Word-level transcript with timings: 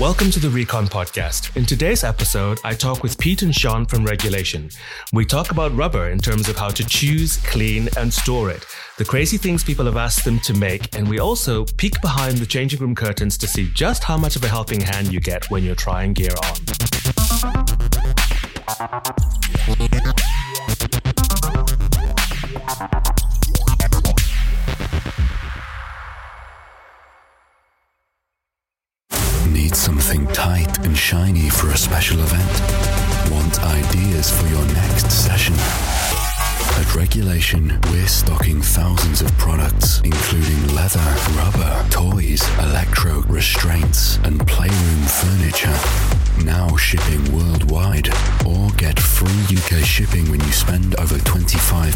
Welcome 0.00 0.30
to 0.30 0.38
the 0.38 0.48
Recon 0.48 0.86
Podcast. 0.86 1.56
In 1.56 1.66
today's 1.66 2.04
episode, 2.04 2.60
I 2.62 2.72
talk 2.72 3.02
with 3.02 3.18
Pete 3.18 3.42
and 3.42 3.52
Sean 3.52 3.84
from 3.84 4.04
Regulation. 4.04 4.70
We 5.12 5.24
talk 5.24 5.50
about 5.50 5.74
rubber 5.74 6.10
in 6.10 6.20
terms 6.20 6.48
of 6.48 6.56
how 6.56 6.68
to 6.68 6.86
choose, 6.86 7.38
clean, 7.38 7.88
and 7.96 8.14
store 8.14 8.48
it, 8.48 8.64
the 8.96 9.04
crazy 9.04 9.38
things 9.38 9.64
people 9.64 9.86
have 9.86 9.96
asked 9.96 10.24
them 10.24 10.38
to 10.40 10.54
make, 10.54 10.94
and 10.94 11.08
we 11.08 11.18
also 11.18 11.64
peek 11.64 12.00
behind 12.00 12.38
the 12.38 12.46
changing 12.46 12.78
room 12.78 12.94
curtains 12.94 13.36
to 13.38 13.48
see 13.48 13.72
just 13.74 14.04
how 14.04 14.16
much 14.16 14.36
of 14.36 14.44
a 14.44 14.48
helping 14.48 14.80
hand 14.80 15.12
you 15.12 15.18
get 15.18 15.50
when 15.50 15.64
you're 15.64 15.74
trying 15.74 16.12
gear 16.12 16.30
on. 16.44 16.54
Tight 30.38 30.86
and 30.86 30.96
shiny 30.96 31.50
for 31.50 31.70
a 31.70 31.76
special 31.76 32.20
event? 32.20 33.28
Want 33.28 33.60
ideas 33.64 34.30
for 34.30 34.46
your 34.46 34.64
next 34.66 35.10
session? 35.10 35.56
At 36.78 36.94
Regulation, 36.94 37.76
we're 37.90 38.06
stocking 38.06 38.62
thousands 38.62 39.20
of 39.20 39.36
products, 39.36 40.00
including 40.04 40.76
leather, 40.76 41.00
rubber, 41.36 41.84
toys, 41.90 42.48
electro, 42.60 43.22
restraints, 43.22 44.18
and 44.18 44.38
playroom 44.46 45.02
furniture. 45.02 46.17
Now 46.44 46.76
shipping 46.76 47.32
worldwide. 47.32 48.08
Or 48.46 48.70
get 48.76 48.98
free 48.98 49.56
UK 49.56 49.84
shipping 49.84 50.30
when 50.30 50.40
you 50.40 50.52
spend 50.52 50.94
over 50.96 51.16
£25. 51.16 51.92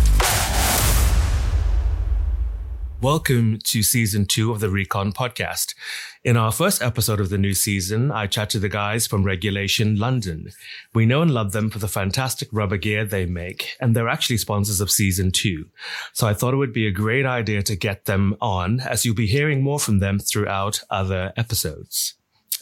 Welcome 3.00 3.60
to 3.66 3.84
season 3.84 4.26
two 4.26 4.52
of 4.52 4.60
the 4.60 4.72
Recon 4.72 5.14
podcast. 5.14 5.76
In 6.24 6.36
our 6.36 6.52
first 6.52 6.82
episode 6.82 7.20
of 7.20 7.30
the 7.30 7.38
new 7.38 7.54
season, 7.54 8.12
I 8.12 8.26
chat 8.26 8.50
to 8.50 8.60
the 8.60 8.70
guys 8.70 9.06
from 9.06 9.24
Regulation 9.24 9.98
London. 9.98 10.48
We 10.96 11.06
know 11.06 11.22
and 11.22 11.30
love 11.30 11.52
them 11.52 11.70
for 11.70 11.78
the 11.78 11.88
fantastic 11.88 12.50
rubber 12.52 12.78
gear 12.78 13.06
they 13.06 13.28
make, 13.28 13.76
and 13.80 13.96
they're 13.96 14.10
actually 14.10 14.38
sponsors 14.38 14.82
of 14.82 14.90
season 14.90 15.32
two. 15.32 15.68
So 16.12 16.26
I 16.26 16.34
thought 16.34 16.56
it 16.56 16.58
would 16.58 16.74
be 16.74 16.88
a 16.88 16.92
great 16.92 17.28
idea 17.28 17.62
to 17.62 17.76
get 17.76 18.06
them 18.06 18.36
on, 18.42 18.80
as 18.80 19.06
you'll 19.06 19.14
be 19.14 19.28
hearing 19.28 19.62
more 19.62 19.80
from 19.80 20.00
them 20.00 20.18
throughout 20.18 20.82
other 20.90 21.34
episodes. 21.38 22.16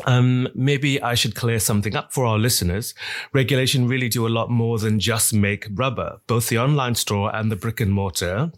Um, 0.03 0.49
maybe 0.53 1.01
I 1.01 1.15
should 1.15 1.35
clear 1.35 1.59
something 1.59 1.95
up 1.95 2.11
for 2.11 2.25
our 2.25 2.37
listeners. 2.37 2.93
Regulation 3.31 3.87
really 3.87 4.09
do 4.09 4.27
a 4.27 4.29
lot 4.29 4.51
more 4.51 4.79
than 4.79 4.99
just 4.99 5.33
make 5.33 5.69
rubber. 5.73 6.17
Both 6.27 6.49
the 6.49 6.59
online 6.59 6.95
store 6.95 7.33
and 7.33 7.49
the 7.49 7.55
brick 7.55 7.79
and 7.79 7.93
mortar 7.93 8.51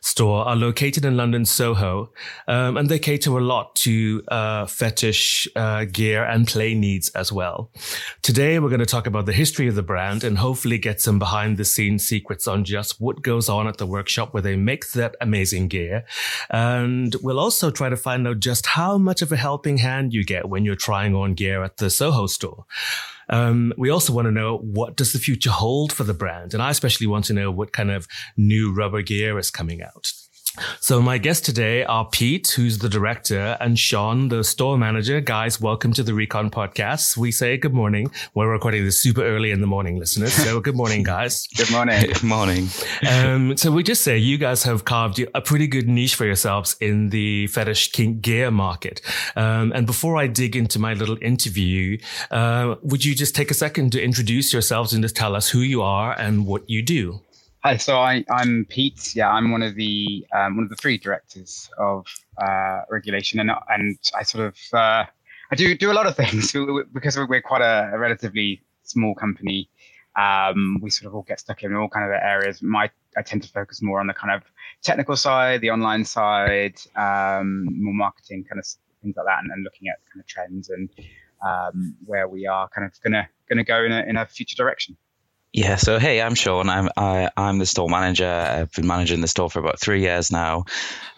store 0.00 0.46
are 0.46 0.56
located 0.56 1.04
in 1.04 1.16
London 1.16 1.44
Soho, 1.44 2.12
um, 2.48 2.76
and 2.76 2.88
they 2.88 2.98
cater 2.98 3.30
a 3.30 3.40
lot 3.40 3.74
to 3.76 4.22
uh, 4.28 4.66
fetish 4.66 5.48
uh, 5.56 5.84
gear 5.84 6.24
and 6.24 6.46
play 6.46 6.74
needs 6.74 7.08
as 7.10 7.32
well. 7.32 7.70
Today, 8.22 8.58
we're 8.58 8.68
going 8.68 8.80
to 8.80 8.86
talk 8.86 9.06
about 9.06 9.26
the 9.26 9.32
history 9.32 9.68
of 9.68 9.74
the 9.74 9.82
brand 9.82 10.24
and 10.24 10.38
hopefully 10.38 10.78
get 10.78 11.00
some 11.00 11.18
behind 11.18 11.56
the 11.56 11.64
scenes 11.64 12.06
secrets 12.06 12.46
on 12.46 12.64
just 12.64 13.00
what 13.00 13.22
goes 13.22 13.48
on 13.48 13.66
at 13.66 13.78
the 13.78 13.86
workshop 13.86 14.32
where 14.32 14.42
they 14.42 14.56
make 14.56 14.92
that 14.92 15.14
amazing 15.20 15.68
gear. 15.68 16.04
And 16.50 17.14
we'll 17.22 17.38
also 17.38 17.70
try 17.70 17.88
to 17.88 17.96
find 17.96 18.26
out 18.26 18.40
just 18.40 18.66
how 18.66 18.98
much 18.98 19.22
of 19.22 19.32
a 19.32 19.36
helping 19.36 19.78
hand 19.78 20.12
you 20.12 20.24
get 20.24 20.48
when 20.48 20.64
you're 20.64 20.76
trying 20.76 21.14
on 21.14 21.34
gear 21.34 21.62
at 21.62 21.78
the 21.78 21.90
Soho 21.90 22.26
store. 22.26 22.66
Um, 23.28 23.72
we 23.76 23.90
also 23.90 24.12
want 24.12 24.26
to 24.26 24.32
know 24.32 24.58
what 24.58 24.96
does 24.96 25.12
the 25.12 25.18
future 25.18 25.50
hold 25.50 25.92
for 25.92 26.04
the 26.04 26.14
brand, 26.14 26.54
and 26.54 26.62
I 26.62 26.70
especially 26.70 27.06
want 27.06 27.24
to 27.26 27.32
know 27.32 27.50
what 27.50 27.72
kind 27.72 27.90
of 27.90 28.06
new 28.36 28.72
rubber 28.72 29.02
gear 29.02 29.38
is 29.38 29.50
coming 29.50 29.82
out. 29.82 30.12
So 30.80 31.02
my 31.02 31.18
guests 31.18 31.44
today 31.44 31.84
are 31.84 32.08
Pete, 32.08 32.48
who's 32.48 32.78
the 32.78 32.88
director, 32.88 33.56
and 33.60 33.78
Sean, 33.78 34.28
the 34.28 34.42
store 34.44 34.78
manager. 34.78 35.20
Guys, 35.20 35.60
welcome 35.60 35.92
to 35.92 36.02
the 36.02 36.14
Recon 36.14 36.50
podcast. 36.50 37.16
We 37.16 37.32
say 37.32 37.56
good 37.56 37.74
morning. 37.74 38.10
We're 38.34 38.50
recording 38.50 38.84
this 38.84 39.00
super 39.00 39.22
early 39.22 39.50
in 39.50 39.60
the 39.60 39.66
morning, 39.66 39.98
listeners. 39.98 40.32
So 40.32 40.60
good 40.60 40.76
morning, 40.76 41.02
guys. 41.02 41.46
good 41.56 41.70
morning. 41.70 42.00
Good 42.00 42.22
morning. 42.22 42.68
Um, 43.08 43.56
so 43.56 43.70
we 43.70 43.82
just 43.82 44.02
say 44.02 44.16
you 44.16 44.38
guys 44.38 44.62
have 44.62 44.84
carved 44.84 45.22
a 45.34 45.40
pretty 45.40 45.66
good 45.66 45.88
niche 45.88 46.14
for 46.14 46.24
yourselves 46.24 46.76
in 46.80 47.10
the 47.10 47.46
fetish 47.48 47.92
kink 47.92 48.22
gear 48.22 48.50
market. 48.50 49.00
Um, 49.34 49.72
and 49.72 49.86
before 49.86 50.16
I 50.16 50.26
dig 50.26 50.56
into 50.56 50.78
my 50.78 50.94
little 50.94 51.18
interview, 51.20 51.98
uh, 52.30 52.76
would 52.82 53.04
you 53.04 53.14
just 53.14 53.34
take 53.34 53.50
a 53.50 53.54
second 53.54 53.92
to 53.92 54.02
introduce 54.02 54.52
yourselves 54.52 54.92
and 54.92 55.02
just 55.02 55.16
tell 55.16 55.36
us 55.36 55.50
who 55.50 55.60
you 55.60 55.82
are 55.82 56.18
and 56.18 56.46
what 56.46 56.68
you 56.68 56.82
do? 56.82 57.20
Hi, 57.66 57.76
so 57.76 57.98
I, 57.98 58.24
I'm 58.30 58.64
Pete. 58.66 59.16
Yeah, 59.16 59.28
I'm 59.28 59.50
one 59.50 59.60
of 59.60 59.74
the 59.74 60.24
um, 60.32 60.54
one 60.54 60.62
of 60.62 60.70
the 60.70 60.76
three 60.76 60.98
directors 60.98 61.68
of 61.78 62.06
uh, 62.40 62.82
regulation, 62.88 63.40
and 63.40 63.50
and 63.68 63.98
I 64.14 64.22
sort 64.22 64.46
of 64.46 64.56
uh, 64.72 65.04
I 65.50 65.54
do 65.56 65.76
do 65.76 65.90
a 65.90 65.92
lot 65.92 66.06
of 66.06 66.14
things 66.14 66.54
because 66.92 67.18
we're 67.18 67.42
quite 67.42 67.62
a, 67.62 67.90
a 67.92 67.98
relatively 67.98 68.62
small 68.84 69.16
company. 69.16 69.68
Um, 70.14 70.78
we 70.80 70.90
sort 70.90 71.08
of 71.08 71.16
all 71.16 71.22
get 71.22 71.40
stuck 71.40 71.64
in 71.64 71.74
all 71.74 71.88
kind 71.88 72.04
of 72.06 72.12
areas. 72.12 72.62
My 72.62 72.88
I 73.16 73.22
tend 73.22 73.42
to 73.42 73.48
focus 73.48 73.82
more 73.82 73.98
on 73.98 74.06
the 74.06 74.14
kind 74.14 74.32
of 74.32 74.44
technical 74.84 75.16
side, 75.16 75.60
the 75.60 75.70
online 75.70 76.04
side, 76.04 76.76
um, 76.94 77.66
more 77.82 77.94
marketing 77.94 78.44
kind 78.44 78.60
of 78.60 78.66
things 79.02 79.16
like 79.16 79.26
that, 79.26 79.42
and, 79.42 79.50
and 79.50 79.64
looking 79.64 79.88
at 79.88 79.96
kind 80.12 80.20
of 80.20 80.26
trends 80.28 80.68
and 80.68 80.88
um, 81.44 81.96
where 82.04 82.28
we 82.28 82.46
are 82.46 82.68
kind 82.68 82.86
of 82.86 82.92
gonna 83.02 83.28
gonna 83.48 83.64
go 83.64 83.82
in 83.82 83.90
a 83.90 84.04
in 84.04 84.16
a 84.16 84.24
future 84.24 84.54
direction. 84.54 84.96
Yeah, 85.56 85.76
so 85.76 85.98
hey, 85.98 86.20
I'm 86.20 86.34
Sean. 86.34 86.68
I'm 86.68 86.90
I, 86.98 87.30
I'm 87.34 87.56
the 87.56 87.64
store 87.64 87.88
manager. 87.88 88.28
I've 88.28 88.70
been 88.72 88.86
managing 88.86 89.22
the 89.22 89.26
store 89.26 89.48
for 89.48 89.58
about 89.58 89.80
three 89.80 90.02
years 90.02 90.30
now. 90.30 90.66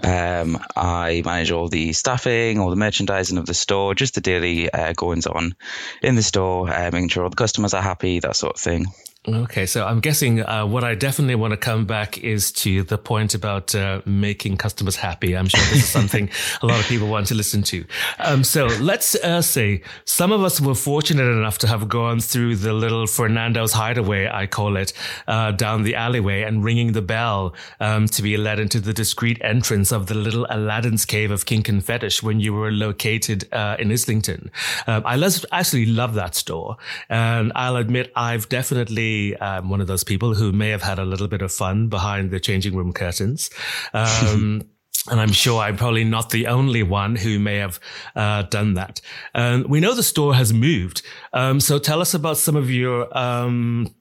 Um, 0.01 0.63
I 0.77 1.23
manage 1.25 1.51
all 1.51 1.67
the 1.67 1.93
staffing, 1.93 2.61
all 2.61 2.71
the 2.71 2.77
merchandising 2.77 3.37
of 3.37 3.47
the 3.47 3.55
store, 3.55 3.97
just 3.97 4.15
the 4.15 4.21
daily 4.21 4.73
uh, 4.73 4.93
goings 4.93 5.27
on 5.27 5.57
in 6.03 6.15
the 6.15 6.23
store, 6.23 6.71
uh, 6.73 6.89
making 6.93 7.09
sure 7.09 7.25
all 7.25 7.31
the 7.31 7.35
customers 7.35 7.75
are 7.75 7.83
happy, 7.83 8.21
that 8.21 8.37
sort 8.37 8.55
of 8.55 8.61
thing. 8.61 8.87
Okay, 9.35 9.67
so 9.67 9.85
I'm 9.85 10.01
guessing 10.01 10.41
uh, 10.41 10.65
what 10.65 10.85
I 10.85 10.95
definitely 10.95 11.35
want 11.35 11.51
to 11.51 11.59
come 11.59 11.85
back 11.85 12.17
is 12.19 12.51
to 12.53 12.83
the 12.83 12.97
point 12.97 13.35
about 13.35 13.75
uh, 13.75 14.01
making 14.07 14.57
customers 14.57 14.97
happy. 14.97 15.37
I'm 15.37 15.49
sure 15.49 15.61
this 15.65 15.85
is 15.85 15.89
something 15.89 16.31
a 16.63 16.67
lot 16.67 16.81
of 16.81 16.87
people 16.87 17.09
want 17.09 17.27
to 17.27 17.35
listen 17.35 17.63
to. 17.65 17.85
Um, 18.19 18.43
so 18.43 18.67
let's 18.81 19.15
uh, 19.17 19.43
say 19.43 19.83
some 20.07 20.33
of 20.33 20.43
us 20.43 20.61
were 20.61 20.75
fortunate 20.75 21.31
enough 21.31 21.59
to 21.59 21.67
have 21.67 21.89
gone 21.89 22.21
through 22.21 22.57
the 22.57 22.73
little 22.73 23.07
Fernando's 23.07 23.73
hideaway, 23.73 24.31
I 24.33 24.47
call 24.47 24.77
it, 24.77 24.95
uh, 25.27 25.53
down 25.53 25.83
the 25.83 25.95
alleyway 25.95 26.43
and 26.43 26.65
ringing 26.65 26.93
the 26.93 27.03
bell 27.03 27.55
um, 27.81 28.07
to 28.07 28.23
be 28.23 28.37
led 28.39 28.59
into 28.59 28.81
the 28.81 28.95
discreet 28.95 29.39
entrance 29.43 29.93
of 29.93 30.07
the 30.07 30.15
little 30.15 30.47
Aladdin's 30.49 31.05
cave 31.05 31.31
of 31.31 31.45
kink 31.45 31.69
and 31.69 31.85
fetish 31.85 32.23
when 32.23 32.41
you 32.41 32.55
were 32.55 32.73
located 32.73 33.53
uh, 33.53 33.77
in 33.79 33.93
Islington. 33.93 34.51
Um, 34.87 35.03
I 35.05 35.23
actually 35.53 35.87
love 35.87 36.15
that 36.15 36.35
store, 36.35 36.79
and 37.11 37.53
I'll 37.55 37.77
admit 37.77 38.11
I've 38.17 38.49
definitely 38.49 39.18
um, 39.37 39.69
one 39.69 39.81
of 39.81 39.87
those 39.87 40.05
people 40.05 40.35
who 40.35 40.53
may 40.53 40.71
have 40.71 40.83
had 40.83 40.99
a 40.99 41.05
little 41.05 41.29
bit 41.29 41.43
of 41.43 41.53
fun 41.53 41.89
behind 41.89 42.31
the 42.31 42.41
changing 42.41 42.77
room 42.77 42.93
curtains. 42.93 43.51
Um, 43.93 44.63
and 45.11 45.21
I'm 45.21 45.33
sure 45.33 45.61
I'm 45.61 45.77
probably 45.77 46.05
not 46.05 46.31
the 46.31 46.47
only 46.47 46.83
one 46.83 47.17
who 47.17 47.39
may 47.39 47.57
have 47.57 47.81
uh, 48.15 48.43
done 48.43 48.75
that. 48.75 49.01
Um, 49.35 49.67
we 49.69 49.81
know 49.81 49.95
the 49.95 50.03
store 50.03 50.35
has 50.35 50.53
moved. 50.53 51.03
Um, 51.33 51.61
so 51.61 51.79
tell 51.79 52.01
us 52.01 52.15
about 52.15 52.37
some 52.37 52.57
of 52.57 52.71
your 52.71 53.17
um, 53.17 53.95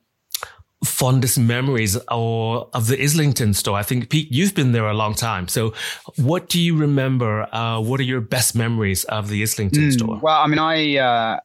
fondest 0.84 1.40
memories 1.40 1.98
or 2.12 2.70
of 2.74 2.88
the 2.88 3.02
Islington 3.02 3.54
store. 3.54 3.78
I 3.78 3.84
think 3.84 4.10
Pete, 4.10 4.32
you've 4.32 4.54
been 4.54 4.72
there 4.72 4.88
a 4.88 4.94
long 4.94 5.14
time. 5.14 5.48
So 5.48 5.74
what 6.18 6.50
do 6.50 6.60
you 6.60 6.78
remember? 6.78 7.44
Uh, 7.54 7.80
what 7.80 8.00
are 8.00 8.04
your 8.04 8.22
best 8.22 8.56
memories 8.56 9.04
of 9.06 9.30
the 9.30 9.42
Islington 9.42 9.84
mm, 9.84 9.94
store? 9.94 10.20
Well, 10.22 10.40
I 10.40 10.48
mean, 10.48 10.60
I, 10.60 10.98
uh, 10.98 11.40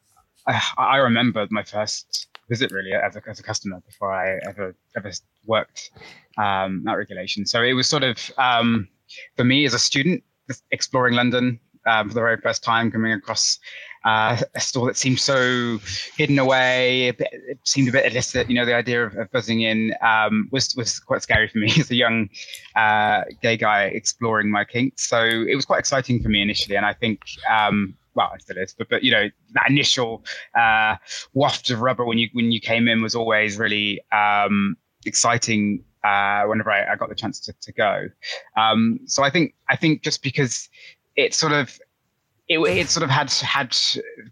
I, 0.47 0.61
I 0.77 0.97
remember 0.97 1.47
my 1.49 1.63
first 1.63 2.27
visit 2.53 2.71
really 2.71 2.93
as 2.93 3.15
a, 3.15 3.21
as 3.27 3.39
a 3.39 3.43
customer 3.51 3.77
before 3.89 4.11
I 4.13 4.25
ever 4.49 4.75
ever 4.97 5.11
worked 5.53 5.79
um, 6.37 6.83
that 6.85 6.97
regulation. 7.03 7.45
So 7.45 7.57
it 7.63 7.73
was 7.73 7.87
sort 7.95 8.03
of 8.03 8.17
um, 8.37 8.87
for 9.37 9.45
me 9.51 9.65
as 9.65 9.73
a 9.73 9.79
student 9.79 10.23
exploring 10.71 11.15
London 11.15 11.59
um, 11.85 12.09
for 12.09 12.13
the 12.13 12.21
very 12.21 12.37
first 12.37 12.63
time, 12.63 12.91
coming 12.91 13.11
across 13.11 13.59
uh, 14.05 14.37
a 14.55 14.59
store 14.59 14.87
that 14.87 14.97
seemed 14.97 15.19
so 15.19 15.79
hidden 16.15 16.37
away. 16.39 17.09
It 17.09 17.59
seemed 17.63 17.89
a 17.89 17.91
bit 17.91 18.05
illicit. 18.09 18.49
You 18.49 18.55
know, 18.55 18.65
the 18.65 18.75
idea 18.75 19.05
of, 19.05 19.15
of 19.17 19.31
buzzing 19.31 19.61
in 19.61 19.93
um, 20.01 20.49
was 20.51 20.75
was 20.75 20.99
quite 20.99 21.21
scary 21.23 21.47
for 21.47 21.57
me 21.57 21.71
as 21.79 21.89
a 21.89 21.95
young 21.95 22.29
uh, 22.75 23.21
gay 23.41 23.57
guy 23.57 23.85
exploring 23.85 24.49
my 24.49 24.63
kinks. 24.65 25.09
So 25.09 25.19
it 25.23 25.55
was 25.55 25.65
quite 25.65 25.79
exciting 25.79 26.21
for 26.21 26.29
me 26.29 26.41
initially, 26.41 26.75
and 26.75 26.85
I 26.85 26.93
think 26.93 27.21
um, 27.49 27.95
well, 28.15 28.31
it 28.35 28.41
still 28.41 28.57
is, 28.57 28.73
but 28.77 28.89
but 28.89 29.03
you 29.03 29.11
know 29.11 29.29
that 29.53 29.69
initial 29.69 30.23
uh, 30.57 30.95
waft 31.33 31.69
of 31.69 31.81
rubber 31.81 32.05
when 32.05 32.17
you 32.17 32.29
when 32.33 32.51
you 32.51 32.59
came 32.59 32.87
in 32.87 33.01
was 33.01 33.15
always 33.15 33.57
really 33.57 34.01
um, 34.11 34.77
exciting. 35.05 35.83
Uh, 36.03 36.43
whenever 36.47 36.69
I, 36.69 36.91
I, 36.91 36.95
got 36.97 37.07
the 37.07 37.15
chance 37.15 37.39
to, 37.39 37.53
to 37.61 37.71
go, 37.71 38.09
um, 38.57 38.99
so 39.05 39.23
I 39.23 39.29
think 39.29 39.55
I 39.69 39.77
think 39.77 40.03
just 40.03 40.21
because 40.21 40.67
it 41.15 41.33
sort 41.33 41.53
of 41.53 41.79
it, 42.49 42.59
it 42.59 42.89
sort 42.89 43.03
of 43.03 43.09
had 43.09 43.31
had 43.31 43.73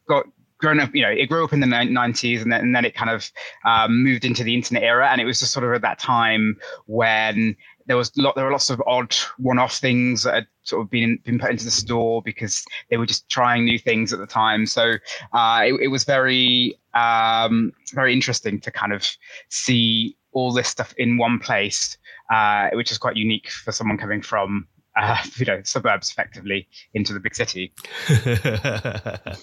got 0.06 0.25
grown 0.62 0.80
up, 0.80 0.94
you 0.94 1.01
know, 1.01 1.10
it 1.10 1.25
grew 1.25 1.44
up 1.44 1.51
in 1.51 1.60
the 1.60 1.68
90s 1.68 2.42
and 2.42 2.51
then, 2.51 2.62
and 2.62 2.75
then 2.75 2.86
it 2.86 2.94
kind 2.94 3.10
of 3.10 3.31
um, 3.66 4.04
moved 4.04 4.24
into 4.24 4.44
the 4.44 4.54
internet 4.54 4.83
era. 4.83 5.10
And 5.10 5.19
it 5.19 5.25
was 5.25 5.39
just 5.39 5.51
sort 5.51 5.66
of 5.66 5.74
at 5.74 5.81
that 5.81 6.00
time 6.00 6.56
when 6.86 7.56
there 7.92 7.98
was 7.98 8.16
lot, 8.16 8.36
there 8.36 8.46
were 8.46 8.54
lots 8.54 8.70
of 8.70 8.82
odd 8.88 9.14
one-off 9.38 9.76
things 9.76 10.24
that 10.24 10.34
had 10.34 10.48
sort 10.64 10.82
of 10.82 10.90
been 10.90 11.20
been 11.26 11.38
put 11.38 11.52
into 11.52 11.66
the 11.66 11.72
store 11.72 12.22
because 12.22 12.64
they 12.90 12.96
were 12.96 13.06
just 13.06 13.28
trying 13.28 13.66
new 13.66 13.78
things 13.78 14.14
at 14.14 14.20
the 14.20 14.26
time. 14.26 14.66
So 14.66 14.94
uh, 15.34 15.64
it, 15.66 15.74
it, 15.82 15.88
was 15.90 16.06
very 16.06 16.80
um, 16.94 17.74
very 17.94 18.14
interesting 18.14 18.62
to 18.62 18.72
kind 18.72 18.94
of 18.94 19.06
see 19.50 20.16
all 20.32 20.54
this 20.54 20.70
stuff 20.70 20.94
in 20.96 21.18
one 21.18 21.38
place, 21.38 21.98
uh, 22.34 22.70
which 22.72 22.94
is 22.94 22.98
quite 22.98 23.18
unique 23.18 23.50
for 23.50 23.74
someone 23.74 23.98
coming 23.98 24.22
from 24.22 24.66
uh, 24.96 25.22
you 25.36 25.46
know 25.46 25.62
suburbs 25.64 26.10
effectively 26.10 26.70
into 26.94 27.12
the 27.12 27.20
big 27.20 27.36
city. 27.36 27.74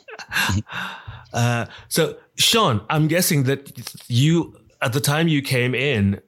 uh, 1.35 1.67
so, 1.89 2.17
Sean, 2.37 2.81
I'm 2.89 3.09
guessing 3.09 3.43
that 3.43 4.09
you 4.09 4.59
at 4.81 4.95
the 4.95 5.01
time 5.01 5.29
you 5.29 5.43
came 5.43 5.75
in, 5.75 6.23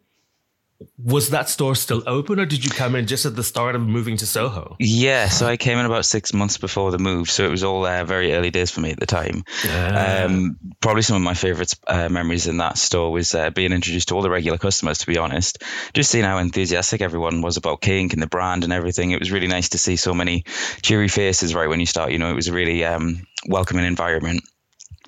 was 0.97 1.31
that 1.31 1.49
store 1.49 1.75
still 1.75 2.03
open 2.07 2.41
or 2.41 2.47
did 2.47 2.65
you 2.65 2.71
come 2.71 2.95
in 2.95 3.07
just 3.07 3.27
at 3.27 3.37
the 3.37 3.43
start 3.43 3.75
of 3.75 3.83
moving 3.83 4.17
to 4.19 4.27
Soho? 4.27 4.77
Yeah, 4.79 5.29
so 5.29 5.47
I 5.47 5.57
came 5.57 5.79
in 5.79 5.87
about 5.87 6.07
six 6.07 6.33
months 6.33 6.59
before 6.59 6.91
the 6.91 6.99
move. 6.99 7.31
So 7.31 7.45
it 7.45 7.51
was 7.51 7.65
all 7.65 7.85
uh, 7.85 8.05
very 8.05 8.33
early 8.33 8.51
days 8.51 8.71
for 8.71 8.81
me 8.81 8.91
at 8.91 9.01
the 9.01 9.07
time. 9.07 9.45
Yeah. 9.65 10.25
Um, 10.25 10.59
probably 10.81 11.03
some 11.03 11.17
of 11.17 11.23
my 11.23 11.35
favorite 11.35 11.75
uh, 11.87 12.09
memories 12.09 12.47
in 12.47 12.59
that 12.59 12.79
store 12.79 13.13
was 13.13 13.35
uh, 13.35 13.51
being 13.51 13.73
introduced 13.73 14.09
to 14.09 14.15
all 14.15 14.23
the 14.23 14.31
regular 14.31 14.59
customers, 14.59 14.99
to 14.99 15.07
be 15.07 15.19
honest. 15.19 15.63
Just 15.93 16.11
seeing 16.11 16.25
how 16.25 16.39
enthusiastic 16.39 17.01
everyone 17.03 17.43
was 17.43 17.57
about 17.57 17.81
Kink 17.81 18.13
and 18.13 18.23
the 18.23 18.27
brand 18.27 18.65
and 18.65 18.73
everything. 18.73 19.11
It 19.11 19.21
was 19.21 19.33
really 19.33 19.49
nice 19.49 19.71
to 19.71 19.79
see 19.79 19.97
so 19.97 20.15
many 20.15 20.45
cheery 20.83 21.09
faces 21.09 21.55
right 21.55 21.69
when 21.69 21.81
you 21.81 21.87
start. 21.87 22.13
You 22.13 22.19
know, 22.19 22.31
it 22.31 22.37
was 22.37 22.49
a 22.49 22.55
really 22.55 22.85
um, 22.85 23.27
welcoming 23.47 23.85
environment 23.85 24.43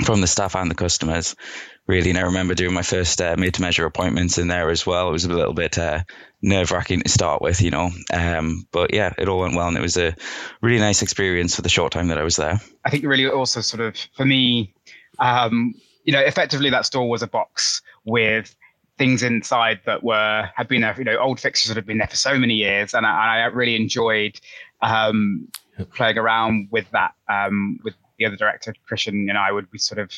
from 0.04 0.20
the 0.20 0.26
staff 0.26 0.56
and 0.56 0.70
the 0.70 0.74
customers 0.74 1.36
really. 1.86 2.10
And 2.10 2.18
I 2.18 2.22
remember 2.22 2.54
doing 2.54 2.74
my 2.74 2.82
first 2.82 3.20
uh, 3.20 3.36
made 3.36 3.54
to 3.54 3.62
measure 3.62 3.86
appointments 3.86 4.38
in 4.38 4.48
there 4.48 4.70
as 4.70 4.86
well. 4.86 5.08
It 5.08 5.12
was 5.12 5.24
a 5.24 5.32
little 5.32 5.54
bit 5.54 5.78
uh, 5.78 6.00
nerve 6.40 6.70
wracking 6.70 7.02
to 7.02 7.08
start 7.08 7.42
with, 7.42 7.60
you 7.60 7.70
know. 7.70 7.90
Um, 8.12 8.66
but 8.72 8.92
yeah, 8.94 9.12
it 9.18 9.28
all 9.28 9.40
went 9.40 9.54
well, 9.54 9.68
and 9.68 9.76
it 9.76 9.82
was 9.82 9.96
a 9.96 10.14
really 10.60 10.80
nice 10.80 11.02
experience 11.02 11.56
for 11.56 11.62
the 11.62 11.68
short 11.68 11.92
time 11.92 12.08
that 12.08 12.18
I 12.18 12.22
was 12.22 12.36
there. 12.36 12.60
I 12.84 12.90
think 12.90 13.04
really 13.04 13.28
also 13.28 13.60
sort 13.60 13.80
of 13.80 13.96
for 14.16 14.24
me, 14.24 14.74
um, 15.18 15.74
you 16.04 16.12
know, 16.12 16.20
effectively 16.20 16.70
that 16.70 16.86
store 16.86 17.08
was 17.08 17.22
a 17.22 17.26
box 17.26 17.82
with 18.04 18.54
things 18.98 19.22
inside 19.22 19.80
that 19.86 20.02
were 20.02 20.48
had 20.54 20.68
been 20.68 20.82
there, 20.82 20.94
you 20.98 21.04
know, 21.04 21.16
old 21.18 21.40
fixtures 21.40 21.68
that 21.68 21.76
had 21.76 21.86
been 21.86 21.98
there 21.98 22.08
for 22.08 22.16
so 22.16 22.38
many 22.38 22.54
years, 22.54 22.94
and 22.94 23.06
I, 23.06 23.38
I 23.38 23.44
really 23.46 23.76
enjoyed 23.76 24.40
um, 24.80 25.48
playing 25.94 26.18
around 26.18 26.68
with 26.70 26.90
that 26.90 27.14
um, 27.28 27.78
with 27.84 27.94
the 28.22 28.28
other 28.28 28.36
director, 28.36 28.72
Christian, 28.86 29.28
and 29.28 29.36
I 29.36 29.50
would 29.50 29.70
be 29.70 29.78
sort 29.78 29.98
of, 29.98 30.12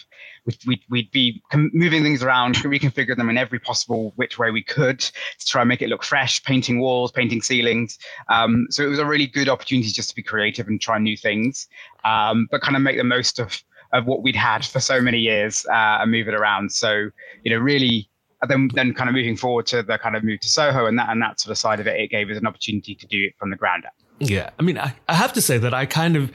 we'd, 0.45 0.59
we'd, 0.67 0.81
we'd 0.91 1.11
be 1.11 1.43
moving 1.55 2.03
things 2.03 2.23
around, 2.23 2.57
reconfigure 2.57 3.17
them 3.17 3.31
in 3.31 3.39
every 3.39 3.59
possible 3.59 4.13
which 4.17 4.39
way 4.39 4.51
we 4.51 4.63
could 4.63 5.01
to 5.01 5.47
try 5.47 5.63
and 5.63 5.69
make 5.69 5.83
it 5.83 5.89
look 5.89 6.05
fresh, 6.05 6.43
painting 6.45 6.81
walls, 6.81 7.11
painting 7.11 7.43
ceilings. 7.43 7.99
Um, 8.29 8.67
so 8.71 8.85
it 8.85 8.89
was 8.89 8.99
a 8.99 9.07
really 9.07 9.27
good 9.27 9.49
opportunity 9.49 9.89
just 9.91 10.11
to 10.11 10.15
be 10.15 10.23
creative 10.23 10.69
and 10.69 10.81
try 10.81 10.99
new 10.99 11.17
things, 11.17 11.67
um, 12.05 12.49
but 12.51 12.61
kind 12.61 12.77
of 12.77 12.83
make 12.83 12.97
the 12.97 13.05
most 13.05 13.39
of, 13.39 13.63
of 13.93 14.07
what 14.07 14.23
we'd 14.23 14.37
had 14.37 14.65
for 14.65 14.81
so 14.81 15.01
many 15.01 15.19
years 15.19 15.65
uh, 15.67 15.99
and 16.01 16.11
move 16.11 16.29
it 16.29 16.35
around. 16.35 16.73
So, 16.73 17.11
you 17.43 17.51
know, 17.51 17.59
really 17.59 18.09
then 18.49 18.69
then 18.75 18.93
kind 18.93 19.09
of 19.09 19.15
moving 19.15 19.37
forward 19.37 19.67
to 19.67 19.83
the 19.83 19.97
kind 19.97 20.17
of 20.17 20.23
move 20.23 20.41
to 20.41 20.49
Soho 20.49 20.87
and 20.87 20.99
that 20.99 21.09
and 21.09 21.23
that 21.23 21.41
sort 21.41 21.51
of 21.51 21.59
side 21.59 21.81
of 21.81 21.87
it, 21.87 21.99
it 21.99 22.11
gave 22.11 22.29
us 22.29 22.37
an 22.37 22.47
opportunity 22.47 22.95
to 22.95 23.07
do 23.07 23.25
it 23.25 23.35
from 23.39 23.51
the 23.51 23.57
ground 23.57 23.87
up. 23.87 23.95
Yeah, 24.19 24.51
I 24.59 24.63
mean, 24.63 24.79
I, 24.79 24.95
I 25.09 25.15
have 25.15 25.33
to 25.33 25.41
say 25.41 25.59
that 25.59 25.75
I 25.75 25.87
kind 25.87 26.17
of 26.17 26.31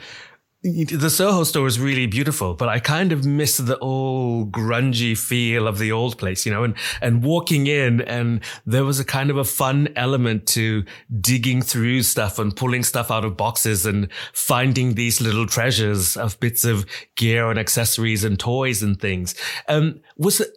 the 0.62 1.08
Soho 1.08 1.44
store 1.44 1.66
is 1.66 1.80
really 1.80 2.06
beautiful, 2.06 2.52
but 2.52 2.68
I 2.68 2.80
kind 2.80 3.12
of 3.12 3.24
miss 3.24 3.56
the 3.56 3.78
old 3.78 4.52
grungy 4.52 5.16
feel 5.16 5.66
of 5.66 5.78
the 5.78 5.90
old 5.90 6.18
place, 6.18 6.44
you 6.44 6.52
know, 6.52 6.64
and, 6.64 6.74
and 7.00 7.22
walking 7.22 7.66
in 7.66 8.02
and 8.02 8.42
there 8.66 8.84
was 8.84 9.00
a 9.00 9.04
kind 9.04 9.30
of 9.30 9.38
a 9.38 9.44
fun 9.44 9.88
element 9.96 10.46
to 10.48 10.84
digging 11.18 11.62
through 11.62 12.02
stuff 12.02 12.38
and 12.38 12.54
pulling 12.54 12.84
stuff 12.84 13.10
out 13.10 13.24
of 13.24 13.38
boxes 13.38 13.86
and 13.86 14.08
finding 14.34 14.94
these 14.94 15.20
little 15.22 15.46
treasures 15.46 16.16
of 16.16 16.38
bits 16.40 16.64
of 16.64 16.84
gear 17.16 17.50
and 17.50 17.58
accessories 17.58 18.22
and 18.22 18.38
toys 18.38 18.82
and 18.82 19.00
things. 19.00 19.34
Um, 19.66 20.00
was 20.18 20.40
it, 20.40 20.50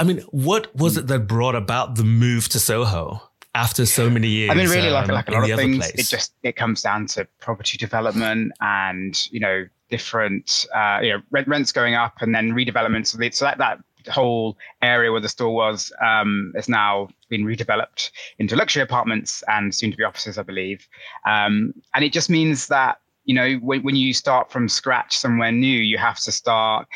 I 0.00 0.04
mean, 0.04 0.18
what 0.32 0.74
was 0.74 0.96
it 0.96 1.06
that 1.06 1.28
brought 1.28 1.54
about 1.54 1.94
the 1.94 2.04
move 2.04 2.48
to 2.48 2.58
Soho? 2.58 3.22
After 3.54 3.86
so 3.86 4.10
many 4.10 4.28
years. 4.28 4.50
I 4.50 4.54
mean, 4.54 4.68
really, 4.68 4.90
like, 4.90 5.08
um, 5.08 5.14
like 5.14 5.28
a 5.28 5.32
lot 5.32 5.50
of 5.50 5.58
things, 5.58 5.78
place. 5.78 5.92
it 5.92 6.08
just 6.08 6.34
it 6.42 6.56
comes 6.56 6.82
down 6.82 7.06
to 7.08 7.26
property 7.40 7.78
development 7.78 8.52
and 8.60 9.30
you 9.32 9.40
know 9.40 9.66
different 9.90 10.66
uh, 10.74 11.00
you 11.02 11.12
know 11.12 11.20
rent, 11.30 11.48
rents 11.48 11.72
going 11.72 11.94
up 11.94 12.20
and 12.20 12.34
then 12.34 12.52
redevelopment. 12.52 13.06
So, 13.06 13.18
so 13.30 13.44
that 13.44 13.58
that 13.58 13.78
whole 14.12 14.58
area 14.82 15.10
where 15.12 15.20
the 15.20 15.28
store 15.28 15.54
was 15.54 15.92
um, 16.04 16.52
has 16.56 16.68
now 16.68 17.08
been 17.30 17.44
redeveloped 17.44 18.10
into 18.38 18.56
luxury 18.56 18.82
apartments 18.82 19.42
and 19.48 19.74
soon 19.74 19.90
to 19.90 19.96
be 19.96 20.04
offices, 20.04 20.36
I 20.36 20.42
believe. 20.42 20.86
Um, 21.26 21.72
and 21.94 22.04
it 22.04 22.12
just 22.12 22.28
means 22.28 22.66
that 22.68 22.98
you 23.24 23.34
know 23.34 23.54
when, 23.56 23.82
when 23.82 23.96
you 23.96 24.12
start 24.12 24.50
from 24.50 24.68
scratch 24.68 25.16
somewhere 25.16 25.52
new, 25.52 25.78
you 25.78 25.96
have 25.98 26.18
to 26.20 26.32
start 26.32 26.86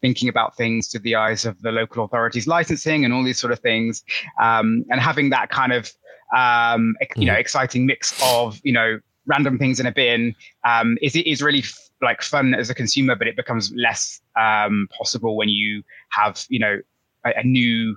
thinking 0.00 0.28
about 0.28 0.56
things 0.56 0.88
through 0.88 1.00
the 1.00 1.14
eyes 1.14 1.44
of 1.44 1.60
the 1.62 1.72
local 1.72 2.04
authorities 2.04 2.46
licensing 2.46 3.04
and 3.04 3.14
all 3.14 3.24
these 3.24 3.38
sort 3.38 3.52
of 3.52 3.58
things 3.60 4.04
um, 4.40 4.84
and 4.90 5.00
having 5.00 5.30
that 5.30 5.48
kind 5.48 5.72
of 5.72 5.90
um, 6.34 6.96
you 7.16 7.26
know, 7.26 7.34
mm. 7.34 7.40
exciting 7.40 7.86
mix 7.86 8.18
of, 8.22 8.60
you 8.64 8.72
know, 8.72 8.98
random 9.26 9.58
things 9.58 9.80
in 9.80 9.86
a 9.86 9.92
bin 9.92 10.34
um, 10.64 10.96
is, 11.02 11.16
is 11.16 11.42
really 11.42 11.60
f- 11.60 11.90
like 12.02 12.22
fun 12.22 12.54
as 12.54 12.70
a 12.70 12.74
consumer, 12.74 13.14
but 13.14 13.26
it 13.26 13.36
becomes 13.36 13.72
less 13.74 14.20
um, 14.40 14.88
possible 14.96 15.36
when 15.36 15.48
you 15.48 15.82
have, 16.10 16.44
you 16.48 16.58
know, 16.58 16.78
a, 17.24 17.32
a 17.38 17.42
new 17.42 17.96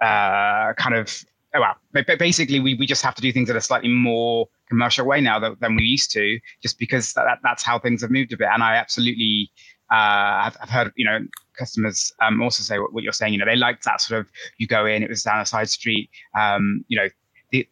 uh, 0.00 0.72
kind 0.74 0.94
of, 0.94 1.24
oh, 1.54 1.60
well, 1.60 2.04
basically 2.18 2.60
we, 2.60 2.74
we 2.74 2.86
just 2.86 3.02
have 3.02 3.14
to 3.14 3.22
do 3.22 3.32
things 3.32 3.50
in 3.50 3.56
a 3.56 3.60
slightly 3.60 3.88
more 3.88 4.48
commercial 4.68 5.06
way 5.06 5.20
now 5.20 5.38
than, 5.38 5.56
than 5.60 5.76
we 5.76 5.82
used 5.82 6.10
to, 6.12 6.38
just 6.62 6.78
because 6.78 7.12
that, 7.12 7.38
that's 7.42 7.62
how 7.62 7.78
things 7.78 8.02
have 8.02 8.10
moved 8.10 8.32
a 8.32 8.36
bit. 8.36 8.48
And 8.52 8.62
I 8.62 8.76
absolutely, 8.76 9.50
uh, 9.92 9.94
I've, 10.46 10.56
I've 10.60 10.70
heard, 10.70 10.92
you 10.96 11.04
know, 11.04 11.20
customers 11.56 12.12
um, 12.20 12.42
also 12.42 12.62
say 12.62 12.78
what, 12.78 12.92
what, 12.92 13.04
you're 13.04 13.12
saying. 13.12 13.32
You 13.32 13.38
know, 13.38 13.46
they 13.46 13.56
liked 13.56 13.84
that 13.84 14.00
sort 14.00 14.20
of 14.20 14.30
you 14.58 14.66
go 14.66 14.86
in, 14.86 15.02
it 15.02 15.08
was 15.08 15.22
down 15.22 15.40
a 15.40 15.46
side 15.46 15.68
street. 15.68 16.10
Um, 16.38 16.84
you 16.88 16.96
know, 16.96 17.08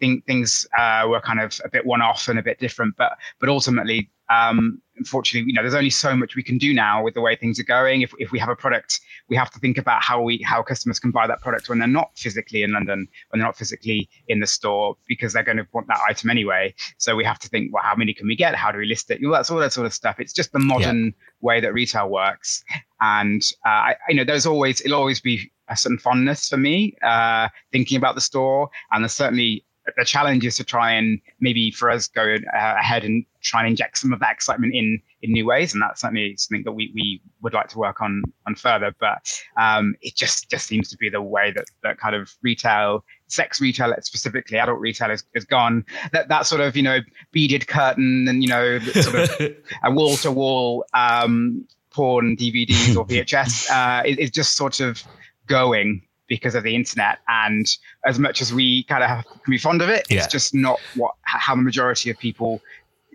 the, 0.00 0.22
things 0.26 0.66
uh, 0.78 1.06
were 1.08 1.20
kind 1.20 1.40
of 1.40 1.60
a 1.64 1.68
bit 1.68 1.84
one 1.86 2.02
off 2.02 2.28
and 2.28 2.38
a 2.38 2.42
bit 2.42 2.58
different. 2.58 2.94
But 2.96 3.18
but 3.40 3.48
ultimately, 3.48 4.10
um, 4.30 4.80
unfortunately, 4.96 5.48
you 5.48 5.54
know, 5.54 5.62
there's 5.62 5.74
only 5.74 5.90
so 5.90 6.14
much 6.14 6.36
we 6.36 6.42
can 6.42 6.58
do 6.58 6.72
now 6.72 7.02
with 7.02 7.14
the 7.14 7.20
way 7.20 7.34
things 7.36 7.58
are 7.58 7.64
going. 7.64 8.02
If, 8.02 8.12
if 8.18 8.30
we 8.30 8.38
have 8.38 8.48
a 8.48 8.56
product, 8.56 9.00
we 9.28 9.36
have 9.36 9.50
to 9.50 9.58
think 9.58 9.78
about 9.78 10.02
how 10.02 10.22
we 10.22 10.40
how 10.44 10.62
customers 10.62 10.98
can 10.98 11.10
buy 11.10 11.26
that 11.26 11.40
product 11.40 11.68
when 11.68 11.78
they're 11.78 11.88
not 11.88 12.10
physically 12.16 12.62
in 12.62 12.72
London, 12.72 13.08
when 13.28 13.40
they're 13.40 13.48
not 13.48 13.56
physically 13.56 14.08
in 14.28 14.40
the 14.40 14.46
store, 14.46 14.96
because 15.06 15.32
they're 15.32 15.42
going 15.42 15.58
to 15.58 15.66
want 15.72 15.88
that 15.88 16.00
item 16.08 16.30
anyway. 16.30 16.74
So 16.98 17.16
we 17.16 17.24
have 17.24 17.38
to 17.40 17.48
think, 17.48 17.74
well, 17.74 17.82
how 17.82 17.96
many 17.96 18.14
can 18.14 18.26
we 18.26 18.36
get? 18.36 18.54
How 18.54 18.70
do 18.70 18.78
we 18.78 18.86
list 18.86 19.10
it? 19.10 19.20
You 19.20 19.28
know, 19.28 19.34
that's 19.34 19.50
all 19.50 19.58
that 19.58 19.72
sort 19.72 19.86
of 19.86 19.92
stuff. 19.92 20.20
It's 20.20 20.32
just 20.32 20.52
the 20.52 20.60
modern 20.60 21.06
yeah. 21.06 21.10
way 21.40 21.60
that 21.60 21.72
retail 21.72 22.08
works, 22.08 22.62
and 23.00 23.42
uh, 23.66 23.90
I, 23.90 23.96
you 24.08 24.14
know, 24.14 24.24
there's 24.24 24.46
always 24.46 24.80
it'll 24.82 24.98
always 24.98 25.20
be 25.20 25.50
a 25.68 25.76
certain 25.76 25.98
fondness 25.98 26.48
for 26.48 26.56
me 26.56 26.94
uh, 27.02 27.48
thinking 27.72 27.96
about 27.96 28.14
the 28.14 28.20
store, 28.20 28.70
and 28.92 29.02
there's 29.02 29.12
certainly 29.12 29.64
the 29.96 30.04
challenge 30.04 30.44
is 30.44 30.56
to 30.56 30.64
try 30.64 30.92
and 30.92 31.20
maybe 31.40 31.70
for 31.70 31.90
us 31.90 32.06
go 32.06 32.22
uh, 32.22 32.74
ahead 32.78 33.04
and 33.04 33.24
try 33.40 33.60
and 33.60 33.70
inject 33.70 33.98
some 33.98 34.12
of 34.12 34.20
that 34.20 34.32
excitement 34.32 34.74
in 34.74 35.00
in 35.22 35.32
new 35.32 35.46
ways, 35.46 35.72
and 35.72 35.82
that's 35.82 36.00
certainly 36.00 36.36
something 36.36 36.62
that 36.64 36.72
we, 36.72 36.90
we 36.94 37.20
would 37.42 37.52
like 37.52 37.68
to 37.68 37.78
work 37.78 38.00
on 38.00 38.22
on 38.46 38.54
further. 38.54 38.94
But 39.00 39.42
um, 39.60 39.94
it 40.00 40.14
just 40.14 40.48
just 40.50 40.66
seems 40.66 40.88
to 40.90 40.96
be 40.96 41.08
the 41.08 41.22
way 41.22 41.52
that 41.52 41.64
that 41.82 41.98
kind 41.98 42.14
of 42.14 42.32
retail, 42.42 43.04
sex 43.26 43.60
retail 43.60 43.92
specifically, 44.00 44.58
adult 44.58 44.80
retail 44.80 45.10
is, 45.10 45.24
is 45.34 45.44
gone. 45.44 45.84
That 46.12 46.28
that 46.28 46.46
sort 46.46 46.60
of 46.60 46.76
you 46.76 46.82
know 46.82 47.00
beaded 47.32 47.66
curtain 47.66 48.26
and 48.28 48.42
you 48.42 48.48
know 48.48 48.78
sort 48.78 49.30
of 49.30 49.40
a 49.84 49.90
wall 49.90 50.16
to 50.18 50.30
wall 50.30 50.84
porn 50.92 52.36
DVDs 52.36 52.96
or 52.96 53.06
VHS 53.06 53.70
uh, 53.70 54.02
is, 54.06 54.16
is 54.16 54.30
just 54.30 54.56
sort 54.56 54.80
of 54.80 55.02
going 55.46 56.02
because 56.32 56.54
of 56.54 56.62
the 56.62 56.74
internet. 56.74 57.18
And 57.28 57.66
as 58.06 58.18
much 58.18 58.40
as 58.40 58.54
we 58.54 58.84
kind 58.84 59.04
of 59.04 59.22
can 59.42 59.50
be 59.50 59.58
fond 59.58 59.82
of 59.82 59.90
it, 59.90 60.06
yeah. 60.08 60.16
it's 60.16 60.32
just 60.32 60.54
not 60.54 60.80
what 60.94 61.12
how 61.24 61.54
the 61.54 61.60
majority 61.60 62.08
of 62.08 62.18
people 62.18 62.62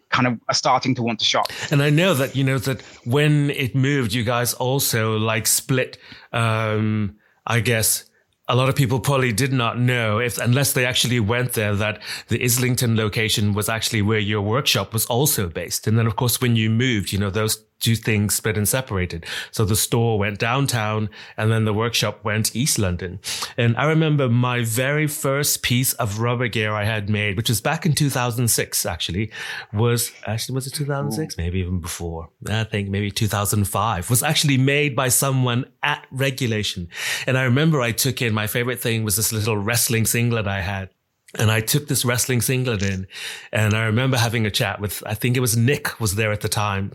kind 0.10 0.28
of 0.28 0.40
are 0.48 0.54
starting 0.54 0.94
to 0.94 1.02
want 1.02 1.18
to 1.18 1.26
shop. 1.26 1.48
And 1.72 1.82
I 1.82 1.90
know 1.90 2.14
that 2.14 2.36
you 2.36 2.44
know 2.44 2.60
that 2.60 2.80
when 3.06 3.50
it 3.50 3.74
moved, 3.74 4.14
you 4.14 4.24
guys 4.24 4.54
also 4.54 5.18
like 5.18 5.48
split. 5.48 5.98
Um, 6.32 7.16
I 7.48 7.60
guess 7.60 8.06
a 8.48 8.56
lot 8.56 8.70
of 8.70 8.76
people 8.76 9.00
probably 9.00 9.34
did 9.34 9.52
not 9.52 9.80
know 9.80 10.20
if 10.20 10.38
unless 10.38 10.74
they 10.74 10.86
actually 10.86 11.20
went 11.20 11.54
there 11.54 11.76
that 11.76 12.02
the 12.28 12.44
Islington 12.44 12.96
location 12.96 13.54
was 13.54 13.68
actually 13.68 14.04
where 14.04 14.20
your 14.20 14.42
workshop 14.42 14.94
was 14.94 15.08
also 15.08 15.50
based. 15.50 15.88
And 15.88 15.98
then 15.98 16.06
of 16.06 16.16
course 16.16 16.40
when 16.40 16.56
you 16.56 16.70
moved, 16.70 17.12
you 17.12 17.18
know, 17.18 17.32
those 17.32 17.64
two 17.80 17.96
things 17.96 18.36
split 18.36 18.58
and 18.58 18.68
separated. 18.68 19.26
So 19.52 19.66
the 19.66 19.76
store 19.76 20.18
went 20.18 20.40
downtown 20.40 21.10
and 21.36 21.52
then 21.52 21.66
the 21.66 21.74
workshop 21.74 22.24
went 22.24 22.56
East 22.56 22.80
London. 22.80 23.20
And 23.56 23.78
I 23.78 23.86
remember 23.86 24.30
my 24.30 24.64
very 24.64 25.08
first 25.08 25.62
piece 25.62 25.94
of 25.94 26.20
rubber 26.20 26.48
gear 26.48 26.74
I 26.74 26.86
had 26.86 27.10
made, 27.10 27.38
which 27.38 27.50
was 27.50 27.62
back 27.62 27.86
in 27.86 27.94
2006, 27.94 28.86
actually, 28.86 29.32
was 29.74 30.12
actually, 30.26 30.56
was 30.56 30.68
it 30.68 30.74
2006? 30.74 31.38
Maybe 31.38 31.60
even 31.60 31.80
before. 31.80 32.30
I 32.50 32.64
think 32.64 32.90
maybe 32.90 33.12
2005 33.12 34.10
was 34.10 34.24
actually 34.24 34.58
made 34.58 34.96
by 34.96 35.10
someone 35.10 35.66
at 35.84 36.06
regulation. 36.12 36.90
And 37.26 37.38
I 37.38 37.44
remember 37.44 37.82
I 37.82 37.92
took 37.92 38.22
in 38.22 38.34
my 38.34 38.48
favorite 38.48 38.80
thing 38.80 39.04
was 39.04 39.16
this 39.16 39.32
little 39.32 39.58
wrestling 39.58 40.06
singlet 40.06 40.48
I 40.48 40.62
had. 40.62 40.90
And 41.38 41.52
I 41.52 41.60
took 41.60 41.88
this 41.88 42.06
wrestling 42.06 42.42
singlet 42.42 42.82
in 42.82 43.06
and 43.52 43.74
I 43.74 43.86
remember 43.86 44.18
having 44.18 44.46
a 44.46 44.52
chat 44.52 44.80
with, 44.80 45.04
I 45.06 45.14
think 45.14 45.36
it 45.36 45.42
was 45.42 45.58
Nick 45.58 46.00
was 46.00 46.16
there 46.16 46.32
at 46.32 46.42
the 46.42 46.50
time 46.50 46.94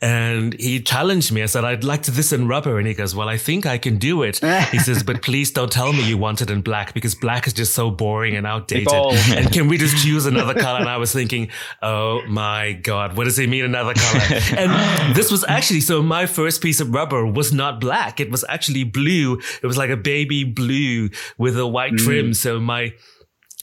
and 0.00 0.54
he 0.54 0.80
challenged 0.80 1.32
me. 1.32 1.42
I 1.42 1.46
said, 1.46 1.64
I'd 1.64 1.84
like 1.84 2.02
to 2.04 2.10
this 2.10 2.32
in 2.32 2.48
rubber. 2.48 2.78
And 2.78 2.86
he 2.86 2.94
goes, 2.94 3.14
well, 3.14 3.28
I 3.28 3.36
think 3.36 3.66
I 3.66 3.78
can 3.78 3.98
do 3.98 4.22
it. 4.22 4.38
he 4.70 4.78
says, 4.78 5.02
but 5.02 5.22
please 5.22 5.50
don't 5.50 5.70
tell 5.70 5.92
me 5.92 6.02
you 6.02 6.18
want 6.18 6.40
it 6.40 6.50
in 6.50 6.60
black 6.60 6.94
because 6.94 7.14
black 7.14 7.46
is 7.46 7.52
just 7.52 7.74
so 7.74 7.90
boring 7.90 8.36
and 8.36 8.46
outdated. 8.46 8.92
and 8.92 9.52
can 9.52 9.68
we 9.68 9.78
just 9.78 10.02
choose 10.04 10.26
another 10.26 10.54
color? 10.54 10.80
And 10.80 10.88
I 10.88 10.96
was 10.96 11.12
thinking, 11.12 11.48
oh 11.82 12.22
my 12.26 12.72
God, 12.72 13.16
what 13.16 13.24
does 13.24 13.36
he 13.36 13.46
mean 13.46 13.64
another 13.64 13.94
color? 13.94 14.40
and 14.56 15.14
this 15.14 15.30
was 15.30 15.44
actually, 15.48 15.80
so 15.80 16.02
my 16.02 16.26
first 16.26 16.62
piece 16.62 16.80
of 16.80 16.92
rubber 16.92 17.26
was 17.26 17.52
not 17.52 17.80
black. 17.80 18.20
It 18.20 18.30
was 18.30 18.44
actually 18.48 18.84
blue. 18.84 19.40
It 19.62 19.66
was 19.66 19.76
like 19.76 19.90
a 19.90 19.96
baby 19.96 20.44
blue 20.44 21.10
with 21.38 21.58
a 21.58 21.66
white 21.66 21.92
mm. 21.92 21.98
trim. 21.98 22.34
So 22.34 22.60
my, 22.60 22.92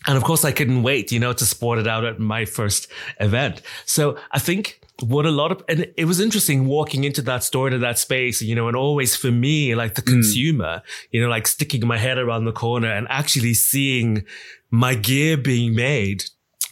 and 0.07 0.17
of 0.17 0.23
course 0.23 0.45
I 0.45 0.51
couldn't 0.51 0.83
wait, 0.83 1.11
you 1.11 1.19
know, 1.19 1.33
to 1.33 1.45
sport 1.45 1.79
it 1.79 1.87
out 1.87 2.05
at 2.05 2.19
my 2.19 2.45
first 2.45 2.87
event. 3.19 3.61
So 3.85 4.17
I 4.31 4.39
think 4.39 4.79
what 5.01 5.25
a 5.25 5.32
lot 5.32 5.51
of 5.51 5.63
and 5.70 5.88
it 5.98 6.06
was 6.06 6.20
interesting 6.20 6.65
walking 6.65 7.03
into 7.03 7.22
that 7.22 7.44
store 7.44 7.68
into 7.68 7.79
that 7.79 7.98
space 7.98 8.41
you 8.41 8.53
know 8.56 8.68
and 8.68 8.75
always 8.75 9.15
for 9.15 9.32
me 9.32 9.74
like 9.75 9.96
the 9.96 10.01
mm. 10.01 10.08
consumer 10.08 10.82
you 11.12 11.22
know 11.22 11.29
like 11.29 11.48
sticking 11.48 11.86
my 11.88 11.98
head 11.98 12.18
around 12.18 12.46
the 12.46 12.51
corner 12.51 12.91
and 12.91 13.08
actually 13.10 13.53
seeing 13.53 14.25
my 14.72 14.96
gear 14.96 15.38
being 15.38 15.74
made 15.74 16.24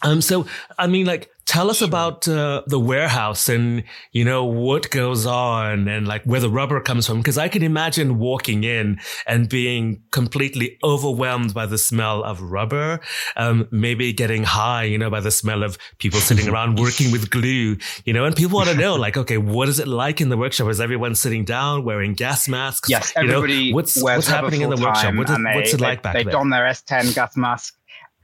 um 0.03 0.21
so 0.21 0.45
i 0.77 0.87
mean 0.87 1.05
like 1.05 1.29
Tell 1.47 1.69
us 1.69 1.81
about 1.81 2.27
uh, 2.27 2.61
the 2.67 2.77
warehouse 2.77 3.47
and, 3.47 3.85
you 4.11 4.25
know, 4.25 4.43
what 4.43 4.89
goes 4.89 5.25
on 5.25 5.87
and 5.87 6.05
like 6.05 6.23
where 6.25 6.41
the 6.41 6.49
rubber 6.49 6.81
comes 6.81 7.07
from. 7.07 7.23
Cause 7.23 7.37
I 7.37 7.47
can 7.47 7.63
imagine 7.63 8.19
walking 8.19 8.65
in 8.65 8.99
and 9.25 9.47
being 9.47 10.03
completely 10.11 10.77
overwhelmed 10.83 11.53
by 11.53 11.65
the 11.65 11.77
smell 11.77 12.21
of 12.21 12.41
rubber. 12.41 12.99
Um, 13.37 13.65
maybe 13.71 14.11
getting 14.11 14.43
high, 14.43 14.83
you 14.83 14.97
know, 14.97 15.09
by 15.09 15.21
the 15.21 15.31
smell 15.31 15.63
of 15.63 15.77
people 15.99 16.19
sitting 16.19 16.49
around 16.49 16.79
working 16.79 17.13
with 17.13 17.29
glue, 17.29 17.77
you 18.03 18.11
know, 18.11 18.25
and 18.25 18.35
people 18.35 18.57
want 18.57 18.69
to 18.69 18.75
know 18.75 18.95
like, 18.95 19.15
okay, 19.15 19.37
what 19.37 19.69
is 19.69 19.79
it 19.79 19.87
like 19.87 20.19
in 20.19 20.27
the 20.27 20.37
workshop? 20.37 20.67
Is 20.67 20.81
everyone 20.81 21.15
sitting 21.15 21.45
down 21.45 21.85
wearing 21.85 22.13
gas 22.13 22.49
masks? 22.49 22.89
Yes. 22.89 23.13
Everybody 23.15 23.53
you 23.53 23.71
know, 23.71 23.75
what's, 23.75 24.03
what's 24.03 24.27
happening 24.27 24.61
in 24.61 24.69
the 24.69 24.75
workshop? 24.75 25.15
What 25.15 25.29
is, 25.29 25.37
they, 25.37 25.55
what's 25.55 25.73
it 25.73 25.79
like 25.79 26.01
back 26.01 26.11
they 26.11 26.23
there? 26.23 26.31
They 26.33 26.37
don 26.37 26.49
their 26.49 26.65
S10 26.65 27.15
gas 27.15 27.37
mask 27.37 27.76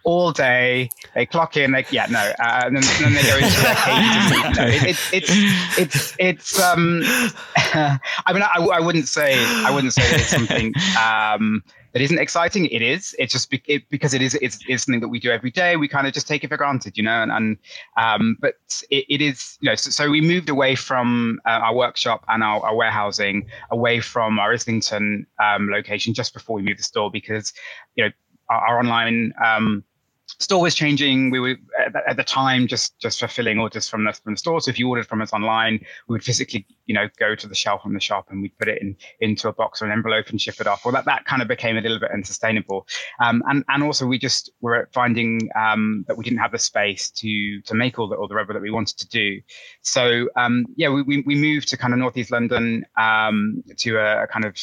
all 0.03 0.31
day. 0.31 0.89
They 1.15 1.25
clock 1.25 1.57
in. 1.57 1.71
They 1.71 1.85
yeah 1.91 2.07
no, 2.09 2.19
uh, 2.19 2.61
and, 2.65 2.77
then, 2.77 2.83
and, 2.83 3.05
then, 3.05 3.13
they 3.13 3.29
go 3.29 3.37
into 3.37 3.61
their 3.61 3.75
cage. 3.75 4.57
no, 4.57 4.65
it, 4.67 4.83
it, 4.83 4.99
it's 5.13 5.77
it's 5.79 6.15
it's 6.19 6.59
um. 6.59 7.01
I 7.55 8.33
mean, 8.33 8.43
I, 8.43 8.59
I 8.73 8.79
wouldn't 8.79 9.07
say 9.07 9.35
I 9.37 9.71
wouldn't 9.71 9.93
say 9.93 10.03
that 10.03 10.19
it's 10.19 10.29
something 10.29 10.73
um 10.99 11.63
that 11.93 12.01
isn't 12.01 12.19
exciting. 12.19 12.65
It 12.65 12.81
is. 12.81 13.15
It's 13.19 13.31
just 13.31 13.49
be, 13.51 13.61
it, 13.67 13.87
because 13.89 14.13
it 14.13 14.21
is. 14.21 14.33
It's, 14.41 14.59
it's, 14.67 14.83
something 14.83 14.99
that 14.99 15.07
we 15.09 15.19
do 15.19 15.29
every 15.29 15.51
day. 15.51 15.77
We 15.77 15.87
kind 15.87 16.07
of 16.07 16.13
just 16.13 16.27
take 16.27 16.43
it 16.43 16.49
for 16.49 16.57
granted, 16.57 16.97
you 16.97 17.03
know. 17.03 17.21
And, 17.21 17.31
and 17.31 17.57
um, 17.97 18.37
but 18.41 18.55
it, 18.89 19.05
it 19.09 19.21
is. 19.21 19.57
You 19.61 19.69
know. 19.69 19.75
So, 19.75 19.91
so 19.91 20.09
we 20.09 20.19
moved 20.19 20.49
away 20.49 20.75
from 20.75 21.39
uh, 21.45 21.49
our 21.49 21.75
workshop 21.75 22.25
and 22.27 22.43
our, 22.43 22.65
our, 22.65 22.75
warehousing, 22.75 23.47
away 23.69 23.99
from 23.99 24.39
our 24.39 24.53
Islington 24.53 25.27
um, 25.41 25.69
location 25.69 26.15
just 26.15 26.33
before 26.33 26.55
we 26.55 26.63
moved 26.63 26.79
the 26.79 26.83
store 26.83 27.11
because, 27.11 27.53
you 27.95 28.05
know, 28.05 28.11
our, 28.49 28.69
our 28.69 28.79
online 28.79 29.33
um, 29.43 29.83
store 30.43 30.61
was 30.61 30.75
changing. 30.75 31.31
We 31.31 31.39
were 31.39 31.55
at 32.07 32.17
the 32.17 32.23
time 32.23 32.67
just 32.67 32.99
just 32.99 33.19
fulfilling 33.19 33.59
orders 33.59 33.89
from 33.89 34.05
the 34.05 34.13
from 34.13 34.33
the 34.33 34.37
store. 34.37 34.61
So 34.61 34.69
if 34.69 34.77
you 34.77 34.89
ordered 34.89 35.07
from 35.07 35.21
us 35.21 35.33
online, 35.33 35.79
we 36.07 36.13
would 36.13 36.23
physically, 36.23 36.65
you 36.85 36.93
know, 36.93 37.07
go 37.17 37.35
to 37.35 37.47
the 37.47 37.55
shelf 37.55 37.81
from 37.83 37.93
the 37.93 37.99
shop 37.99 38.27
and 38.29 38.41
we'd 38.41 38.57
put 38.57 38.67
it 38.67 38.81
in 38.81 38.95
into 39.19 39.47
a 39.47 39.53
box 39.53 39.81
or 39.81 39.85
an 39.85 39.91
envelope 39.91 40.29
and 40.29 40.39
ship 40.39 40.59
it 40.59 40.67
off. 40.67 40.85
Well, 40.85 40.93
that 40.93 41.05
that 41.05 41.25
kind 41.25 41.41
of 41.41 41.47
became 41.47 41.77
a 41.77 41.81
little 41.81 41.99
bit 41.99 42.11
unsustainable. 42.11 42.87
Um, 43.19 43.41
and 43.47 43.63
and 43.69 43.83
also 43.83 44.05
we 44.05 44.17
just 44.17 44.51
were 44.61 44.89
finding 44.93 45.49
um, 45.55 46.05
that 46.07 46.17
we 46.17 46.23
didn't 46.23 46.39
have 46.39 46.51
the 46.51 46.59
space 46.59 47.09
to 47.11 47.61
to 47.61 47.73
make 47.73 47.97
all 47.97 48.07
the 48.07 48.15
all 48.15 48.27
the 48.27 48.35
rubber 48.35 48.53
that 48.53 48.61
we 48.61 48.71
wanted 48.71 48.97
to 48.99 49.07
do. 49.07 49.41
So 49.81 50.29
um, 50.35 50.65
yeah, 50.75 50.89
we, 50.89 51.01
we, 51.01 51.21
we 51.21 51.35
moved 51.35 51.69
to 51.69 51.77
kind 51.77 51.93
of 51.93 51.99
northeast 51.99 52.31
London 52.31 52.85
um, 52.97 53.63
to 53.77 53.97
a, 53.97 54.23
a 54.23 54.27
kind 54.27 54.45
of 54.45 54.57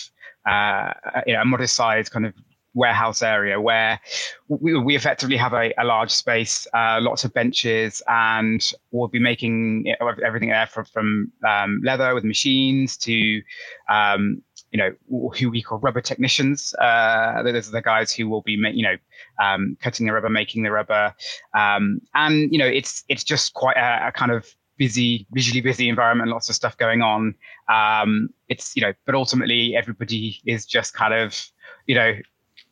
uh, 0.47 0.93
you 1.27 1.35
know, 1.35 1.43
a 1.43 1.45
modest 1.45 1.75
size 1.75 2.09
kind 2.09 2.27
of 2.27 2.35
warehouse 2.75 3.23
area 3.23 3.61
where 3.61 4.01
we, 4.49 4.79
we 4.79 4.97
effectively 4.97 5.37
have 5.37 5.53
a, 5.53 5.73
a 5.79 5.85
large 5.85 6.11
space, 6.11 6.67
uh, 6.75 6.99
lots 7.01 7.25
of 7.25 7.33
benches, 7.33 8.03
and 8.09 8.73
we'll 8.91 9.09
be 9.09 9.19
making 9.19 9.93
everything 10.25 10.51
there 10.51 10.67
from, 10.67 10.85
from 10.85 11.33
um, 11.47 11.81
leather 11.85 12.15
with 12.15 12.25
machines 12.25 12.97
to, 12.97 13.43
um, 13.89 14.43
you 14.71 14.79
know, 14.79 14.93
who 15.37 15.51
we 15.51 15.63
call 15.63 15.79
rubber 15.79 16.01
technicians. 16.01 16.75
Uh, 16.75 17.43
those 17.43 17.69
are 17.69 17.73
the 17.73 17.83
guys 17.83 18.13
who 18.13 18.29
will 18.29 18.43
be, 18.43 18.53
you 18.53 18.83
know, 18.83 18.97
um, 19.43 19.77
cutting 19.81 20.07
the 20.07 20.13
rubber, 20.13 20.29
making 20.29 20.63
the 20.63 20.71
rubber, 20.71 21.15
um, 21.55 22.01
and 22.15 22.53
you 22.53 22.59
know, 22.59 22.67
it's 22.67 23.05
it's 23.09 23.25
just 23.25 23.55
quite 23.55 23.77
a, 23.77 24.09
a 24.09 24.13
kind 24.13 24.31
of 24.31 24.55
busy, 24.81 25.27
visually 25.33 25.61
busy 25.61 25.89
environment, 25.91 26.31
lots 26.31 26.49
of 26.49 26.55
stuff 26.55 26.77
going 26.79 27.03
on. 27.03 27.35
Um, 27.69 28.31
it's 28.49 28.75
you 28.77 28.83
know, 28.83 28.93
but 29.07 29.15
ultimately 29.15 29.77
everybody 29.77 30.41
is 30.47 30.65
just 30.65 30.95
kind 30.95 31.15
of 31.15 31.51
you 31.87 31.95
know 31.95 32.15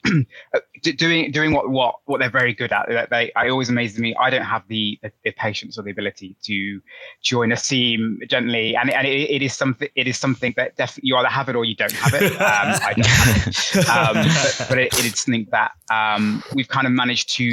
doing 0.83 1.31
doing 1.31 1.52
what 1.52 1.71
what 1.71 1.97
what 2.07 2.21
they're 2.21 2.31
very 2.31 2.55
good 2.55 2.73
at. 2.73 3.09
They, 3.11 3.33
I 3.35 3.49
always 3.49 3.69
amazes 3.69 3.99
me. 3.99 4.14
I 4.14 4.31
don't 4.31 4.45
have 4.45 4.62
the, 4.69 4.99
the, 5.02 5.12
the 5.25 5.31
patience 5.33 5.78
or 5.78 5.83
the 5.83 5.90
ability 5.90 6.37
to 6.43 6.81
join 7.23 7.52
a 7.52 7.57
team 7.57 8.21
gently, 8.28 8.76
and 8.76 8.90
and 8.90 9.07
it, 9.07 9.31
it 9.31 9.43
is 9.43 9.55
something 9.55 9.88
it 9.95 10.07
is 10.07 10.19
something 10.19 10.55
that 10.57 10.76
definitely 10.76 11.09
you 11.09 11.17
either 11.17 11.28
have 11.28 11.49
it 11.49 11.57
or 11.57 11.64
you 11.64 11.75
don't 11.75 11.93
have 11.93 12.14
it. 12.14 12.33
Um, 12.49 12.75
I 12.83 12.95
don't 12.95 13.07
have 13.07 13.47
it, 13.47 13.88
um, 13.88 14.14
but, 14.14 14.67
but 14.69 14.78
it, 14.78 14.95
it 14.95 15.05
is 15.05 15.21
something 15.21 15.47
that 15.50 15.73
um, 15.90 16.43
we've 16.55 16.69
kind 16.69 16.87
of 16.87 16.93
managed 16.93 17.28
to 17.37 17.45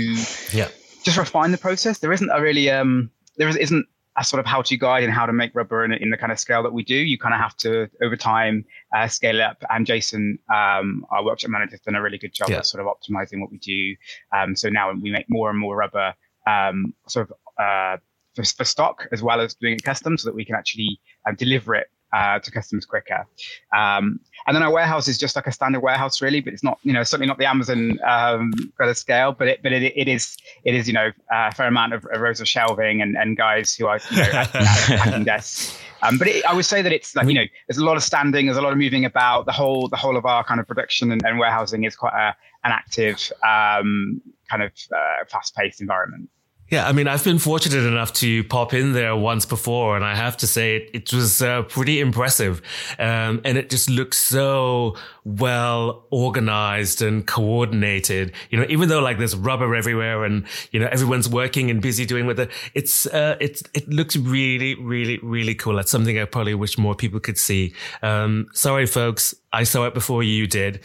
yeah. 0.54 0.70
just 1.04 1.18
refine 1.18 1.52
the 1.52 1.58
process. 1.58 2.00
There 2.00 2.14
isn't 2.14 2.30
a 2.32 2.42
really 2.42 2.70
um, 2.70 3.12
there 3.38 3.50
isn't 3.50 3.88
a 4.18 4.24
sort 4.24 4.40
of 4.40 4.46
how-to 4.46 4.78
guide 4.78 5.04
and 5.04 5.12
how 5.12 5.26
to 5.26 5.34
make 5.34 5.54
rubber 5.54 5.84
in, 5.84 5.92
in, 5.92 6.10
the 6.10 6.18
kind 6.18 6.32
of 6.32 6.40
scale 6.40 6.64
that 6.64 6.72
we 6.72 6.84
do. 6.84 6.96
You 6.96 7.18
kind 7.18 7.34
of 7.34 7.42
have 7.42 7.56
to 7.58 7.90
over 8.02 8.16
time 8.16 8.66
uh, 8.96 9.08
scale 9.08 9.36
it 9.36 9.42
up. 9.42 9.64
And 9.70 9.86
Jason, 9.86 10.40
um, 10.54 11.06
our 11.10 11.24
workshop 11.24 11.52
manager, 11.52 11.72
has 11.72 11.82
done 11.82 11.96
a 11.96 12.02
really 12.02 12.18
good 12.18 12.34
job 12.34 12.50
yeah. 12.50 12.60
of 12.60 12.66
sort 12.66 12.86
of 12.86 12.88
optimizing 12.88 13.42
what 13.42 13.52
we 13.52 13.58
do. 13.58 13.96
Um, 14.36 14.56
so 14.56 14.70
now 14.70 14.92
we 14.94 15.12
make 15.12 15.26
more 15.30 15.50
and 15.50 15.60
more 15.60 15.76
rubber, 15.76 16.14
um, 16.48 16.94
sort 17.08 17.30
of 17.30 17.36
uh, 17.62 17.98
for, 18.36 18.44
for, 18.44 18.64
stock 18.64 19.08
as 19.12 19.22
well 19.22 19.42
as 19.42 19.56
doing 19.56 19.76
it 19.76 19.84
custom, 19.84 20.18
so 20.18 20.30
that 20.30 20.36
we 20.36 20.46
can 20.46 20.56
actually 20.56 21.00
uh, 21.28 21.34
deliver 21.34 21.76
it 21.76 21.88
uh, 22.16 22.40
to 22.40 22.50
customers 22.50 22.86
quicker. 22.86 23.28
Um, 23.76 24.20
and 24.48 24.56
then 24.56 24.64
our 24.64 24.72
warehouse 24.72 25.08
is 25.08 25.18
just 25.18 25.36
like 25.36 25.48
a 25.48 25.52
standard 25.52 25.82
warehouse, 25.82 26.22
really, 26.22 26.40
but 26.40 26.54
it's 26.54 26.64
not, 26.64 26.80
you 26.84 26.94
know, 26.94 27.04
certainly 27.04 27.28
not 27.28 27.38
the 27.38 27.46
Amazon 27.46 28.00
um, 28.06 28.54
kind 28.78 28.90
of 28.90 28.98
scale, 28.98 29.34
but 29.34 29.48
it, 29.50 29.62
but 29.62 29.74
it, 29.74 29.84
it 29.84 30.08
is, 30.08 30.38
it 30.64 30.74
is, 30.74 30.88
you 30.88 30.94
know, 30.94 31.12
a 31.32 31.54
fair 31.54 31.68
amount 31.68 31.94
of, 31.94 32.06
of 32.14 32.22
rows 32.22 32.40
of 32.40 32.48
shelving 32.48 33.02
and, 33.02 33.18
and 33.18 33.36
guys 33.36 33.76
who 33.76 33.88
are, 33.88 34.00
you 34.12 34.18
know, 34.18 34.46
packing 34.54 35.24
desks. 35.26 35.78
Um, 36.02 36.20
but 36.20 36.28
it, 36.28 36.46
I 36.46 36.54
would 36.54 36.66
say 36.66 36.84
that 36.84 36.92
it's 36.92 37.16
like, 37.16 37.28
you 37.28 37.34
know, 37.34 37.46
there's 37.68 37.80
a 37.80 37.86
lot 37.86 37.98
of 37.98 38.04
standing, 38.04 38.46
there's 38.46 38.58
a 38.58 38.62
lot 38.62 38.74
of 38.74 38.78
moving 38.78 39.06
about. 39.06 39.48
The 39.48 39.52
whole, 39.52 39.88
the 39.88 39.96
whole 39.96 40.18
of 40.18 40.26
our 40.26 40.44
kind 40.44 40.60
of 40.60 40.68
production 40.68 41.12
and, 41.12 41.26
and 41.26 41.40
warehousing 41.40 41.84
is 41.84 41.96
quite 41.96 42.14
a, 42.14 42.36
an 42.64 42.72
active, 42.72 43.32
um, 43.44 44.22
kind 44.48 44.62
of 44.62 44.72
uh, 44.96 45.26
fast-paced 45.28 45.82
environment. 45.82 46.30
Yeah, 46.72 46.88
I 46.88 46.94
mean, 46.94 47.08
I've 47.08 47.24
been 47.24 47.38
fortunate 47.38 47.86
enough 47.86 48.12
to 48.14 48.44
pop 48.46 48.74
in 48.74 48.94
there 48.94 49.16
once 49.16 49.46
before, 49.46 49.96
and 49.96 50.04
I 50.04 50.16
have 50.16 50.36
to 50.38 50.48
say 50.48 50.78
it, 50.78 50.90
it 50.94 51.14
was 51.14 51.40
uh, 51.40 51.62
pretty 51.64 52.00
impressive. 52.00 52.60
Um, 52.98 53.42
and 53.46 53.56
it 53.56 53.70
just 53.70 53.88
looks 53.88 54.18
so 54.18 54.96
well 55.26 56.08
organized 56.10 57.04
and 57.04 57.26
coordinated. 57.28 58.32
You 58.50 58.60
know, 58.60 58.66
even 58.68 58.90
though 58.90 59.00
like 59.00 59.20
there's 59.20 59.36
rubber 59.36 59.76
everywhere 59.76 60.26
and, 60.26 60.46
you 60.72 60.80
know, 60.80 60.88
everyone's 60.92 61.30
working 61.30 61.70
and 61.70 61.84
busy 61.84 62.04
doing 62.04 62.26
with 62.26 62.40
it, 62.40 62.50
it's, 62.74 63.06
uh, 63.08 63.38
it's, 63.40 63.62
it 63.76 63.88
looks 63.88 64.16
really, 64.16 64.74
really, 64.74 65.20
really 65.22 65.54
cool. 65.54 65.76
That's 65.76 65.92
something 65.92 66.18
I 66.18 66.26
probably 66.26 66.56
wish 66.56 66.80
more 66.80 66.96
people 66.96 67.20
could 67.20 67.38
see. 67.38 67.76
Um, 68.02 68.48
sorry, 68.54 68.88
folks. 68.88 69.36
I 69.54 69.64
saw 69.64 69.86
it 69.86 69.94
before 69.94 70.22
you 70.22 70.48
did. 70.48 70.82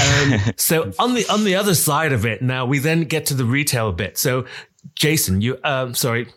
Um, 0.00 0.38
so 0.56 0.92
on 0.98 1.14
the, 1.14 1.26
on 1.28 1.42
the 1.42 1.56
other 1.56 1.74
side 1.74 2.12
of 2.12 2.24
it, 2.24 2.40
now 2.40 2.64
we 2.64 2.78
then 2.78 3.02
get 3.02 3.26
to 3.26 3.34
the 3.34 3.44
retail 3.44 3.90
bit. 3.90 4.16
So 4.16 4.46
Jason, 4.94 5.40
you, 5.40 5.58
um, 5.64 5.94
sorry, 5.94 6.28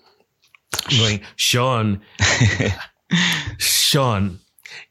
I'm 0.90 0.98
going, 0.98 1.22
Sean, 1.36 2.02
Sean, 3.58 4.40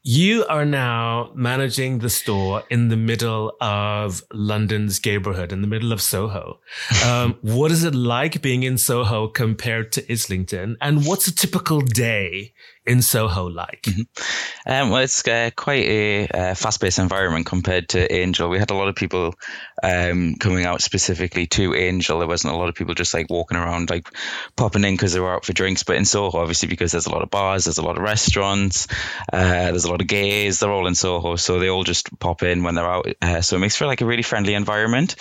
you 0.03 0.45
are 0.45 0.65
now 0.65 1.31
managing 1.35 1.99
the 1.99 2.09
store 2.09 2.63
in 2.69 2.89
the 2.89 2.97
middle 2.97 3.53
of 3.61 4.23
London's 4.31 5.03
neighborhood, 5.05 5.51
in 5.51 5.61
the 5.61 5.67
middle 5.67 5.91
of 5.91 6.01
Soho. 6.01 6.59
Um, 7.05 7.37
what 7.41 7.71
is 7.71 7.83
it 7.83 7.95
like 7.95 8.41
being 8.41 8.63
in 8.63 8.77
Soho 8.77 9.27
compared 9.27 9.91
to 9.93 10.11
Islington? 10.11 10.77
And 10.81 11.05
what's 11.05 11.27
a 11.27 11.35
typical 11.35 11.81
day 11.81 12.53
in 12.85 13.01
Soho 13.01 13.49
like? 13.49 13.83
Mm-hmm. 13.83 14.71
Um, 14.71 14.89
well, 14.89 15.01
it's 15.01 15.27
uh, 15.27 15.51
quite 15.55 15.85
a 15.85 16.27
uh, 16.27 16.53
fast 16.55 16.81
paced 16.81 16.99
environment 16.99 17.45
compared 17.45 17.89
to 17.89 18.11
Angel. 18.11 18.49
We 18.49 18.59
had 18.59 18.71
a 18.71 18.75
lot 18.75 18.87
of 18.87 18.95
people 18.95 19.35
um, 19.83 20.35
coming 20.35 20.65
out 20.65 20.81
specifically 20.81 21.47
to 21.47 21.75
Angel. 21.75 22.19
There 22.19 22.27
wasn't 22.27 22.53
a 22.53 22.57
lot 22.57 22.69
of 22.69 22.75
people 22.75 22.93
just 22.93 23.13
like 23.13 23.27
walking 23.29 23.57
around, 23.57 23.89
like 23.89 24.07
popping 24.55 24.83
in 24.83 24.93
because 24.93 25.13
they 25.13 25.19
were 25.19 25.33
out 25.33 25.45
for 25.45 25.53
drinks. 25.53 25.83
But 25.83 25.97
in 25.97 26.05
Soho, 26.05 26.39
obviously, 26.39 26.67
because 26.67 26.91
there's 26.91 27.07
a 27.07 27.11
lot 27.11 27.21
of 27.21 27.29
bars, 27.29 27.65
there's 27.65 27.77
a 27.77 27.85
lot 27.85 27.97
of 27.97 28.03
restaurants, 28.03 28.87
uh, 29.31 29.71
there's 29.71 29.85
a 29.85 29.91
lot 29.91 30.01
of 30.01 30.07
gays, 30.07 30.59
they're 30.59 30.71
all 30.71 30.87
in 30.87 30.95
Soho. 30.95 31.35
So 31.35 31.59
they 31.59 31.69
all 31.69 31.83
just 31.83 32.17
pop 32.19 32.43
in 32.43 32.63
when 32.63 32.75
they're 32.75 32.89
out. 32.89 33.07
Uh, 33.21 33.41
so 33.41 33.55
it 33.55 33.59
makes 33.59 33.75
for 33.75 33.85
like 33.85 34.01
a 34.01 34.05
really 34.05 34.23
friendly 34.23 34.53
environment. 34.53 35.15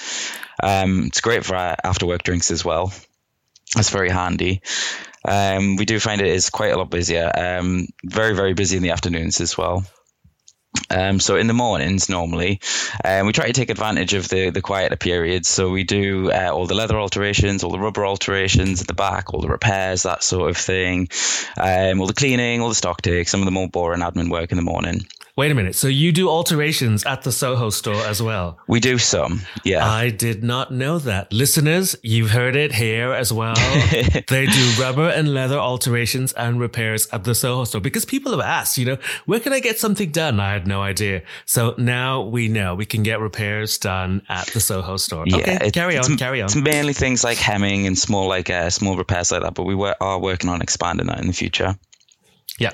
Um, 0.62 1.04
it's 1.06 1.20
great 1.20 1.44
for 1.44 1.56
uh, 1.56 1.76
after 1.82 2.06
work 2.06 2.22
drinks 2.22 2.50
as 2.50 2.64
well. 2.64 2.92
That's 3.74 3.90
very 3.90 4.10
handy. 4.10 4.62
Um, 5.24 5.76
we 5.76 5.84
do 5.84 5.98
find 5.98 6.20
it 6.20 6.26
is 6.28 6.50
quite 6.50 6.72
a 6.72 6.76
lot 6.76 6.90
busier. 6.90 7.30
Um, 7.34 7.86
very, 8.04 8.34
very 8.34 8.54
busy 8.54 8.76
in 8.76 8.82
the 8.82 8.90
afternoons 8.90 9.40
as 9.40 9.56
well. 9.56 9.84
Um, 10.90 11.20
so 11.20 11.36
in 11.36 11.46
the 11.46 11.54
mornings, 11.54 12.08
normally, 12.08 12.60
um, 13.04 13.26
we 13.26 13.32
try 13.32 13.46
to 13.46 13.52
take 13.52 13.70
advantage 13.70 14.14
of 14.14 14.28
the, 14.28 14.50
the 14.50 14.60
quieter 14.60 14.96
periods. 14.96 15.48
So 15.48 15.70
we 15.70 15.84
do 15.84 16.30
uh, 16.30 16.50
all 16.52 16.66
the 16.66 16.74
leather 16.74 16.98
alterations, 16.98 17.62
all 17.62 17.70
the 17.70 17.78
rubber 17.78 18.04
alterations 18.04 18.80
at 18.80 18.86
the 18.86 18.94
back, 18.94 19.32
all 19.32 19.40
the 19.40 19.48
repairs, 19.48 20.02
that 20.02 20.22
sort 20.22 20.50
of 20.50 20.56
thing, 20.56 21.08
um, 21.56 22.00
all 22.00 22.06
the 22.06 22.12
cleaning, 22.12 22.60
all 22.60 22.68
the 22.68 22.74
stock 22.74 23.02
takes, 23.02 23.30
some 23.30 23.40
of 23.40 23.46
the 23.46 23.52
more 23.52 23.68
boring 23.68 24.00
admin 24.00 24.30
work 24.30 24.50
in 24.50 24.56
the 24.56 24.62
morning. 24.62 25.06
Wait 25.36 25.50
a 25.50 25.54
minute. 25.54 25.74
So 25.74 25.88
you 25.88 26.12
do 26.12 26.28
alterations 26.28 27.02
at 27.02 27.22
the 27.22 27.32
Soho 27.32 27.68
store 27.70 28.06
as 28.06 28.22
well? 28.22 28.60
We 28.68 28.78
do 28.78 28.98
some, 28.98 29.40
yeah. 29.64 29.84
I 29.84 30.10
did 30.10 30.44
not 30.44 30.72
know 30.72 31.00
that. 31.00 31.32
Listeners, 31.32 31.96
you've 32.04 32.30
heard 32.30 32.54
it 32.54 32.72
here 32.72 33.12
as 33.12 33.32
well. 33.32 33.56
they 34.28 34.46
do 34.46 34.72
rubber 34.78 35.08
and 35.08 35.34
leather 35.34 35.58
alterations 35.58 36.32
and 36.34 36.60
repairs 36.60 37.08
at 37.10 37.24
the 37.24 37.34
Soho 37.34 37.64
store 37.64 37.80
because 37.80 38.04
people 38.04 38.30
have 38.30 38.40
asked, 38.40 38.78
you 38.78 38.84
know, 38.84 38.96
where 39.26 39.40
can 39.40 39.52
I 39.52 39.58
get 39.58 39.80
something 39.80 40.12
done? 40.12 40.38
I 40.38 40.52
had 40.52 40.68
no 40.68 40.82
idea. 40.82 41.22
So 41.46 41.74
now 41.78 42.22
we 42.22 42.46
know 42.46 42.76
we 42.76 42.86
can 42.86 43.02
get 43.02 43.18
repairs 43.18 43.76
done 43.78 44.22
at 44.28 44.46
the 44.46 44.60
Soho 44.60 44.96
store. 44.98 45.24
Yeah, 45.26 45.38
okay, 45.38 45.70
carry 45.72 45.98
on, 45.98 46.16
carry 46.16 46.42
on. 46.42 46.44
It's 46.44 46.54
mainly 46.54 46.92
things 46.92 47.24
like 47.24 47.38
hemming 47.38 47.88
and 47.88 47.98
small, 47.98 48.28
like 48.28 48.50
uh, 48.50 48.70
small 48.70 48.96
repairs 48.96 49.32
like 49.32 49.42
that, 49.42 49.54
but 49.54 49.64
we 49.64 49.74
are 49.74 50.18
working 50.20 50.48
on 50.48 50.62
expanding 50.62 51.08
that 51.08 51.18
in 51.18 51.26
the 51.26 51.32
future. 51.32 51.74
Yeah. 52.58 52.70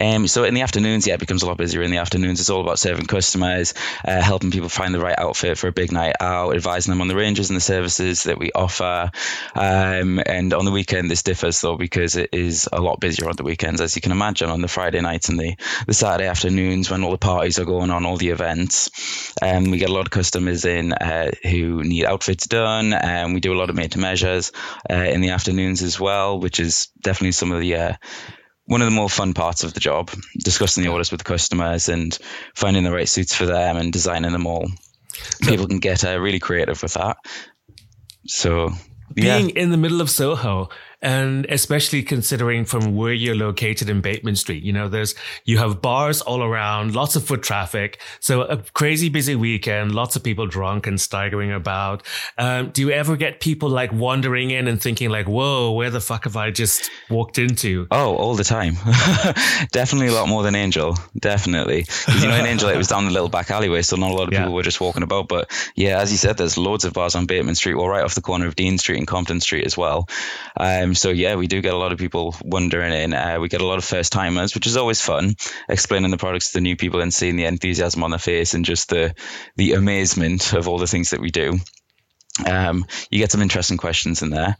Um, 0.00 0.28
so 0.28 0.44
in 0.44 0.54
the 0.54 0.62
afternoons, 0.62 1.06
yeah, 1.06 1.14
it 1.14 1.20
becomes 1.20 1.42
a 1.42 1.46
lot 1.46 1.56
busier. 1.56 1.82
In 1.82 1.90
the 1.90 1.96
afternoons, 1.96 2.38
it's 2.38 2.50
all 2.50 2.60
about 2.60 2.78
serving 2.78 3.06
customers, 3.06 3.74
uh, 4.04 4.22
helping 4.22 4.52
people 4.52 4.68
find 4.68 4.94
the 4.94 5.00
right 5.00 5.18
outfit 5.18 5.58
for 5.58 5.66
a 5.66 5.72
big 5.72 5.90
night 5.90 6.14
out, 6.20 6.54
advising 6.54 6.92
them 6.92 7.00
on 7.00 7.08
the 7.08 7.16
ranges 7.16 7.50
and 7.50 7.56
the 7.56 7.62
services 7.62 8.24
that 8.24 8.38
we 8.38 8.52
offer. 8.52 9.10
Um, 9.54 10.20
and 10.24 10.54
on 10.54 10.64
the 10.64 10.70
weekend, 10.70 11.10
this 11.10 11.24
differs 11.24 11.60
though 11.60 11.76
because 11.76 12.14
it 12.14 12.30
is 12.32 12.68
a 12.72 12.80
lot 12.80 13.00
busier 13.00 13.28
on 13.28 13.34
the 13.34 13.42
weekends, 13.42 13.80
as 13.80 13.96
you 13.96 14.02
can 14.02 14.12
imagine, 14.12 14.48
on 14.48 14.60
the 14.60 14.68
Friday 14.68 15.00
nights 15.00 15.28
and 15.28 15.40
the, 15.40 15.56
the 15.88 15.94
Saturday 15.94 16.28
afternoons 16.28 16.88
when 16.88 17.02
all 17.02 17.10
the 17.10 17.18
parties 17.18 17.58
are 17.58 17.64
going 17.64 17.90
on, 17.90 18.06
all 18.06 18.18
the 18.18 18.30
events. 18.30 19.32
Um, 19.42 19.72
we 19.72 19.78
get 19.78 19.90
a 19.90 19.94
lot 19.94 20.06
of 20.06 20.10
customers 20.10 20.64
in 20.64 20.92
uh, 20.92 21.32
who 21.42 21.82
need 21.82 22.04
outfits 22.04 22.46
done, 22.46 22.92
and 22.92 23.34
we 23.34 23.40
do 23.40 23.52
a 23.52 23.58
lot 23.58 23.70
of 23.70 23.76
made 23.76 23.92
to 23.92 23.98
measures 23.98 24.52
uh, 24.88 24.94
in 24.94 25.20
the 25.20 25.30
afternoons 25.30 25.82
as 25.82 25.98
well, 25.98 26.38
which 26.38 26.60
is 26.60 26.88
definitely 27.00 27.32
some 27.32 27.50
of 27.50 27.60
the 27.60 27.74
uh, 27.74 27.92
one 28.66 28.82
of 28.82 28.86
the 28.86 28.94
more 28.94 29.08
fun 29.08 29.32
parts 29.32 29.64
of 29.64 29.74
the 29.74 29.80
job, 29.80 30.10
discussing 30.36 30.82
the 30.82 30.90
orders 30.90 31.10
with 31.10 31.18
the 31.18 31.24
customers 31.24 31.88
and 31.88 32.16
finding 32.54 32.84
the 32.84 32.92
right 32.92 33.08
suits 33.08 33.34
for 33.34 33.46
them 33.46 33.76
and 33.76 33.92
designing 33.92 34.32
them 34.32 34.46
all. 34.46 34.68
So, 35.12 35.50
People 35.50 35.68
can 35.68 35.78
get 35.78 36.04
uh, 36.04 36.20
really 36.20 36.40
creative 36.40 36.82
with 36.82 36.94
that. 36.94 37.16
So, 38.26 38.72
being 39.14 39.50
yeah. 39.50 39.62
in 39.62 39.70
the 39.70 39.76
middle 39.76 40.00
of 40.00 40.10
Soho, 40.10 40.68
and 41.02 41.46
especially 41.46 42.02
considering 42.02 42.64
from 42.64 42.96
where 42.96 43.12
you're 43.12 43.36
located 43.36 43.88
in 43.88 44.00
Bateman 44.00 44.36
Street, 44.36 44.62
you 44.62 44.72
know, 44.72 44.88
there's, 44.88 45.14
you 45.44 45.58
have 45.58 45.82
bars 45.82 46.20
all 46.20 46.42
around, 46.42 46.94
lots 46.94 47.16
of 47.16 47.24
foot 47.24 47.42
traffic. 47.42 48.00
So 48.20 48.42
a 48.42 48.58
crazy 48.72 49.08
busy 49.08 49.34
weekend, 49.34 49.94
lots 49.94 50.16
of 50.16 50.22
people 50.22 50.46
drunk 50.46 50.86
and 50.86 51.00
staggering 51.00 51.52
about. 51.52 52.02
Um, 52.38 52.70
do 52.70 52.82
you 52.82 52.90
ever 52.90 53.16
get 53.16 53.40
people 53.40 53.68
like 53.68 53.92
wandering 53.92 54.50
in 54.50 54.68
and 54.68 54.80
thinking 54.80 55.10
like, 55.10 55.26
whoa, 55.26 55.72
where 55.72 55.90
the 55.90 56.00
fuck 56.00 56.24
have 56.24 56.36
I 56.36 56.50
just 56.50 56.90
walked 57.10 57.38
into? 57.38 57.86
Oh, 57.90 58.16
all 58.16 58.34
the 58.34 58.44
time. 58.44 58.74
Definitely 59.72 60.08
a 60.08 60.12
lot 60.12 60.28
more 60.28 60.42
than 60.42 60.54
Angel. 60.54 60.96
Definitely. 61.18 61.86
You 62.20 62.28
know, 62.28 62.34
in 62.36 62.46
Angel, 62.46 62.68
it 62.68 62.76
was 62.76 62.88
down 62.88 63.04
the 63.04 63.10
little 63.10 63.28
back 63.28 63.50
alleyway. 63.50 63.82
So 63.82 63.96
not 63.96 64.10
a 64.10 64.14
lot 64.14 64.28
of 64.28 64.32
yeah. 64.32 64.40
people 64.40 64.54
were 64.54 64.62
just 64.62 64.80
walking 64.80 65.02
about. 65.02 65.28
But 65.28 65.50
yeah, 65.74 66.00
as 66.00 66.10
you 66.10 66.18
said, 66.18 66.36
there's 66.36 66.56
loads 66.56 66.84
of 66.84 66.92
bars 66.92 67.14
on 67.14 67.26
Bateman 67.26 67.54
Street, 67.54 67.74
well, 67.74 67.88
right 67.88 68.02
off 68.02 68.14
the 68.14 68.22
corner 68.22 68.46
of 68.46 68.56
Dean 68.56 68.78
Street 68.78 68.98
and 68.98 69.06
Compton 69.06 69.40
Street 69.40 69.66
as 69.66 69.76
well. 69.76 70.08
Um, 70.56 70.85
um, 70.86 70.94
so 70.94 71.10
yeah, 71.10 71.34
we 71.34 71.46
do 71.46 71.60
get 71.60 71.74
a 71.74 71.78
lot 71.78 71.92
of 71.92 71.98
people 71.98 72.34
wondering 72.42 72.92
in. 72.92 73.12
Uh, 73.12 73.38
we 73.40 73.48
get 73.48 73.60
a 73.60 73.66
lot 73.66 73.78
of 73.78 73.84
first 73.84 74.12
timers, 74.12 74.54
which 74.54 74.66
is 74.66 74.76
always 74.76 75.00
fun, 75.00 75.34
explaining 75.68 76.10
the 76.10 76.16
products 76.16 76.48
to 76.48 76.58
the 76.58 76.60
new 76.60 76.76
people 76.76 77.00
and 77.00 77.12
seeing 77.12 77.36
the 77.36 77.44
enthusiasm 77.44 78.02
on 78.02 78.10
their 78.10 78.18
face 78.18 78.54
and 78.54 78.64
just 78.64 78.88
the 78.88 79.14
the 79.56 79.72
amazement 79.72 80.52
of 80.52 80.68
all 80.68 80.78
the 80.78 80.86
things 80.86 81.10
that 81.10 81.20
we 81.20 81.30
do. 81.30 81.58
Um, 82.44 82.84
you 83.10 83.18
get 83.18 83.32
some 83.32 83.42
interesting 83.42 83.78
questions 83.78 84.22
in 84.22 84.30
there. 84.30 84.56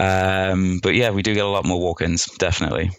Um, 0.00 0.80
but 0.82 0.94
yeah, 0.94 1.10
we 1.10 1.22
do 1.22 1.34
get 1.34 1.44
a 1.44 1.48
lot 1.48 1.66
more 1.66 1.78
walk-ins, 1.78 2.26
definitely. 2.38 2.90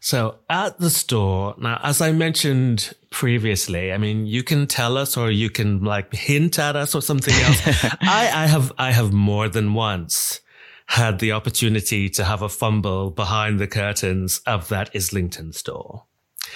So 0.00 0.36
at 0.48 0.78
the 0.78 0.88
store, 0.88 1.54
now, 1.58 1.78
as 1.82 2.00
I 2.00 2.12
mentioned 2.12 2.94
previously, 3.10 3.92
I 3.92 3.98
mean, 3.98 4.24
you 4.24 4.42
can 4.42 4.66
tell 4.66 4.96
us 4.96 5.16
or 5.16 5.30
you 5.30 5.50
can 5.50 5.84
like 5.84 6.14
hint 6.14 6.58
at 6.58 6.76
us 6.76 6.94
or 6.94 7.02
something 7.02 7.34
else. 7.34 7.60
I, 8.00 8.30
I 8.32 8.46
have, 8.46 8.72
I 8.78 8.92
have 8.92 9.12
more 9.12 9.48
than 9.48 9.74
once 9.74 10.40
had 10.86 11.18
the 11.18 11.32
opportunity 11.32 12.08
to 12.10 12.24
have 12.24 12.42
a 12.42 12.48
fumble 12.48 13.10
behind 13.10 13.58
the 13.58 13.66
curtains 13.66 14.40
of 14.46 14.68
that 14.68 14.90
Islington 14.94 15.52
store. 15.52 16.04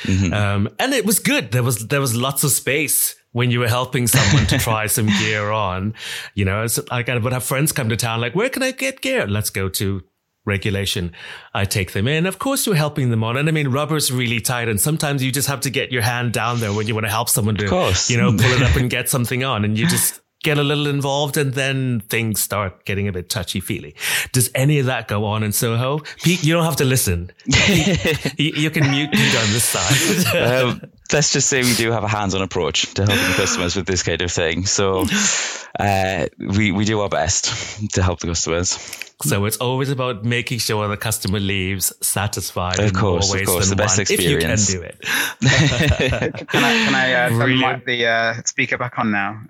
Mm-hmm. 0.03 0.33
Um, 0.33 0.69
and 0.79 0.93
it 0.93 1.07
was 1.07 1.19
good. 1.19 1.51
There 1.51 1.63
was, 1.63 1.89
there 1.89 2.01
was 2.01 2.15
lots 2.15 2.45
of 2.45 2.51
space 2.51 3.17
when 3.33 3.51
you 3.51 3.61
were 3.61 3.69
helping 3.69 4.07
someone 4.07 4.47
to 4.47 4.59
try 4.59 4.87
some 4.87 5.07
gear 5.07 5.51
on. 5.51 5.95
You 6.35 6.45
know, 6.45 6.67
so 6.67 6.85
I 6.91 7.03
would 7.03 7.33
have 7.33 7.45
friends 7.45 7.73
come 7.73 7.89
to 7.89 7.97
town, 7.97 8.21
like, 8.21 8.35
where 8.35 8.49
can 8.49 8.63
I 8.63 8.71
get 8.71 9.01
gear? 9.01 9.27
Let's 9.27 9.51
go 9.51 9.69
to 9.71 10.03
regulation. 10.45 11.13
I 11.55 11.65
take 11.65 11.93
them 11.93 12.09
in. 12.09 12.27
Of 12.27 12.39
course, 12.39 12.67
you're 12.67 12.75
helping 12.75 13.11
them 13.11 13.23
on. 13.23 13.37
And 13.37 13.49
I 13.49 13.53
mean, 13.53 13.69
rubber's 13.69 14.11
really 14.11 14.41
tight. 14.41 14.69
And 14.69 14.81
sometimes 14.81 15.23
you 15.23 15.31
just 15.31 15.49
have 15.49 15.61
to 15.61 15.71
get 15.71 15.93
your 15.93 16.03
hand 16.03 16.33
down 16.33 16.59
there 16.61 16.73
when 16.73 16.89
you 16.89 16.95
want 16.95 17.07
to 17.07 17.11
help 17.11 17.29
someone 17.29 17.55
to, 17.57 17.67
you 18.09 18.17
know, 18.17 18.33
pull 18.33 18.51
it 18.51 18.63
up 18.63 18.77
and 18.81 18.91
get 18.91 19.09
something 19.09 19.45
on. 19.45 19.65
And 19.65 19.79
you 19.79 19.87
just, 19.87 20.21
get 20.43 20.59
a 20.59 20.63
little 20.63 20.87
involved 20.87 21.37
and 21.37 21.55
then 21.55 22.01
things 22.09 22.41
start 22.41 22.85
getting 22.85 23.09
a 23.09 23.13
bit 23.13 23.29
touchy 23.29 23.61
feely. 23.61 23.95
Does 24.33 24.51
any 24.55 24.79
of 24.79 24.87
that 24.87 25.09
go 25.09 25.25
on 25.25 25.43
in 25.43 25.53
Soho? 25.53 26.01
Pete, 26.23 26.45
you 26.45 26.55
don't 26.55 26.65
have 26.65 26.77
to 26.77 26.85
listen. 26.85 27.31
Pete, 27.53 28.57
you, 28.57 28.71
can 28.71 28.91
mute, 28.91 29.11
mute 29.13 29.37
on 29.37 29.53
this 29.53 29.65
side. 29.65 30.37
um, 30.37 30.83
let's 31.13 31.33
just 31.33 31.49
say 31.49 31.63
we 31.63 31.75
do 31.75 31.93
have 31.93 32.05
a 32.05 32.09
hands-on 32.09 32.43
approach 32.43 32.93
to 32.95 33.05
helping 33.05 33.35
customers 33.35 33.77
with 33.77 33.87
this 33.87 34.03
kind 34.03 34.21
of 34.23 34.31
thing. 34.31 34.67
So 34.67 35.07
uh, 35.79 36.27
we, 36.39 36.73
we 36.73 36.85
do 36.85 37.01
our 37.01 37.09
best 37.09 37.93
to 37.95 38.03
help 38.03 38.21
the 38.21 38.29
customers. 38.29 38.79
So 39.23 39.47
it's 39.47 39.57
always 39.57 39.91
about 39.91 40.25
making 40.25 40.61
sure 40.61 40.87
the 40.87 40.97
customer 40.97 41.41
leaves 41.41 41.93
satisfied. 42.01 42.79
Of 42.79 42.93
course, 42.93 43.35
of 43.35 43.45
course, 43.47 43.69
the 43.69 43.75
best 43.75 43.99
experience. 43.99 44.69
If 44.69 44.75
you 44.75 44.81
can 44.81 44.91
do 44.91 44.95
it. 44.95 45.01
can 46.49 46.65
I, 46.65 46.85
can 46.85 46.95
I 46.95 47.13
uh, 47.15 47.29
turn 47.31 47.83
the 47.85 48.07
uh, 48.07 48.35
speaker 48.45 48.79
back 48.79 48.97
on 48.97 49.11
now? 49.11 49.43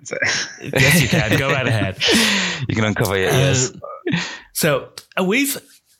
yes, 0.59 1.01
you 1.01 1.07
can. 1.07 1.37
Go 1.37 1.51
right 1.51 1.67
ahead. 1.67 1.97
You 2.67 2.75
can 2.75 2.83
uncover 2.83 3.17
your 3.17 3.31
ears. 3.31 3.71
Uh, 3.71 4.19
so 4.53 4.89
uh, 5.17 5.23
we've 5.23 5.57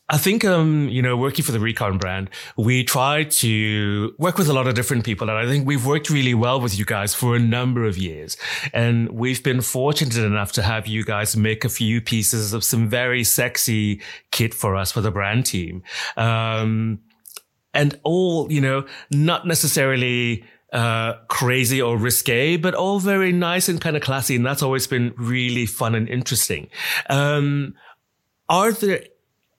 I 0.09 0.17
think, 0.17 0.43
um, 0.43 0.89
you 0.89 1.03
know, 1.03 1.15
working 1.15 1.45
for 1.45 1.51
the 1.51 1.59
Recon 1.59 1.99
brand, 1.99 2.31
we 2.57 2.83
try 2.83 3.25
to 3.25 4.13
work 4.17 4.39
with 4.39 4.49
a 4.49 4.53
lot 4.53 4.67
of 4.67 4.73
different 4.73 5.05
people. 5.05 5.29
And 5.29 5.37
I 5.37 5.45
think 5.45 5.67
we've 5.67 5.85
worked 5.85 6.09
really 6.09 6.33
well 6.33 6.59
with 6.59 6.77
you 6.77 6.83
guys 6.83 7.13
for 7.13 7.35
a 7.35 7.39
number 7.39 7.85
of 7.85 7.95
years. 7.95 8.35
And 8.73 9.11
we've 9.11 9.43
been 9.43 9.61
fortunate 9.61 10.17
enough 10.17 10.51
to 10.53 10.63
have 10.63 10.87
you 10.87 11.05
guys 11.05 11.37
make 11.37 11.63
a 11.63 11.69
few 11.69 12.01
pieces 12.01 12.53
of 12.53 12.63
some 12.63 12.89
very 12.89 13.23
sexy 13.23 14.01
kit 14.31 14.55
for 14.55 14.75
us 14.75 14.91
for 14.91 15.01
the 15.01 15.11
brand 15.11 15.45
team. 15.45 15.83
Um, 16.17 17.01
and 17.75 17.99
all, 18.03 18.51
you 18.51 18.61
know, 18.61 18.85
not 19.11 19.45
necessarily, 19.45 20.43
uh, 20.73 21.13
crazy 21.27 21.81
or 21.81 21.97
risque, 21.97 22.57
but 22.57 22.73
all 22.73 22.99
very 22.99 23.31
nice 23.31 23.69
and 23.69 23.79
kind 23.79 23.95
of 23.95 24.01
classy. 24.01 24.35
And 24.35 24.45
that's 24.45 24.63
always 24.63 24.87
been 24.87 25.13
really 25.17 25.67
fun 25.67 25.93
and 25.93 26.09
interesting. 26.09 26.67
Um, 27.11 27.75
are 28.49 28.71
there 28.71 29.03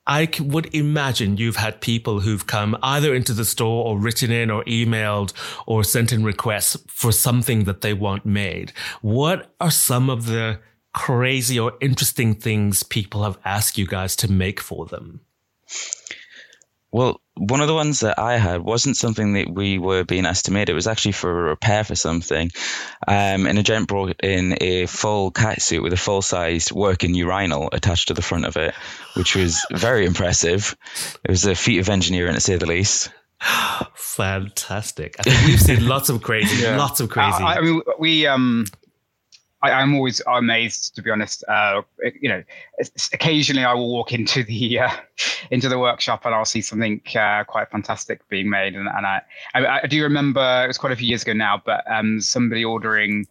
I 0.07 0.29
would 0.41 0.75
imagine 0.75 1.37
you've 1.37 1.57
had 1.57 1.81
people 1.81 2.21
who've 2.21 2.47
come 2.47 2.77
either 2.83 3.15
into 3.15 3.33
the 3.33 3.45
store 3.45 3.85
or 3.85 3.99
written 3.99 4.31
in 4.31 4.51
or 4.51 4.65
emailed 4.65 5.33
or 5.67 5.85
sent 5.85 6.13
in 6.13 6.25
requests 6.25 6.77
for 6.89 7.13
something 7.13 7.65
that 7.65 7.83
they 7.83 7.95
want 7.95 8.27
made. 8.27 8.73
What 9.03 9.55
are 9.61 9.71
some 9.71 10.11
of 10.11 10.27
the 10.27 10.61
crazy 10.93 11.59
or 11.61 11.75
interesting 11.81 12.35
things 12.35 12.83
people 12.83 13.23
have 13.23 13.39
asked 13.45 13.79
you 13.79 13.87
guys 13.87 14.17
to 14.17 14.31
make 14.31 14.61
for 14.61 14.87
them? 14.87 15.21
Well, 16.93 17.21
one 17.37 17.61
of 17.61 17.69
the 17.69 17.75
ones 17.75 18.01
that 18.01 18.19
I 18.19 18.37
had 18.37 18.63
wasn't 18.63 18.97
something 18.97 19.35
that 19.35 19.49
we 19.49 19.79
were 19.79 20.05
being 20.05 20.27
estimated. 20.27 20.71
It 20.71 20.75
was 20.75 20.87
actually 20.87 21.13
for 21.13 21.31
a 21.31 21.51
repair 21.51 21.85
for 21.85 21.95
something. 21.95 22.51
Um, 23.07 23.47
and 23.47 23.59
a 23.59 23.63
gent 23.63 23.89
brought 23.89 24.21
in 24.23 24.59
a 24.61 24.87
full 24.87 25.31
cat 25.31 25.63
suit 25.63 25.83
with 25.83 25.93
a 25.93 25.97
full 25.97 26.23
sized 26.23 26.73
working 26.73 27.15
urinal 27.15 27.69
attached 27.73 28.09
to 28.09 28.15
the 28.15 28.23
front 28.23 28.45
of 28.45 28.57
it, 28.57 28.75
which 29.15 29.37
was 29.37 29.65
very 29.71 30.05
impressive. 30.05 30.77
It 31.25 31.31
was 31.31 31.47
a 31.47 31.55
feat 31.55 31.79
of 31.79 31.89
engineering 31.89 32.35
to 32.35 32.41
say 32.41 32.57
the 32.57 32.67
least. 32.67 33.11
Fantastic. 33.95 35.17
I 35.19 35.23
think 35.23 35.47
we've 35.47 35.61
seen 35.61 35.87
lots 35.87 36.11
of 36.11 36.23
crazy, 36.23 36.63
yeah. 36.63 36.77
lots 36.77 37.01
of 37.01 37.09
crazy. 37.09 37.43
I, 37.43 37.55
I 37.55 37.61
mean, 37.63 37.81
we, 37.99 38.27
um, 38.27 38.67
I, 39.63 39.83
am 39.83 39.95
always 39.95 40.23
amazed, 40.27 40.95
to 40.97 41.03
be 41.03 41.11
honest. 41.11 41.45
Uh, 41.47 41.83
you 42.21 42.29
know, 42.29 42.43
occasionally 43.13 43.65
I 43.65 43.75
will 43.75 43.91
walk 43.93 44.13
into 44.13 44.43
the 44.43 44.81
uh, 44.81 44.91
into 45.51 45.69
the 45.69 45.79
workshop 45.79 46.25
and 46.25 46.35
I'll 46.35 46.45
see 46.45 46.63
something 46.63 47.01
uh, 47.15 47.45
quite 47.45 47.71
fantastic 47.71 48.27
being 48.29 48.49
made, 48.49 48.75
and, 48.75 48.89
and 48.89 49.07
I, 49.07 49.23
I, 49.55 49.81
I 49.83 49.87
do 49.87 50.03
remember 50.03 50.63
it 50.65 50.67
was 50.67 50.79
quite 50.79 50.93
a 50.93 50.97
few 50.97 51.09
years 51.09 51.23
ago 51.23 51.33
now, 51.33 51.61
but 51.65 51.85
um, 51.91 52.21
somebody 52.21 52.65
ordering 52.65 53.27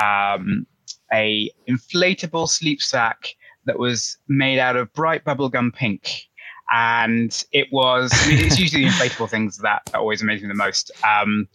um, 0.00 0.66
a 1.12 1.50
inflatable 1.68 2.48
sleep 2.48 2.80
sack 2.80 3.34
that 3.64 3.78
was 3.78 4.18
made 4.28 4.58
out 4.58 4.76
of 4.76 4.92
bright 4.92 5.24
bubblegum 5.24 5.72
pink 5.74 6.28
and 6.72 7.44
it 7.52 7.68
was 7.70 8.10
it's 8.26 8.58
usually 8.58 8.84
the 8.84 8.90
inflatable 8.90 9.28
things 9.28 9.58
that 9.58 9.82
always 9.94 10.22
amazing 10.22 10.48
the 10.48 10.54
most 10.54 10.90
um, 11.04 11.46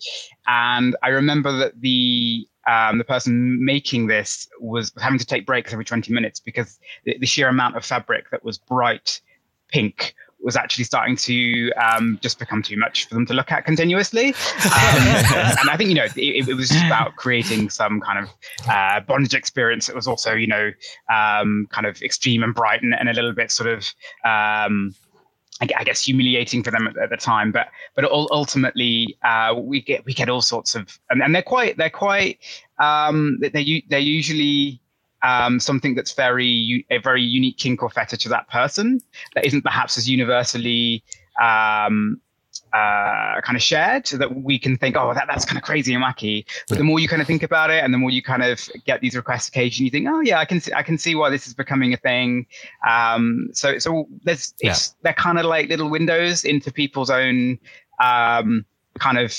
and 0.47 0.95
i 1.03 1.09
remember 1.09 1.51
that 1.51 1.79
the 1.81 2.47
um, 2.67 2.97
the 2.97 3.03
person 3.03 3.63
making 3.63 4.07
this 4.07 4.47
was 4.59 4.91
having 4.99 5.19
to 5.19 5.25
take 5.25 5.45
breaks 5.45 5.71
every 5.71 5.85
20 5.85 6.11
minutes 6.13 6.39
because 6.39 6.79
the, 7.05 7.17
the 7.19 7.25
sheer 7.25 7.47
amount 7.47 7.75
of 7.75 7.85
fabric 7.85 8.29
that 8.31 8.43
was 8.43 8.57
bright 8.57 9.21
pink 9.69 10.13
was 10.39 10.55
actually 10.55 10.83
starting 10.83 11.15
to 11.15 11.71
um, 11.73 12.19
just 12.21 12.37
become 12.39 12.61
too 12.61 12.77
much 12.77 13.07
for 13.07 13.15
them 13.15 13.25
to 13.25 13.33
look 13.33 13.51
at 13.51 13.65
continuously. 13.65 14.27
Um, 14.27 14.33
and 14.65 15.69
I 15.69 15.75
think, 15.77 15.89
you 15.89 15.95
know, 15.95 16.05
it, 16.05 16.47
it, 16.47 16.55
was 16.55 16.69
just 16.69 16.85
about 16.85 17.15
creating 17.15 17.69
some 17.69 17.99
kind 18.01 18.23
of 18.23 18.29
uh, 18.69 18.99
bondage 19.01 19.33
experience. 19.33 19.89
It 19.89 19.95
was 19.95 20.07
also, 20.07 20.33
you 20.33 20.47
know, 20.47 20.71
um, 21.11 21.67
kind 21.71 21.87
of 21.87 22.01
extreme 22.01 22.43
and 22.43 22.53
bright 22.53 22.83
and, 22.83 22.93
and 22.93 23.09
a 23.09 23.13
little 23.13 23.33
bit 23.33 23.51
sort 23.51 23.69
of, 23.69 23.93
um, 24.23 24.93
I 25.61 25.83
guess 25.83 26.03
humiliating 26.03 26.63
for 26.63 26.69
them 26.71 26.87
at, 26.87 26.97
at, 26.97 27.09
the 27.09 27.17
time, 27.17 27.51
but 27.51 27.67
but 27.95 28.05
ultimately 28.05 29.17
uh, 29.23 29.55
we 29.57 29.81
get 29.81 30.05
we 30.05 30.13
get 30.13 30.29
all 30.29 30.41
sorts 30.41 30.75
of 30.75 30.99
and, 31.09 31.21
and 31.23 31.33
they're 31.33 31.41
quite 31.41 31.77
they're 31.77 31.89
quite 31.89 32.39
um, 32.79 33.39
they 33.41 33.83
they're 33.89 33.99
usually 33.99 34.79
um, 35.23 35.59
something 35.59 35.95
that's 35.95 36.13
very 36.13 36.85
a 36.91 36.99
very 36.99 37.23
unique 37.23 37.57
kink 37.57 37.81
or 37.81 37.89
fetish 37.89 38.19
to 38.23 38.29
that 38.29 38.47
person 38.49 38.99
that 39.33 39.45
isn't 39.45 39.63
perhaps 39.63 39.97
as 39.97 40.07
universally 40.07 41.03
um, 41.41 42.21
uh, 42.73 43.41
kind 43.41 43.55
of 43.55 43.61
shared 43.61 44.07
so 44.07 44.17
that 44.17 44.35
we 44.35 44.59
can 44.59 44.77
think, 44.77 44.95
oh, 44.97 45.13
that, 45.13 45.25
that's 45.27 45.45
kind 45.45 45.57
of 45.57 45.63
crazy 45.63 45.93
and 45.93 46.03
wacky. 46.03 46.45
But 46.67 46.75
yeah. 46.75 46.79
the 46.79 46.83
more 46.83 46.99
you 46.99 47.07
kind 47.07 47.21
of 47.21 47.27
think 47.27 47.43
about 47.43 47.69
it, 47.69 47.83
and 47.83 47.93
the 47.93 47.97
more 47.97 48.11
you 48.11 48.21
kind 48.21 48.43
of 48.43 48.69
get 48.85 49.01
these 49.01 49.15
requests 49.15 49.47
occasionally, 49.47 49.85
you 49.85 49.91
think, 49.91 50.07
oh 50.09 50.21
yeah, 50.21 50.39
I 50.39 50.45
can 50.45 50.59
see, 50.59 50.73
I 50.73 50.83
can 50.83 50.97
see 50.97 51.15
why 51.15 51.29
this 51.29 51.47
is 51.47 51.53
becoming 51.53 51.93
a 51.93 51.97
thing. 51.97 52.45
Um, 52.87 53.49
so 53.53 53.79
so 53.79 54.07
there's 54.23 54.53
yeah. 54.61 54.75
they're 55.01 55.13
kind 55.13 55.39
of 55.39 55.45
like 55.45 55.69
little 55.69 55.89
windows 55.89 56.43
into 56.43 56.71
people's 56.71 57.09
own 57.09 57.59
um, 58.01 58.65
kind 58.99 59.17
of 59.17 59.33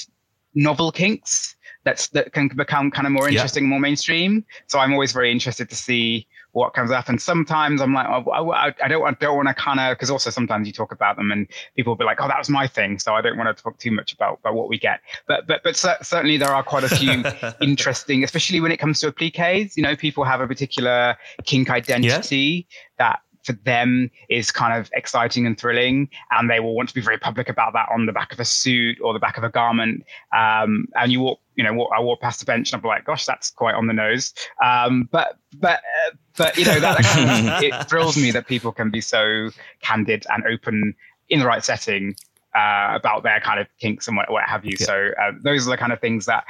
novel 0.55 0.91
kinks 0.91 1.57
that's 1.85 2.09
that 2.09 2.33
can 2.33 2.49
become 2.49 2.91
kind 2.91 3.07
of 3.07 3.13
more 3.13 3.29
interesting, 3.29 3.65
yeah. 3.65 3.71
more 3.71 3.81
mainstream. 3.81 4.45
So 4.67 4.79
I'm 4.79 4.93
always 4.93 5.13
very 5.13 5.31
interested 5.31 5.69
to 5.71 5.77
see 5.77 6.27
what 6.53 6.75
comes 6.75 6.91
up. 6.91 7.09
And 7.09 7.21
sometimes 7.21 7.81
I'm 7.81 7.93
like, 7.93 8.07
oh, 8.09 8.31
I, 8.31 8.75
I 8.83 8.89
don't, 8.89 9.05
I 9.07 9.13
don't 9.13 9.37
want 9.37 9.49
to 9.49 9.55
kind 9.55 9.81
of, 9.81 9.97
because 9.97 10.11
also 10.11 10.31
sometimes 10.31 10.67
you 10.67 10.73
talk 10.73 10.93
about 10.93 11.17
them 11.17 11.31
and 11.31 11.47
people 11.77 11.93
will 11.93 11.97
be 11.97 12.05
like, 12.05 12.21
oh, 12.21 12.29
that 12.29 12.39
was 12.39 12.49
my 12.49 12.67
thing. 12.67 12.99
So 12.99 13.15
I 13.15 13.21
don't 13.21 13.37
want 13.37 13.55
to 13.55 13.63
talk 13.63 13.79
too 13.79 13.91
much 13.91 14.13
about, 14.13 14.39
about 14.41 14.55
what 14.55 14.69
we 14.69 14.79
get. 14.79 15.01
But 15.27 15.47
but 15.47 15.63
but 15.63 15.77
certainly 15.77 16.37
there 16.37 16.53
are 16.53 16.63
quite 16.63 16.85
a 16.85 16.89
few 16.89 17.23
interesting, 17.61 18.25
especially 18.25 18.61
when 18.61 18.73
it 18.73 18.79
comes 18.79 19.01
to 19.01 19.09
appliques. 19.09 19.77
You 19.77 19.83
know, 19.83 19.97
people 19.97 20.25
have 20.25 20.41
a 20.41 20.47
particular 20.47 21.17
kink 21.45 21.71
identity 21.71 22.67
yeah. 22.69 22.77
that 22.99 23.21
for 23.49 23.55
them 23.65 24.11
is 24.29 24.51
kind 24.53 24.79
of 24.79 24.91
exciting 24.95 25.47
and 25.47 25.59
thrilling, 25.59 26.09
and 26.31 26.51
they 26.51 26.61
will 26.61 26.75
want 26.75 26.89
to 26.91 26.95
be 26.95 27.01
very 27.01 27.19
public 27.19 27.49
about 27.49 27.73
that 27.73 27.89
on 27.93 28.07
the 28.07 28.13
back 28.13 28.33
of 28.33 28.39
a 28.39 28.45
suit 28.45 28.99
or 29.03 29.13
the 29.13 29.19
back 29.19 29.37
of 29.39 29.45
a 29.45 29.49
garment. 29.49 30.05
Um, 30.37 30.87
and 30.95 31.11
you 31.11 31.21
walk, 31.21 31.41
you 31.57 31.65
know, 31.65 31.73
walk, 31.73 31.91
I 31.97 32.01
walk 32.01 32.21
past 32.21 32.41
the 32.41 32.47
bench 32.47 32.73
and 32.73 32.81
I'm 32.81 32.87
like, 32.87 33.05
gosh, 33.05 33.27
that's 33.27 33.51
quite 33.51 33.75
on 33.75 33.87
the 33.87 33.93
nose. 33.93 34.35
Um, 34.63 35.09
but 35.11 35.39
but 35.57 35.81
uh, 35.81 36.17
but 36.37 36.57
you 36.57 36.65
know 36.65 36.79
that, 36.79 37.01
of, 37.01 37.63
it 37.63 37.89
thrills 37.89 38.17
me 38.17 38.31
that 38.33 38.47
people 38.47 38.71
can 38.71 38.91
be 38.91 39.01
so 39.01 39.51
candid 39.83 40.27
and 40.29 40.45
open 40.47 40.95
in 41.31 41.41
the 41.41 41.47
right 41.47 41.65
setting 41.65 42.15
uh, 42.55 42.93
about 42.95 43.23
their 43.23 43.41
kind 43.41 43.61
of 43.61 43.67
kinks 43.81 44.09
and 44.09 44.17
what, 44.17 44.31
what 44.31 44.45
have 44.45 44.65
you. 44.65 44.77
Yeah. 44.79 44.87
So 44.87 45.11
uh, 45.21 45.33
those 45.43 45.67
are 45.67 45.71
the 45.71 45.77
kind 45.77 45.93
of 45.93 46.01
things 46.01 46.27
that 46.27 46.45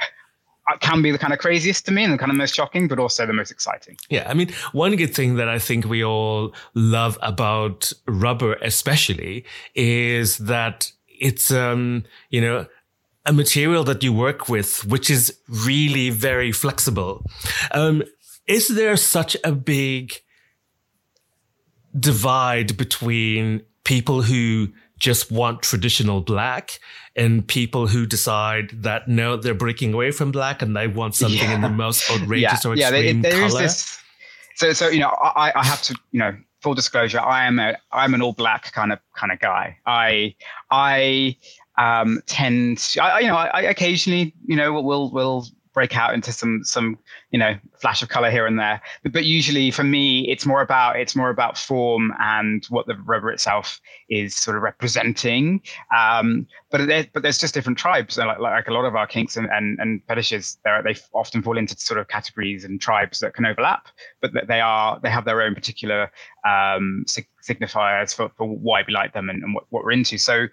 can 0.79 1.01
be 1.01 1.11
the 1.11 1.17
kind 1.17 1.33
of 1.33 1.39
craziest 1.39 1.85
to 1.85 1.91
me 1.91 2.03
and 2.03 2.13
the 2.13 2.17
kind 2.17 2.31
of 2.31 2.37
most 2.37 2.55
shocking, 2.55 2.87
but 2.87 2.99
also 2.99 3.25
the 3.25 3.33
most 3.33 3.51
exciting. 3.51 3.97
Yeah. 4.09 4.29
I 4.29 4.33
mean, 4.33 4.51
one 4.71 4.95
good 4.95 5.13
thing 5.13 5.35
that 5.35 5.49
I 5.49 5.59
think 5.59 5.85
we 5.85 6.03
all 6.03 6.53
love 6.73 7.17
about 7.21 7.91
rubber, 8.07 8.53
especially, 8.61 9.45
is 9.75 10.37
that 10.37 10.91
it's, 11.07 11.51
um, 11.51 12.03
you 12.29 12.41
know, 12.41 12.65
a 13.25 13.33
material 13.33 13.83
that 13.83 14.03
you 14.03 14.13
work 14.13 14.49
with, 14.49 14.85
which 14.85 15.09
is 15.09 15.37
really 15.47 16.09
very 16.09 16.51
flexible. 16.51 17.25
Um, 17.71 18.03
is 18.47 18.69
there 18.69 18.97
such 18.97 19.37
a 19.43 19.51
big 19.51 20.13
divide 21.99 22.77
between 22.77 23.61
people 23.83 24.21
who 24.23 24.69
just 24.99 25.31
want 25.31 25.61
traditional 25.61 26.21
black 26.21 26.79
and 27.15 27.47
people 27.47 27.87
who 27.87 28.05
decide 28.05 28.69
that 28.83 29.07
no, 29.07 29.37
they're 29.37 29.53
breaking 29.53 29.93
away 29.93 30.11
from 30.11 30.31
black 30.31 30.61
and 30.61 30.75
they 30.75 30.87
want 30.87 31.15
something 31.15 31.39
yeah. 31.39 31.55
in 31.55 31.61
the 31.61 31.69
most 31.69 32.09
outrageous 32.11 32.63
yeah. 32.63 32.71
or 32.71 32.75
extreme 32.75 33.23
yeah, 33.23 33.31
color. 33.31 33.61
This, 33.61 33.99
so, 34.55 34.73
so 34.73 34.89
you 34.89 34.99
know, 34.99 35.09
I, 35.09 35.51
I 35.55 35.65
have 35.65 35.81
to, 35.83 35.95
you 36.11 36.19
know, 36.19 36.37
full 36.61 36.73
disclosure, 36.73 37.19
I 37.19 37.45
am 37.45 37.59
a, 37.59 37.75
I'm 37.91 38.13
an 38.13 38.21
all 38.21 38.33
black 38.33 38.71
kind 38.73 38.91
of 38.91 38.99
kind 39.15 39.31
of 39.31 39.39
guy. 39.39 39.77
I, 39.85 40.35
I 40.69 41.37
um, 41.77 42.21
tend, 42.25 42.95
I, 43.01 43.21
you 43.21 43.27
know, 43.27 43.37
I, 43.37 43.47
I 43.47 43.61
occasionally, 43.61 44.33
you 44.45 44.55
know, 44.55 44.73
will 44.73 45.11
will 45.11 45.47
break 45.73 45.95
out 45.95 46.13
into 46.13 46.31
some 46.31 46.61
some 46.63 46.97
you 47.31 47.39
know 47.39 47.55
flash 47.79 48.01
of 48.01 48.09
color 48.09 48.31
here 48.31 48.47
and 48.47 48.59
there. 48.59 48.81
But, 49.03 49.13
but 49.13 49.25
usually 49.25 49.71
for 49.71 49.83
me 49.83 50.27
it's 50.29 50.45
more 50.45 50.61
about 50.61 50.99
it's 50.99 51.15
more 51.15 51.29
about 51.29 51.57
form 51.57 52.13
and 52.19 52.65
what 52.69 52.87
the 52.87 52.95
rubber 53.05 53.31
itself 53.31 53.79
is 54.09 54.35
sort 54.35 54.57
of 54.57 54.63
representing. 54.63 55.61
Um, 55.95 56.47
but 56.71 56.87
there, 56.87 57.07
but 57.13 57.23
there's 57.23 57.37
just 57.37 57.53
different 57.53 57.77
tribes. 57.77 58.17
Like, 58.17 58.39
like 58.39 58.67
a 58.67 58.73
lot 58.73 58.85
of 58.85 58.95
our 58.95 59.07
kinks 59.07 59.37
and 59.37 59.47
and, 59.51 59.79
and 59.79 60.01
fetishes 60.07 60.57
they 60.63 60.95
often 61.13 61.41
fall 61.41 61.57
into 61.57 61.75
sort 61.77 61.99
of 61.99 62.07
categories 62.07 62.63
and 62.63 62.79
tribes 62.79 63.19
that 63.19 63.33
can 63.33 63.45
overlap 63.45 63.87
but 64.21 64.33
that 64.33 64.47
they 64.47 64.61
are 64.61 64.99
they 65.01 65.09
have 65.09 65.25
their 65.25 65.41
own 65.41 65.55
particular 65.55 66.11
um, 66.47 67.05
signifiers 67.47 68.13
for, 68.15 68.29
for 68.37 68.47
why 68.47 68.83
we 68.87 68.93
like 68.93 69.13
them 69.13 69.29
and, 69.29 69.43
and 69.43 69.53
what, 69.53 69.65
what 69.69 69.83
we're 69.83 69.91
into. 69.91 70.17
So 70.17 70.47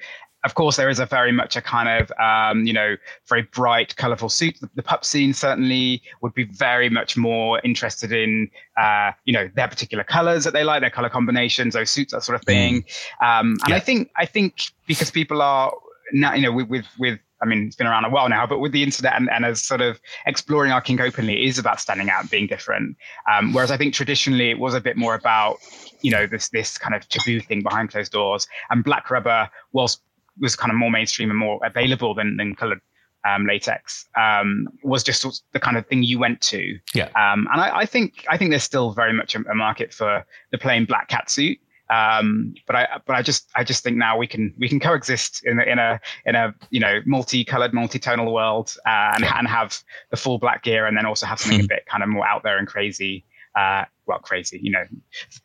of 0.47 0.55
course, 0.55 0.77
there 0.77 0.89
is 0.89 1.01
a 1.01 1.07
very 1.07 1.33
much 1.33 1.57
a 1.57 1.61
kind 1.61 1.89
of, 1.89 2.13
um, 2.21 2.65
you 2.65 2.73
know, 2.73 2.97
very 3.29 3.43
bright, 3.43 3.97
colorful 3.97 4.29
suit. 4.29 4.57
The, 4.61 4.71
the, 4.77 4.83
pup 4.83 5.05
scene 5.05 5.35
certainly 5.35 6.01
would 6.23 6.35
be 6.35 6.45
very 6.45 6.89
much 6.89 7.17
more 7.17 7.61
interested 7.65 8.13
in, 8.13 8.49
uh, 8.81 9.11
you 9.25 9.33
know, 9.33 9.51
their 9.57 9.67
particular 9.67 10.05
colors 10.05 10.45
that 10.45 10.53
they 10.53 10.63
like, 10.63 10.83
their 10.83 10.91
color 10.91 11.09
combinations, 11.09 11.75
those 11.75 11.91
suits, 11.91 12.13
that 12.13 12.23
sort 12.23 12.37
of 12.37 12.45
thing. 12.45 12.85
Mm. 13.21 13.41
Um, 13.41 13.57
and 13.65 13.71
yeah. 13.71 13.75
I 13.75 13.81
think, 13.81 14.11
I 14.17 14.25
think 14.25 14.71
because 14.87 15.11
people 15.11 15.43
are 15.43 15.73
now, 16.13 16.33
you 16.35 16.43
know, 16.43 16.53
with, 16.53 16.69
with, 16.69 16.87
with 16.97 17.19
I 17.43 17.45
mean, 17.45 17.67
it's 17.67 17.77
been 17.77 17.89
around 17.89 18.05
a 18.05 18.11
while 18.11 18.29
now, 18.29 18.47
but 18.47 18.61
with 18.61 18.73
the 18.73 18.83
internet 18.83 19.15
and, 19.15 19.29
and 19.31 19.45
as 19.45 19.61
sort 19.61 19.81
of 19.81 20.01
exploring 20.27 20.73
our 20.73 20.81
kink 20.81 21.01
openly 21.01 21.45
is 21.45 21.59
about 21.59 21.81
standing 21.81 22.09
out 22.09 22.23
and 22.23 22.31
being 22.31 22.47
different. 22.47 22.97
Um, 23.31 23.53
whereas 23.53 23.71
I 23.71 23.77
think 23.77 23.95
traditionally 23.95 24.51
it 24.51 24.59
was 24.59 24.75
a 24.75 24.81
bit 24.81 24.97
more 24.97 25.15
about, 25.15 25.59
you 26.03 26.11
know, 26.11 26.27
this 26.27 26.49
this 26.49 26.79
kind 26.79 26.95
of 26.95 27.07
taboo 27.09 27.41
thing 27.41 27.63
behind 27.63 27.91
closed 27.91 28.13
doors. 28.13 28.47
And 28.71 28.83
black 28.83 29.11
rubber, 29.11 29.51
whilst 29.73 30.01
was 30.41 30.57
kind 30.57 30.71
of 30.71 30.77
more 30.77 30.91
mainstream 30.91 31.31
and 31.31 31.39
more 31.39 31.61
available 31.65 32.15
than 32.15 32.37
than 32.37 32.55
colored 32.55 32.81
um, 33.27 33.47
latex 33.47 34.07
um, 34.17 34.69
was 34.83 35.03
just 35.03 35.43
the 35.53 35.61
kind 35.61 35.77
of 35.77 35.87
thing 35.87 36.03
you 36.03 36.19
went 36.19 36.41
to. 36.43 36.79
Yeah. 36.95 37.07
Um, 37.17 37.49
and 37.53 37.61
I, 37.61 37.79
I, 37.79 37.87
think 37.87 38.25
I 38.29 38.37
think 38.37 38.51
there's 38.51 38.63
still 38.63 38.93
very 38.93 39.13
much 39.13 39.35
a, 39.35 39.41
a 39.51 39.55
market 39.55 39.93
for 39.93 40.25
the 40.53 40.59
plain 40.59 40.85
black 40.85 41.09
cat 41.09 41.31
suit. 41.31 41.59
Um, 41.89 42.55
but 42.67 42.75
I 42.75 42.89
but 43.07 43.15
I 43.15 43.23
just 43.23 43.49
I 43.55 43.63
just 43.63 43.85
think 43.85 43.97
now 43.97 44.19
we 44.19 44.27
can 44.27 44.53
we 44.59 44.69
can 44.69 44.81
coexist 44.81 45.45
in 45.47 45.61
a 45.61 45.63
in 45.63 45.79
a 45.79 46.01
in 46.25 46.35
a 46.35 46.53
you 46.71 46.81
know 46.81 47.01
multicolored 47.07 47.73
multi-tonal 47.73 48.33
world 48.33 48.77
uh, 48.87 49.13
and 49.15 49.23
yeah. 49.23 49.39
and 49.39 49.47
have 49.47 49.85
the 50.11 50.17
full 50.17 50.39
black 50.39 50.65
gear 50.65 50.87
and 50.87 50.97
then 50.97 51.07
also 51.07 51.27
have 51.27 51.39
something 51.39 51.65
a 51.65 51.69
bit 51.69 51.87
kind 51.87 52.03
of 52.03 52.09
more 52.09 52.27
out 52.27 52.43
there 52.43 52.59
and 52.59 52.67
crazy. 52.67 53.25
Uh, 53.55 53.85
well, 54.07 54.19
crazy, 54.19 54.59
you 54.63 54.71
know, 54.71 54.85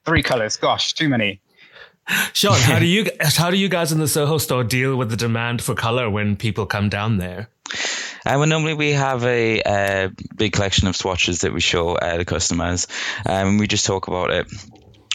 three 0.04 0.21
colors. 0.21 0.58
Gosh, 0.58 0.93
too 0.93 1.08
many. 1.08 1.39
Sean, 2.34 2.60
how 2.60 2.80
do 2.80 2.86
you 2.86 3.08
how 3.22 3.52
do 3.52 3.58
you 3.58 3.70
guys 3.70 3.92
in 3.92 4.00
the 4.00 4.08
Soho 4.08 4.38
store 4.38 4.64
deal 4.64 4.96
with 4.96 5.10
the 5.10 5.18
demand 5.18 5.62
for 5.62 5.76
color 5.76 6.10
when 6.10 6.36
people 6.36 6.66
come 6.66 6.90
down 6.90 7.18
there? 7.18 7.50
Uh, 8.26 8.38
well, 8.38 8.46
normally 8.46 8.74
we 8.74 8.92
have 8.92 9.24
a, 9.24 10.10
big 10.36 10.54
collection 10.54 10.88
of 10.88 10.96
swatches 10.96 11.40
that 11.40 11.54
we 11.54 11.62
show 11.62 11.96
uh, 11.96 12.18
the 12.18 12.26
customers, 12.26 12.88
um, 13.26 13.50
and 13.50 13.60
we 13.60 13.68
just 13.68 13.86
talk 13.86 14.08
about 14.08 14.30
it 14.30 14.48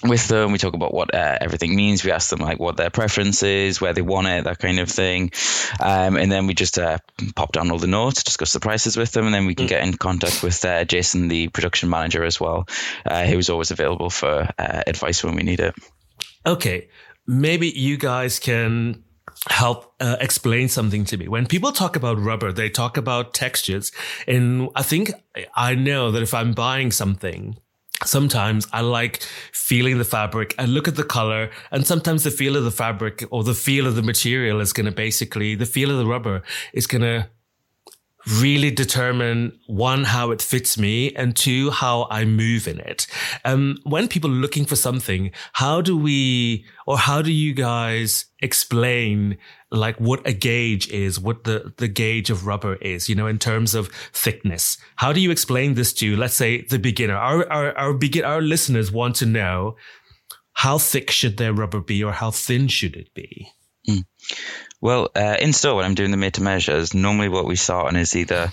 with 0.03 0.27
them. 0.29 0.53
We 0.53 0.59
talk 0.59 0.75
about 0.75 0.93
what 0.93 1.15
uh, 1.15 1.39
everything 1.41 1.77
means. 1.77 2.03
We 2.03 2.11
ask 2.11 2.31
them 2.31 2.41
like 2.41 2.59
what 2.59 2.77
their 2.77 2.91
preference 2.91 3.43
is, 3.43 3.81
where 3.81 3.93
they 3.93 4.03
want 4.03 4.27
it, 4.27 4.45
that 4.45 4.59
kind 4.59 4.81
of 4.81 4.89
thing, 4.89 5.31
um, 5.79 6.17
and 6.17 6.33
then 6.33 6.47
we 6.47 6.55
just 6.55 6.79
uh, 6.79 6.99
pop 7.35 7.53
down 7.53 7.71
all 7.71 7.79
the 7.79 7.87
notes, 7.87 8.25
discuss 8.25 8.53
the 8.53 8.61
prices 8.61 8.97
with 8.97 9.13
them, 9.13 9.27
and 9.27 9.35
then 9.35 9.47
we 9.47 9.55
can 9.55 9.67
mm. 9.67 9.71
get 9.71 9.85
in 9.85 9.95
contact 9.95 10.43
with 10.43 10.65
uh, 10.65 10.85
Jason, 10.85 11.29
the 11.29 11.49
production 11.49 11.91
manager, 11.91 12.25
as 12.25 12.41
well, 12.41 12.67
uh, 13.05 13.25
who's 13.25 13.51
always 13.51 13.71
available 13.71 14.11
for 14.11 14.49
uh, 14.59 14.83
advice 14.87 15.23
when 15.23 15.37
we 15.37 15.43
need 15.43 15.61
it 15.61 15.75
okay, 16.45 16.89
maybe 17.27 17.69
you 17.69 17.97
guys 17.97 18.39
can 18.39 19.03
help 19.49 19.95
uh, 20.01 20.17
explain 20.21 20.69
something 20.69 21.05
to 21.05 21.17
me. 21.17 21.29
When 21.29 21.47
people 21.47 21.73
talk 21.73 21.97
about 21.97 22.19
rubber, 22.19 22.53
they 22.53 22.71
talk 22.71 22.97
about 22.97 23.35
textures. 23.35 23.93
And 24.27 24.71
I 24.75 24.83
think 24.83 25.13
I 25.55 25.75
know 25.75 26.11
that 26.11 26.23
if 26.23 26.33
I'm 26.33 26.53
buying 26.53 26.91
something, 26.91 27.57
sometimes 28.05 28.67
I 28.73 28.81
like 28.81 29.23
feeling 29.53 29.99
the 29.99 30.05
fabric 30.05 30.55
and 30.59 30.73
look 30.73 30.89
at 30.89 30.97
the 30.97 31.05
color. 31.05 31.51
And 31.71 31.87
sometimes 31.87 32.25
the 32.25 32.31
feel 32.31 32.57
of 32.57 32.65
the 32.65 32.71
fabric 32.71 33.25
or 33.31 33.45
the 33.45 33.55
feel 33.55 33.87
of 33.87 33.97
the 33.97 34.03
material 34.03 34.61
is 34.61 34.73
going 34.73 34.87
to 34.87 34.93
basically, 34.93 35.55
the 35.55 35.67
feel 35.67 35.91
of 35.91 35.99
the 35.99 36.07
rubber 36.07 36.43
is 36.73 36.87
going 36.87 37.03
to 37.03 37.29
really 38.27 38.71
determine 38.71 39.59
one, 39.67 40.05
how 40.05 40.31
it 40.31 40.43
fits 40.43 40.77
me 40.77 41.15
and 41.15 41.37
two, 41.37 41.71
how 41.71 42.09
I 42.11 42.25
move 42.25 42.67
in 42.67 42.81
it. 42.81 43.07
Um, 43.45 43.79
when 43.85 44.09
people 44.09 44.31
are 44.31 44.35
looking 44.35 44.65
for 44.65 44.77
something, 44.77 45.31
how 45.53 45.81
do 45.81 45.97
we, 45.97 46.65
or 46.87 46.99
how 46.99 47.23
do 47.23 47.33
you 47.33 47.55
guys 47.55 48.27
explain 48.41 49.39
like 49.71 49.99
what 50.01 50.27
a 50.27 50.33
gauge 50.33 50.89
is, 50.89 51.21
what 51.21 51.45
the, 51.45 51.73
the 51.77 51.89
gauge 51.89 52.31
of 52.31 52.47
rubber 52.47 52.77
is, 52.77 53.09
you 53.09 53.15
know, 53.15 53.27
in 53.27 53.39
terms 53.39 53.75
of 53.75 53.89
thickness? 54.13 54.77
How 54.97 55.13
do 55.13 55.21
you 55.21 55.31
explain 55.31 55.75
this 55.75 55.93
to, 55.95 56.17
let's 56.17 56.35
say, 56.35 56.63
the 56.63 56.79
beginner? 56.79 57.17
Our, 57.17 57.51
our, 57.51 57.79
our 57.79 57.93
begin, 57.93 58.25
our 58.25 58.43
listeners 58.43 58.91
want 58.91 59.17
to 59.17 59.27
know 59.27 59.77
how 60.55 60.79
thick 60.79 61.11
should 61.11 61.37
their 61.37 61.53
rubber 61.53 61.81
be 61.81 62.03
or 62.03 62.13
how 62.13 62.31
thin 62.31 62.67
should 62.69 62.97
it 62.97 63.13
be? 63.15 63.49
Mm. 63.89 64.03
Well, 64.81 65.11
uh, 65.17 65.37
in 65.41 65.55
store, 65.55 65.77
when 65.77 65.87
I'm 65.87 65.95
doing 65.95 66.11
the 66.11 66.19
made 66.19 66.35
to 66.35 66.43
measures, 66.43 66.93
normally 66.93 67.31
what 67.31 67.47
we 67.47 67.57
start 67.57 67.87
on 67.87 67.97
is 67.97 68.15
either 68.15 68.53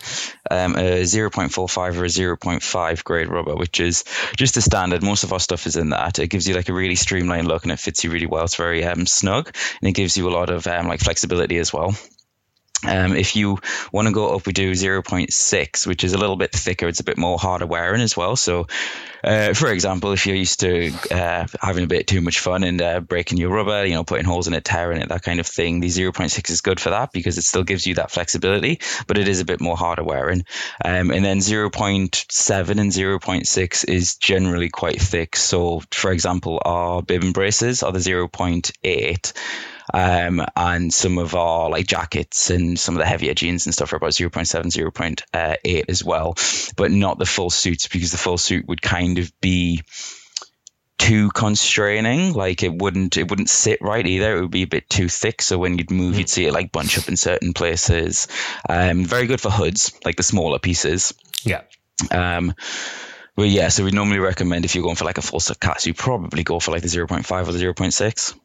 um, 0.49 0.75
a 0.75 1.01
0.45 1.01 1.77
or 1.77 2.05
a 2.05 2.07
0.5 2.07 3.03
grade 3.03 3.27
rubber, 3.27 3.55
which 3.55 3.81
is 3.81 4.05
just 4.37 4.55
the 4.55 4.61
standard. 4.61 5.03
Most 5.03 5.25
of 5.25 5.33
our 5.33 5.39
stuff 5.39 5.67
is 5.67 5.75
in 5.75 5.89
that. 5.89 6.19
It 6.19 6.27
gives 6.27 6.47
you 6.47 6.55
like 6.55 6.69
a 6.69 6.73
really 6.73 6.95
streamlined 6.95 7.47
look 7.47 7.63
and 7.63 7.73
it 7.73 7.79
fits 7.79 8.03
you 8.03 8.09
really 8.11 8.25
well. 8.25 8.45
It's 8.45 8.55
very 8.55 8.85
um, 8.85 9.05
snug 9.05 9.53
and 9.81 9.89
it 9.89 9.93
gives 9.93 10.15
you 10.15 10.29
a 10.29 10.31
lot 10.31 10.49
of 10.49 10.65
um, 10.65 10.87
like 10.87 11.01
flexibility 11.01 11.57
as 11.57 11.73
well. 11.73 11.93
Um, 12.85 13.15
if 13.15 13.35
you 13.35 13.59
want 13.91 14.07
to 14.07 14.13
go 14.13 14.35
up, 14.35 14.45
we 14.45 14.53
do 14.53 14.71
0.6, 14.71 15.87
which 15.87 16.03
is 16.03 16.13
a 16.13 16.17
little 16.17 16.35
bit 16.35 16.51
thicker. 16.51 16.87
It's 16.87 16.99
a 16.99 17.03
bit 17.03 17.17
more 17.17 17.37
harder 17.37 17.65
wearing 17.65 18.01
as 18.01 18.17
well. 18.17 18.35
So, 18.35 18.67
uh, 19.23 19.53
for 19.53 19.71
example, 19.71 20.11
if 20.11 20.25
you're 20.25 20.35
used 20.35 20.59
to 20.61 20.91
uh, 21.11 21.47
having 21.61 21.85
a 21.85 21.87
bit 21.87 22.07
too 22.07 22.21
much 22.21 22.39
fun 22.39 22.63
and 22.63 22.81
uh, 22.81 22.99
breaking 22.99 23.37
your 23.37 23.51
rubber, 23.51 23.85
you 23.85 23.93
know, 23.93 24.03
putting 24.03 24.25
holes 24.25 24.47
in 24.47 24.53
it, 24.53 24.65
tearing 24.65 25.01
it, 25.01 25.09
that 25.09 25.23
kind 25.23 25.39
of 25.39 25.47
thing, 25.47 25.79
the 25.79 25.87
0.6 25.87 26.49
is 26.49 26.61
good 26.61 26.79
for 26.79 26.89
that 26.89 27.11
because 27.13 27.37
it 27.37 27.43
still 27.43 27.63
gives 27.63 27.87
you 27.87 27.95
that 27.95 28.11
flexibility, 28.11 28.79
but 29.07 29.17
it 29.17 29.27
is 29.27 29.39
a 29.39 29.45
bit 29.45 29.61
more 29.61 29.77
harder 29.77 30.03
wearing. 30.03 30.45
Um, 30.83 31.11
and 31.11 31.23
then 31.23 31.39
0.7 31.39 32.69
and 32.69 32.91
0.6 32.91 33.89
is 33.89 34.15
generally 34.15 34.69
quite 34.69 35.01
thick. 35.01 35.35
So, 35.35 35.81
for 35.91 36.11
example, 36.11 36.61
our 36.65 37.01
bib 37.01 37.23
and 37.23 37.33
braces 37.33 37.83
are 37.83 37.91
the 37.91 37.99
0.8 37.99 39.33
um, 39.93 40.43
and 40.55 40.93
some 40.93 41.17
of 41.17 41.35
our 41.35 41.69
like 41.69 41.85
jackets 41.87 42.49
and 42.49 42.79
some 42.79 42.95
of 42.95 42.99
the 42.99 43.05
heavier 43.05 43.33
jeans 43.33 43.65
and 43.65 43.73
stuff 43.73 43.93
are 43.93 43.97
about 43.97 44.11
0.7, 44.11 44.47
0.8 44.65 45.85
as 45.87 46.03
well, 46.03 46.35
but 46.75 46.91
not 46.91 47.19
the 47.19 47.25
full 47.25 47.49
suits 47.49 47.87
because 47.87 48.11
the 48.11 48.17
full 48.17 48.37
suit 48.37 48.67
would 48.67 48.81
kind 48.81 49.19
of 49.19 49.31
be 49.39 49.81
too 50.97 51.29
constraining. 51.29 52.33
Like 52.33 52.63
it 52.63 52.73
wouldn't 52.73 53.17
it 53.17 53.29
wouldn't 53.29 53.49
sit 53.49 53.81
right 53.81 54.05
either. 54.05 54.37
It 54.37 54.41
would 54.41 54.51
be 54.51 54.63
a 54.63 54.67
bit 54.67 54.89
too 54.89 55.09
thick. 55.09 55.41
So 55.41 55.57
when 55.57 55.77
you'd 55.77 55.91
move, 55.91 56.17
you'd 56.17 56.29
see 56.29 56.45
it 56.45 56.53
like 56.53 56.71
bunch 56.71 56.97
up 56.97 57.07
in 57.07 57.17
certain 57.17 57.53
places. 57.53 58.27
Um, 58.67 59.05
very 59.05 59.27
good 59.27 59.41
for 59.41 59.51
hoods, 59.51 59.93
like 60.05 60.15
the 60.15 60.23
smaller 60.23 60.59
pieces. 60.59 61.13
Yeah. 61.43 61.61
Um, 62.09 62.53
but 63.35 63.49
yeah, 63.49 63.69
so 63.69 63.83
we 63.83 63.91
normally 63.91 64.19
recommend 64.19 64.65
if 64.65 64.75
you're 64.75 64.83
going 64.83 64.95
for 64.95 65.05
like 65.05 65.17
a 65.17 65.23
full 65.23 65.39
set 65.39 65.59
cast, 65.59 65.85
you 65.85 65.93
probably 65.93 66.43
go 66.43 66.59
for 66.59 66.71
like 66.71 66.83
the 66.83 66.87
0.5 66.87 67.47
or 67.47 67.51
the 67.51 67.59
0.6. 67.59 68.39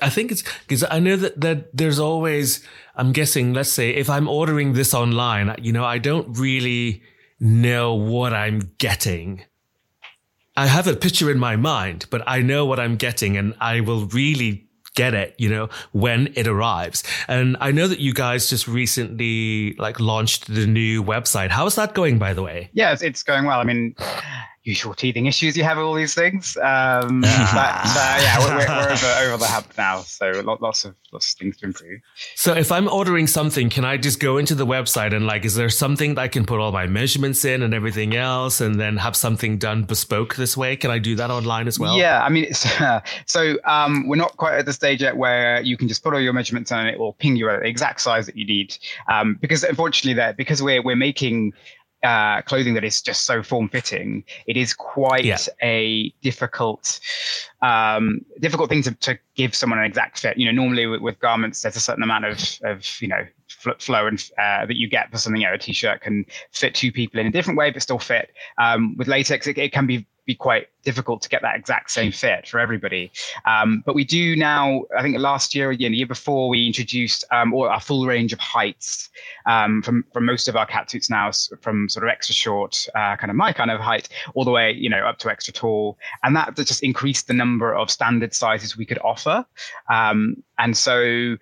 I 0.00 0.08
think 0.08 0.32
it's 0.32 0.42
because 0.60 0.84
I 0.90 0.98
know 1.00 1.16
that, 1.16 1.40
that 1.40 1.76
there's 1.76 1.98
always, 1.98 2.66
I'm 2.96 3.12
guessing, 3.12 3.52
let's 3.52 3.70
say 3.70 3.90
if 3.90 4.08
I'm 4.08 4.28
ordering 4.28 4.72
this 4.72 4.94
online, 4.94 5.54
you 5.60 5.72
know, 5.72 5.84
I 5.84 5.98
don't 5.98 6.38
really 6.38 7.02
know 7.38 7.94
what 7.94 8.32
I'm 8.32 8.72
getting. 8.78 9.44
I 10.56 10.66
have 10.66 10.86
a 10.86 10.96
picture 10.96 11.30
in 11.30 11.38
my 11.38 11.56
mind, 11.56 12.06
but 12.10 12.22
I 12.26 12.40
know 12.40 12.64
what 12.64 12.80
I'm 12.80 12.96
getting 12.96 13.36
and 13.36 13.54
I 13.60 13.80
will 13.80 14.06
really 14.06 14.68
get 14.94 15.14
it, 15.14 15.34
you 15.38 15.48
know, 15.48 15.68
when 15.92 16.32
it 16.36 16.46
arrives. 16.46 17.02
And 17.28 17.56
I 17.60 17.72
know 17.72 17.88
that 17.88 17.98
you 17.98 18.12
guys 18.12 18.50
just 18.50 18.68
recently 18.68 19.74
like 19.78 19.98
launched 20.00 20.52
the 20.52 20.66
new 20.66 21.02
website. 21.02 21.48
How 21.48 21.66
is 21.66 21.76
that 21.76 21.94
going, 21.94 22.18
by 22.18 22.34
the 22.34 22.42
way? 22.42 22.70
It's, 22.92 23.02
it's 23.02 23.22
going 23.22 23.44
well. 23.46 23.58
I 23.58 23.64
mean, 23.64 23.94
usual 24.64 24.94
teething 24.94 25.26
issues 25.26 25.56
you 25.56 25.64
have 25.64 25.76
with 25.76 25.86
all 25.86 25.94
these 25.94 26.14
things. 26.14 26.56
Um, 26.58 27.20
but 27.20 27.26
uh, 27.26 28.18
yeah, 28.22 28.38
we're, 28.38 28.56
we're, 28.58 28.92
over, 28.92 29.06
over 29.24 29.36
the 29.36 29.46
hump 29.46 29.66
now, 29.76 30.00
so 30.02 30.30
lots 30.60 30.84
of 30.84 30.94
lots 31.12 31.32
of 31.32 31.38
things 31.38 31.56
to 31.58 31.66
improve. 31.66 32.00
So 32.36 32.54
if 32.54 32.70
I'm 32.70 32.88
ordering 32.88 33.26
something, 33.26 33.68
can 33.68 33.84
I 33.84 33.96
just 33.96 34.20
go 34.20 34.38
into 34.38 34.54
the 34.54 34.66
website 34.66 35.14
and 35.14 35.26
like, 35.26 35.44
is 35.44 35.54
there 35.54 35.68
something 35.68 36.14
that 36.14 36.20
I 36.20 36.28
can 36.28 36.46
put 36.46 36.60
all 36.60 36.72
my 36.72 36.86
measurements 36.86 37.44
in 37.44 37.62
and 37.62 37.74
everything 37.74 38.14
else, 38.14 38.60
and 38.60 38.80
then 38.80 38.96
have 38.98 39.16
something 39.16 39.58
done 39.58 39.84
bespoke 39.84 40.36
this 40.36 40.56
way? 40.56 40.76
Can 40.76 40.90
I 40.90 40.98
do 40.98 41.16
that 41.16 41.30
online 41.30 41.66
as 41.66 41.78
well? 41.78 41.96
Yeah, 41.96 42.22
I 42.22 42.28
mean, 42.28 42.46
uh, 42.80 43.00
so 43.26 43.56
um, 43.64 44.06
we're 44.06 44.16
not 44.16 44.36
quite 44.36 44.54
at 44.54 44.66
the 44.66 44.72
stage 44.72 45.02
yet 45.02 45.16
where 45.16 45.60
you 45.62 45.76
can 45.76 45.88
just 45.88 46.02
put 46.02 46.14
all 46.14 46.20
your 46.20 46.32
measurements 46.32 46.70
and 46.70 46.88
it 46.88 46.98
will 46.98 47.14
ping 47.14 47.36
you 47.36 47.50
at 47.50 47.60
the 47.60 47.66
exact 47.66 48.00
size 48.00 48.26
that 48.26 48.36
you 48.36 48.46
need. 48.46 48.76
Um, 49.08 49.38
because 49.40 49.64
unfortunately, 49.64 50.14
that 50.14 50.36
because 50.36 50.62
we're 50.62 50.82
we're 50.82 50.96
making 50.96 51.52
uh, 52.02 52.42
clothing 52.42 52.74
that 52.74 52.84
is 52.84 53.00
just 53.00 53.24
so 53.24 53.42
form 53.42 53.68
fitting, 53.68 54.24
it 54.46 54.56
is 54.56 54.74
quite 54.74 55.24
yeah. 55.24 55.38
a 55.62 56.10
difficult 56.22 57.00
um, 57.60 58.24
difficult 58.40 58.68
thing 58.68 58.82
to, 58.82 58.94
to 58.94 59.18
give 59.34 59.54
someone 59.54 59.78
an 59.78 59.84
exact 59.84 60.18
fit. 60.18 60.36
You 60.36 60.46
know, 60.46 60.52
normally 60.52 60.86
with, 60.86 61.00
with 61.00 61.18
garments, 61.20 61.62
there's 61.62 61.76
a 61.76 61.80
certain 61.80 62.02
amount 62.02 62.24
of 62.24 62.38
of 62.64 63.00
you 63.00 63.08
know 63.08 63.26
flow 63.78 64.06
and 64.06 64.30
uh, 64.38 64.66
that 64.66 64.76
you 64.76 64.88
get 64.88 65.10
for 65.10 65.18
something. 65.18 65.40
You 65.40 65.48
know, 65.48 65.54
a 65.54 65.58
t-shirt 65.58 66.00
can 66.00 66.24
fit 66.50 66.74
two 66.74 66.90
people 66.90 67.20
in 67.20 67.26
a 67.26 67.30
different 67.30 67.58
way, 67.58 67.70
but 67.70 67.82
still 67.82 67.98
fit. 67.98 68.30
Um, 68.58 68.96
with 68.96 69.08
latex, 69.08 69.46
it, 69.46 69.58
it, 69.58 69.72
can 69.72 69.86
be 69.86 70.06
be 70.24 70.34
quite 70.34 70.68
difficult 70.84 71.22
to 71.22 71.28
get 71.28 71.42
that 71.42 71.56
exact 71.56 71.90
same 71.90 72.12
fit 72.12 72.46
for 72.46 72.58
everybody. 72.58 73.10
Um, 73.44 73.82
but 73.84 73.94
we 73.94 74.04
do 74.04 74.36
now. 74.36 74.82
I 74.96 75.02
think 75.02 75.18
last 75.18 75.54
year, 75.54 75.72
yeah, 75.72 75.88
the 75.88 75.96
year 75.96 76.06
before, 76.06 76.48
we 76.48 76.66
introduced 76.66 77.24
um, 77.30 77.52
all 77.52 77.68
our 77.68 77.80
full 77.80 78.06
range 78.06 78.32
of 78.32 78.38
heights 78.38 79.10
um, 79.46 79.82
from 79.82 80.04
from 80.12 80.24
most 80.24 80.48
of 80.48 80.56
our 80.56 80.66
cat 80.66 80.90
suits 80.90 81.10
now, 81.10 81.30
from 81.60 81.88
sort 81.88 82.04
of 82.04 82.10
extra 82.10 82.34
short, 82.34 82.86
uh, 82.94 83.16
kind 83.16 83.30
of 83.30 83.36
my 83.36 83.52
kind 83.52 83.70
of 83.70 83.80
height, 83.80 84.08
all 84.34 84.44
the 84.44 84.50
way, 84.50 84.72
you 84.72 84.88
know, 84.88 85.04
up 85.06 85.18
to 85.18 85.30
extra 85.30 85.52
tall, 85.52 85.98
and 86.22 86.36
that 86.36 86.56
just 86.56 86.82
increased 86.82 87.26
the 87.26 87.34
number 87.34 87.74
of 87.74 87.90
standard 87.90 88.34
sizes 88.34 88.76
we 88.76 88.86
could 88.86 88.98
offer. 88.98 89.44
Um, 89.88 90.42
and 90.58 90.76
so 90.76 91.36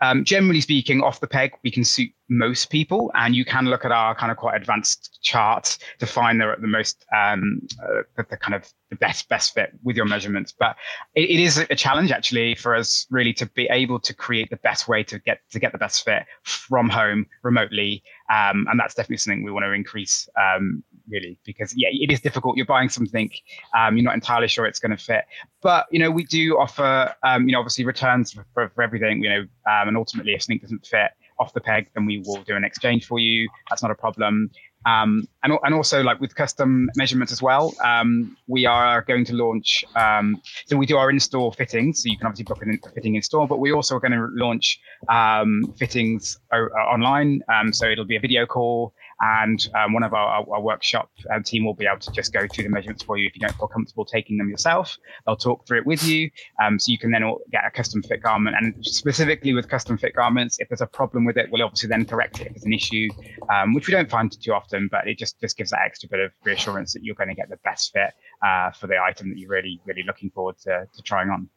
um, 0.00 0.24
generally 0.24 0.60
speaking, 0.60 1.02
off 1.02 1.20
the 1.20 1.26
peg, 1.26 1.52
we 1.62 1.70
can 1.70 1.84
suit 1.84 2.10
most 2.28 2.66
people, 2.70 3.10
and 3.14 3.34
you 3.34 3.44
can 3.44 3.66
look 3.66 3.84
at 3.84 3.92
our 3.92 4.14
kind 4.14 4.30
of 4.30 4.36
quite 4.36 4.56
advanced 4.56 5.18
charts 5.22 5.78
to 5.98 6.06
find 6.06 6.40
the, 6.40 6.54
the 6.60 6.66
most 6.66 7.04
um, 7.16 7.60
uh, 7.82 8.02
the, 8.16 8.26
the, 8.30 8.36
kind 8.36 8.54
of 8.54 8.70
the 8.90 8.96
best 8.96 9.28
best 9.28 9.54
fit 9.54 9.72
with 9.82 9.96
your 9.96 10.04
measurements. 10.04 10.54
But 10.58 10.76
it, 11.14 11.30
it 11.30 11.40
is 11.40 11.58
a 11.58 11.74
challenge 11.74 12.12
actually 12.12 12.54
for 12.54 12.74
us 12.74 13.06
really 13.10 13.32
to 13.34 13.46
be 13.46 13.66
able 13.70 13.98
to 14.00 14.14
create 14.14 14.50
the 14.50 14.56
best 14.56 14.88
way 14.88 15.02
to 15.04 15.18
get 15.18 15.40
to 15.50 15.58
get 15.58 15.72
the 15.72 15.78
best 15.78 16.04
fit 16.04 16.24
from 16.42 16.88
home 16.88 17.26
remotely, 17.42 18.02
um, 18.30 18.66
and 18.70 18.78
that's 18.78 18.94
definitely 18.94 19.18
something 19.18 19.42
we 19.42 19.50
want 19.50 19.64
to 19.64 19.72
increase 19.72 20.28
um, 20.40 20.82
really 21.08 21.38
because 21.44 21.72
yeah, 21.76 21.88
it 21.90 22.10
is 22.12 22.20
difficult. 22.20 22.56
You're 22.56 22.66
buying 22.66 22.90
something, 22.90 23.30
um, 23.76 23.96
you're 23.96 24.04
not 24.04 24.14
entirely 24.14 24.48
sure 24.48 24.66
it's 24.66 24.78
going 24.78 24.96
to 24.96 25.02
fit. 25.02 25.24
But 25.62 25.86
you 25.90 25.98
know, 25.98 26.10
we 26.10 26.24
do 26.24 26.58
offer 26.58 27.14
um, 27.22 27.48
you 27.48 27.52
know 27.52 27.58
obviously 27.58 27.86
returns 27.86 28.32
for, 28.32 28.70
for, 28.74 28.82
everything. 28.82 29.22
You 29.22 29.30
know, 29.30 29.40
um, 29.40 29.88
and 29.88 29.96
ultimately 29.96 30.34
if 30.34 30.42
something 30.42 30.58
doesn't 30.58 30.86
fit 30.86 31.12
off 31.38 31.52
the 31.52 31.60
peg, 31.60 31.88
then 31.94 32.06
we 32.06 32.22
will 32.26 32.42
do 32.42 32.56
an 32.56 32.64
exchange 32.64 33.06
for 33.06 33.18
you. 33.18 33.48
That's 33.68 33.82
not 33.82 33.90
a 33.90 33.94
problem. 33.94 34.50
Um, 34.86 35.26
and, 35.42 35.52
and 35.64 35.74
also 35.74 36.02
like 36.02 36.20
with 36.20 36.34
custom 36.34 36.88
measurements 36.96 37.32
as 37.32 37.42
well, 37.42 37.74
um, 37.84 38.36
we 38.46 38.64
are 38.64 39.02
going 39.02 39.24
to 39.26 39.34
launch. 39.34 39.84
Um, 39.96 40.40
so 40.66 40.76
we 40.76 40.86
do 40.86 40.96
our 40.96 41.10
in-store 41.10 41.52
fittings, 41.52 42.02
so 42.02 42.08
you 42.08 42.16
can 42.16 42.26
obviously 42.26 42.44
book 42.44 42.62
a 42.62 42.90
fitting 42.90 43.16
in 43.16 43.22
store, 43.22 43.46
but 43.46 43.58
we 43.58 43.72
also 43.72 43.96
are 43.96 44.00
going 44.00 44.12
to 44.12 44.28
launch 44.32 44.80
um, 45.08 45.74
fittings 45.78 46.38
o- 46.52 46.70
online. 46.94 47.42
Um, 47.52 47.72
so 47.72 47.86
it'll 47.88 48.04
be 48.04 48.16
a 48.16 48.20
video 48.20 48.46
call 48.46 48.94
and 49.20 49.68
um, 49.74 49.92
one 49.92 50.02
of 50.02 50.14
our, 50.14 50.44
our 50.48 50.60
workshop 50.60 51.10
uh, 51.32 51.40
team 51.40 51.64
will 51.64 51.74
be 51.74 51.86
able 51.86 51.98
to 51.98 52.12
just 52.12 52.32
go 52.32 52.46
through 52.52 52.64
the 52.64 52.70
measurements 52.70 53.02
for 53.02 53.18
you 53.18 53.26
if 53.26 53.34
you 53.34 53.40
don't 53.40 53.56
feel 53.56 53.66
comfortable 53.68 54.04
taking 54.04 54.38
them 54.38 54.48
yourself. 54.48 54.96
They'll 55.26 55.36
talk 55.36 55.66
through 55.66 55.78
it 55.78 55.86
with 55.86 56.04
you, 56.04 56.30
um, 56.62 56.78
so 56.78 56.92
you 56.92 56.98
can 56.98 57.10
then 57.10 57.22
get 57.50 57.64
a 57.66 57.70
custom 57.70 58.02
fit 58.02 58.22
garment. 58.22 58.56
And 58.58 58.74
specifically 58.84 59.52
with 59.54 59.68
custom 59.68 59.98
fit 59.98 60.14
garments, 60.14 60.58
if 60.60 60.68
there's 60.68 60.80
a 60.80 60.86
problem 60.86 61.24
with 61.24 61.36
it, 61.36 61.50
we'll 61.50 61.62
obviously 61.62 61.88
then 61.88 62.04
correct 62.04 62.40
it 62.40 62.48
if 62.48 62.56
it's 62.56 62.64
an 62.66 62.72
issue, 62.72 63.08
um, 63.52 63.74
which 63.74 63.88
we 63.88 63.92
don't 63.92 64.10
find 64.10 64.30
too 64.40 64.52
often, 64.52 64.88
but 64.90 65.08
it 65.08 65.18
just 65.18 65.40
just 65.40 65.56
gives 65.56 65.70
that 65.70 65.80
extra 65.84 66.08
bit 66.08 66.20
of 66.20 66.30
reassurance 66.44 66.92
that 66.92 67.02
you're 67.02 67.14
going 67.14 67.28
to 67.28 67.34
get 67.34 67.48
the 67.48 67.58
best 67.64 67.92
fit 67.92 68.12
uh, 68.44 68.70
for 68.70 68.86
the 68.86 68.96
item 68.98 69.30
that 69.30 69.38
you're 69.38 69.50
really 69.50 69.80
really 69.84 70.02
looking 70.06 70.30
forward 70.30 70.56
to, 70.58 70.86
to 70.92 71.02
trying 71.02 71.30
on. 71.30 71.48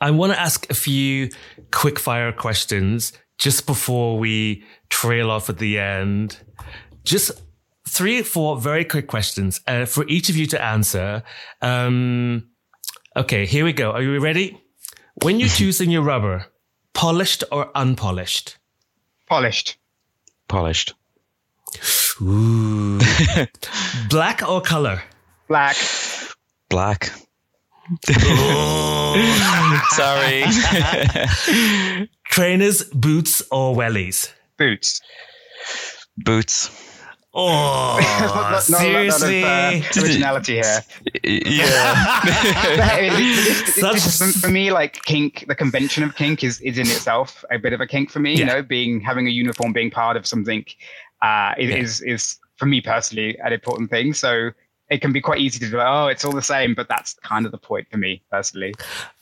I 0.00 0.10
want 0.10 0.32
to 0.32 0.40
ask 0.40 0.70
a 0.70 0.74
few 0.74 1.30
quick 1.72 1.98
fire 1.98 2.32
questions 2.32 3.12
just 3.38 3.66
before 3.66 4.18
we 4.18 4.62
trail 4.90 5.30
off 5.30 5.48
at 5.48 5.58
the 5.58 5.78
end 5.78 6.36
just 7.04 7.30
three 7.88 8.20
or 8.20 8.24
four 8.24 8.60
very 8.60 8.84
quick 8.84 9.06
questions 9.06 9.60
uh, 9.66 9.84
for 9.86 10.06
each 10.08 10.28
of 10.28 10.36
you 10.36 10.46
to 10.46 10.62
answer. 10.62 11.22
Um, 11.60 12.50
okay, 13.16 13.46
here 13.46 13.64
we 13.64 13.72
go. 13.72 13.92
Are 13.92 14.02
you 14.02 14.18
ready? 14.20 14.62
When 15.22 15.40
you're 15.40 15.48
choosing 15.60 15.90
your 15.90 16.02
rubber, 16.02 16.46
Polished 16.92 17.44
or 17.50 17.70
unpolished? 17.74 18.58
Polished. 19.26 19.78
Polished. 20.48 20.94
Ooh. 22.20 23.00
Black 24.10 24.46
or 24.46 24.60
color? 24.60 25.02
Black. 25.48 25.76
Black. 26.68 27.10
Sorry. 29.90 30.44
Trainers, 32.24 32.84
boots, 32.84 33.42
or 33.50 33.74
wellies? 33.74 34.30
Boots. 34.58 35.00
Boots. 36.18 36.70
Oh, 37.32 37.98
Not- 38.50 38.62
seriously? 38.62 39.42
not 39.42 39.96
uh, 39.96 40.00
originality 40.02 40.54
here. 40.54 40.80
Yeah. 41.24 42.20
But 42.76 43.02
it- 43.02 43.12
it- 43.12 43.16
this- 43.16 43.62
this- 43.62 43.74
Such- 43.76 43.92
this 43.94 44.20
is- 44.20 44.40
for 44.40 44.48
me, 44.48 44.72
like 44.72 45.02
kink, 45.04 45.44
the 45.46 45.54
convention 45.54 46.02
of 46.02 46.16
kink 46.16 46.42
is, 46.42 46.60
is 46.60 46.76
in 46.78 46.86
itself 46.88 47.44
a 47.50 47.58
bit 47.58 47.72
of 47.72 47.80
a 47.80 47.86
kink 47.86 48.10
for 48.10 48.18
me. 48.20 48.32
Yeah. 48.32 48.38
You 48.40 48.44
know, 48.46 48.62
being 48.62 49.00
having 49.00 49.26
a 49.28 49.30
uniform, 49.30 49.72
being 49.72 49.90
part 49.90 50.16
of 50.16 50.26
something, 50.26 50.64
uh, 51.22 51.54
is, 51.58 51.70
Yeah. 51.70 51.76
is 51.76 52.00
is 52.00 52.38
for 52.56 52.66
me 52.66 52.80
personally 52.80 53.38
an 53.38 53.52
important 53.52 53.90
thing. 53.90 54.12
So 54.12 54.50
it 54.90 55.00
can 55.00 55.12
be 55.12 55.20
quite 55.20 55.38
easy 55.38 55.60
to 55.60 55.70
be 55.70 55.76
like, 55.76 55.86
oh, 55.88 56.08
it's 56.08 56.24
all 56.24 56.32
the 56.32 56.42
same, 56.42 56.74
but 56.74 56.88
that's 56.88 57.14
kind 57.22 57.46
of 57.46 57.52
the 57.52 57.58
point 57.58 57.86
for 57.90 57.96
me 57.96 58.22
personally. 58.30 58.74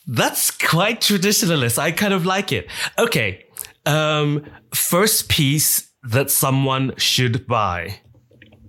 That's 0.07 0.51
quite 0.51 1.03
traditionalist. 1.03 1.79
I 1.79 1.93
kind 1.93 2.15
of 2.15 2.25
like 2.25 2.53
it. 2.53 2.69
Okay. 2.99 3.45
Um, 3.85 4.47
first 4.73 5.29
piece 5.29 5.88
that 6.05 6.31
someone 6.31 6.95
should 6.97 7.47
buy. 7.47 8.01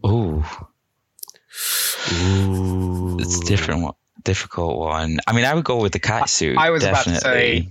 Ooh, 0.06 0.44
Ooh. 2.14 3.18
it's 3.20 3.38
a 3.42 3.46
different 3.46 3.82
one. 3.84 3.94
Difficult 4.24 4.78
one. 4.78 5.20
I 5.28 5.34
mean, 5.34 5.46
I 5.46 5.54
would 5.54 5.64
go 5.64 5.78
with 5.82 5.94
the 5.94 6.00
cat 6.00 6.30
suit. 6.30 6.58
I 6.58 6.70
was 6.70 6.84
about 6.84 7.04
to 7.06 7.12
definitely. 7.12 7.62
say- 7.62 7.70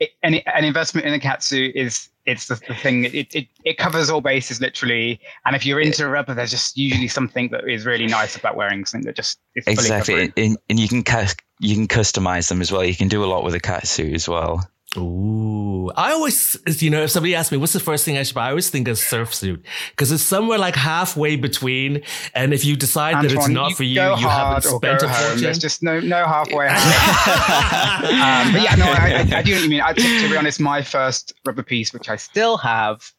It, 0.00 0.10
an, 0.22 0.34
an 0.46 0.64
investment 0.64 1.06
in 1.06 1.14
a 1.14 1.18
catsuit 1.18 1.74
is 1.74 2.08
it's 2.26 2.46
the, 2.48 2.54
the 2.68 2.74
thing. 2.74 3.04
It, 3.04 3.34
it 3.34 3.46
it 3.64 3.78
covers 3.78 4.10
all 4.10 4.20
bases 4.20 4.60
literally. 4.60 5.20
And 5.44 5.54
if 5.54 5.64
you're 5.66 5.80
into 5.80 6.08
rubber, 6.08 6.34
there's 6.34 6.50
just 6.50 6.76
usually 6.76 7.08
something 7.08 7.50
that 7.50 7.68
is 7.68 7.84
really 7.86 8.06
nice 8.06 8.34
about 8.36 8.56
wearing 8.56 8.84
something 8.84 9.06
that 9.06 9.16
just 9.16 9.38
is 9.54 9.66
exactly, 9.66 10.32
and, 10.36 10.58
and 10.68 10.78
you 10.80 10.88
can 10.88 11.04
cu- 11.04 11.34
you 11.60 11.74
can 11.76 11.86
customize 11.86 12.48
them 12.48 12.60
as 12.62 12.72
well. 12.72 12.82
You 12.84 12.96
can 12.96 13.08
do 13.08 13.22
a 13.24 13.26
lot 13.26 13.44
with 13.44 13.54
a 13.54 13.60
cat 13.60 13.86
suit 13.86 14.14
as 14.14 14.28
well. 14.28 14.68
Ooh, 14.96 15.88
I 15.94 16.10
always, 16.10 16.56
you 16.82 16.90
know, 16.90 17.02
if 17.02 17.10
somebody 17.10 17.36
asks 17.36 17.52
me 17.52 17.58
what's 17.58 17.72
the 17.72 17.78
first 17.78 18.04
thing 18.04 18.18
I 18.18 18.24
should 18.24 18.34
buy, 18.34 18.48
I 18.48 18.50
always 18.50 18.70
think 18.70 18.88
of 18.88 18.98
surf 18.98 19.32
suit 19.32 19.64
because 19.90 20.10
it's 20.10 20.22
somewhere 20.22 20.58
like 20.58 20.74
halfway 20.74 21.36
between. 21.36 22.02
And 22.34 22.52
if 22.52 22.64
you 22.64 22.74
decide 22.74 23.14
that 23.16 23.26
it's 23.26 23.34
Antoine, 23.34 23.52
not 23.52 23.72
for 23.74 23.84
you, 23.84 24.02
you 24.02 24.28
haven't 24.28 24.62
spent 24.62 25.02
a 25.02 25.08
fortune. 25.08 25.42
There's 25.42 25.58
just 25.58 25.84
no 25.84 26.00
no 26.00 26.24
halfway 26.26 26.66
um, 26.68 28.52
but 28.52 28.62
yeah, 28.62 28.74
no, 28.76 28.86
I, 28.86 29.26
I, 29.32 29.38
I 29.38 29.42
do 29.42 29.52
know 29.52 29.58
what 29.58 29.64
you 29.64 29.70
mean. 29.70 29.80
I, 29.80 29.92
to, 29.92 30.02
to 30.02 30.28
be 30.28 30.36
honest, 30.36 30.58
my 30.58 30.82
first 30.82 31.34
rubber 31.46 31.62
piece, 31.62 31.92
which 31.92 32.08
I 32.08 32.16
still 32.16 32.56
have, 32.56 33.12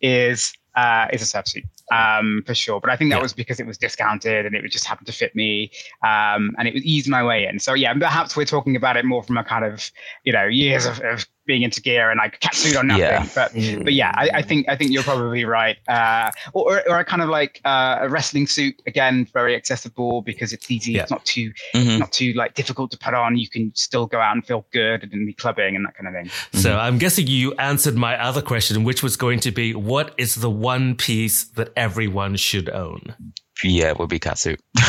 is 0.00 0.52
uh, 0.76 1.08
is 1.12 1.22
a 1.22 1.26
surf 1.26 1.48
suit 1.48 1.64
um, 1.92 2.42
for 2.46 2.54
sure. 2.54 2.80
But 2.80 2.90
I 2.90 2.96
think 2.96 3.10
that 3.10 3.16
Yeah. 3.16 3.22
was 3.22 3.32
because 3.32 3.60
it 3.60 3.66
was 3.66 3.78
discounted 3.78 4.46
and 4.46 4.54
it 4.54 4.62
would 4.62 4.72
just 4.72 4.84
happen 4.84 5.04
to 5.06 5.12
fit 5.12 5.34
me, 5.34 5.70
um, 6.02 6.54
and 6.58 6.66
it 6.68 6.74
would 6.74 6.84
ease 6.84 7.08
my 7.08 7.22
way 7.22 7.46
in. 7.46 7.58
So 7.58 7.74
yeah, 7.74 7.92
perhaps 7.94 8.36
we're 8.36 8.44
talking 8.44 8.76
about 8.76 8.96
it 8.96 9.04
more 9.04 9.22
from 9.22 9.36
a 9.36 9.44
kind 9.44 9.64
of 9.64 9.90
you 10.24 10.32
know 10.32 10.44
years 10.44 10.86
of, 10.86 11.00
of 11.00 11.26
being 11.46 11.62
into 11.62 11.80
gear 11.80 12.10
and 12.10 12.18
like 12.18 12.40
catsuit 12.40 12.78
or 12.78 12.82
nothing. 12.82 13.02
Yeah. 13.02 13.26
But 13.34 13.52
but 13.84 13.92
yeah, 13.94 14.12
I, 14.14 14.30
I 14.34 14.42
think 14.42 14.68
I 14.68 14.76
think 14.76 14.90
you're 14.92 15.02
probably 15.02 15.44
right. 15.44 15.76
Uh, 15.88 16.30
or, 16.52 16.78
or, 16.78 16.90
or 16.90 16.98
a 17.00 17.04
kind 17.04 17.22
of 17.22 17.28
like 17.28 17.60
uh, 17.64 17.98
a 18.00 18.08
wrestling 18.08 18.46
suit 18.46 18.80
again, 18.86 19.26
very 19.32 19.54
accessible 19.54 20.22
because 20.22 20.52
it's 20.52 20.70
easy. 20.70 20.92
Yeah. 20.92 21.02
It's 21.02 21.10
not 21.10 21.24
too 21.24 21.52
Mhm. 21.74 21.98
not 21.98 22.12
too 22.12 22.32
like 22.34 22.54
difficult 22.54 22.90
to 22.90 22.98
put 22.98 23.14
on. 23.14 23.36
You 23.36 23.48
can 23.48 23.72
still 23.74 24.06
go 24.06 24.18
out 24.20 24.34
and 24.34 24.44
feel 24.46 24.66
good 24.72 25.02
and 25.12 25.26
be 25.26 25.32
clubbing 25.32 25.76
and 25.76 25.86
that 25.86 25.94
kind 25.96 26.08
of 26.08 26.14
thing. 26.14 26.30
So 26.60 26.76
I'm 26.78 26.98
guessing 26.98 27.26
you 27.26 27.54
answered 27.54 27.94
my 27.96 28.20
other 28.20 28.42
question, 28.42 28.84
which 28.84 29.02
was 29.02 29.16
going 29.16 29.40
to 29.40 29.50
be, 29.50 29.74
what 29.74 30.14
is 30.18 30.34
the 30.36 30.50
one 30.50 30.94
piece 30.96 31.44
that 31.44 31.70
everyone 31.76 32.36
should 32.36 32.68
own? 32.68 33.14
Yeah, 33.62 33.88
it 33.90 33.98
would 33.98 34.08
be 34.08 34.18
cat 34.18 34.38
suit. 34.38 34.60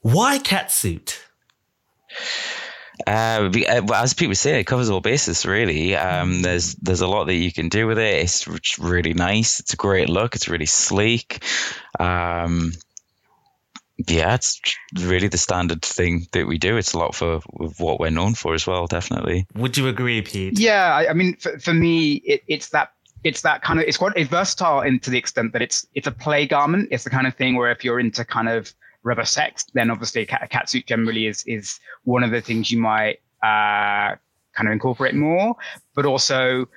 Why 0.00 0.38
catsuit? 0.38 1.18
Uh, 3.08 3.48
be- 3.48 3.66
uh, 3.66 3.82
well, 3.82 4.02
as 4.02 4.12
people 4.12 4.34
say, 4.34 4.60
it 4.60 4.64
covers 4.64 4.90
all 4.90 5.00
bases. 5.00 5.46
Really, 5.46 5.96
um, 5.96 6.42
there's 6.42 6.74
there's 6.74 7.00
a 7.00 7.06
lot 7.06 7.24
that 7.24 7.34
you 7.34 7.50
can 7.50 7.70
do 7.70 7.86
with 7.86 7.98
it. 7.98 8.22
It's 8.22 8.46
r- 8.46 8.58
really 8.78 9.14
nice. 9.14 9.60
It's 9.60 9.72
a 9.72 9.76
great 9.76 10.10
look. 10.10 10.34
It's 10.34 10.48
really 10.48 10.66
sleek. 10.66 11.42
Um, 11.98 12.72
yeah, 14.06 14.34
it's 14.34 14.60
really 14.94 15.28
the 15.28 15.38
standard 15.38 15.82
thing 15.82 16.26
that 16.32 16.46
we 16.46 16.58
do. 16.58 16.76
It's 16.76 16.92
a 16.92 16.98
lot 16.98 17.14
for 17.14 17.40
what 17.78 17.98
we're 17.98 18.10
known 18.10 18.34
for 18.34 18.52
as 18.52 18.66
well. 18.66 18.86
Definitely. 18.86 19.46
Would 19.54 19.78
you 19.78 19.88
agree, 19.88 20.20
Pete? 20.20 20.58
Yeah, 20.58 20.94
I, 20.94 21.08
I 21.08 21.12
mean, 21.14 21.34
for, 21.36 21.58
for 21.58 21.72
me, 21.72 22.14
it, 22.16 22.42
it's 22.46 22.68
that 22.70 22.92
it's 23.24 23.40
that 23.40 23.62
kind 23.62 23.80
of 23.80 23.86
it's 23.86 23.96
quite 23.96 24.12
it's 24.16 24.28
versatile 24.28 24.82
in 24.82 25.00
to 25.00 25.10
the 25.10 25.18
extent 25.18 25.54
that 25.54 25.62
it's 25.62 25.86
it's 25.94 26.06
a 26.06 26.12
play 26.12 26.46
garment. 26.46 26.88
It's 26.90 27.04
the 27.04 27.10
kind 27.10 27.26
of 27.26 27.34
thing 27.34 27.56
where 27.56 27.70
if 27.70 27.84
you're 27.84 27.98
into 27.98 28.24
kind 28.24 28.50
of 28.50 28.72
rubber 29.08 29.24
sex, 29.24 29.64
then 29.74 29.90
obviously 29.90 30.22
a 30.22 30.26
cat, 30.26 30.68
suit 30.68 30.86
generally 30.86 31.26
is 31.26 31.42
is 31.46 31.80
one 32.04 32.22
of 32.22 32.30
the 32.30 32.40
things 32.40 32.70
you 32.70 32.78
might 32.78 33.20
uh, 33.42 34.14
kind 34.54 34.68
of 34.68 34.72
incorporate 34.72 35.14
more. 35.14 35.56
But 35.94 36.04
also, 36.04 36.68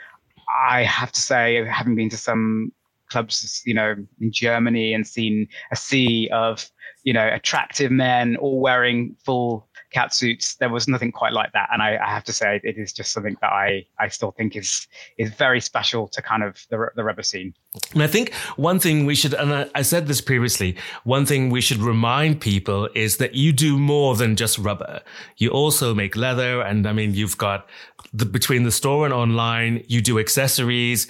I 0.72 0.84
have 0.84 1.12
to 1.12 1.22
say, 1.22 1.63
having 1.65 1.96
been 1.96 2.10
to 2.10 2.17
some 2.17 2.72
clubs, 3.10 3.62
you 3.65 3.74
know, 3.74 3.96
in 4.22 4.32
Germany 4.32 4.94
and 4.94 5.06
seen 5.06 5.48
a 5.72 5.76
sea 5.76 6.30
of 6.32 6.70
you 7.04 7.13
know 7.13 7.28
attractive 7.28 7.91
men 7.91 8.38
all 8.38 8.60
wearing 8.62 9.15
full 9.26 9.67
cat 9.92 10.14
suits. 10.14 10.56
There 10.56 10.70
was 10.70 10.88
nothing 10.88 11.12
quite 11.12 11.34
like 11.34 11.52
that, 11.54 11.70
and 11.72 11.82
I, 11.82 11.98
I 11.98 12.10
have 12.10 12.24
to 12.26 12.34
say 12.34 12.60
it 12.64 12.78
is 12.78 12.94
just 12.94 13.12
something 13.12 13.38
that 13.42 13.52
I, 13.52 13.86
I 14.00 14.08
still 14.08 14.32
think 14.32 14.56
is 14.56 14.88
is 15.18 15.32
very 15.32 15.62
special 15.62 16.08
to 16.10 16.22
kind 16.22 16.44
of 16.44 16.66
the 16.70 16.90
the 16.96 17.04
rubber 17.04 17.24
scene. 17.24 17.54
And 17.94 18.04
I 18.04 18.08
think 18.08 18.34
one 18.58 18.80
thing 18.80 19.06
we 19.06 19.16
should, 19.16 19.34
and 19.34 19.54
I, 19.54 19.70
I 19.76 19.82
said 19.82 20.08
this 20.08 20.22
previously, 20.22 20.76
one 21.04 21.26
thing 21.26 21.50
we 21.50 21.62
should 21.62 21.78
remind 21.78 22.42
people 22.42 22.90
is 22.96 23.18
that 23.18 23.36
you 23.36 23.54
do 23.54 23.78
more 23.78 24.16
than 24.16 24.36
just 24.36 24.58
rubber. 24.58 25.02
You 25.38 25.50
also 25.52 25.94
make 25.94 26.16
leather. 26.16 26.62
And 26.62 26.88
I 26.88 26.94
mean, 26.94 27.14
you've 27.14 27.38
got 27.38 27.68
the, 28.14 28.26
between 28.26 28.64
the 28.64 28.72
store 28.72 29.06
and 29.06 29.14
online, 29.14 29.84
you 29.88 30.02
do 30.02 30.20
accessories. 30.20 31.08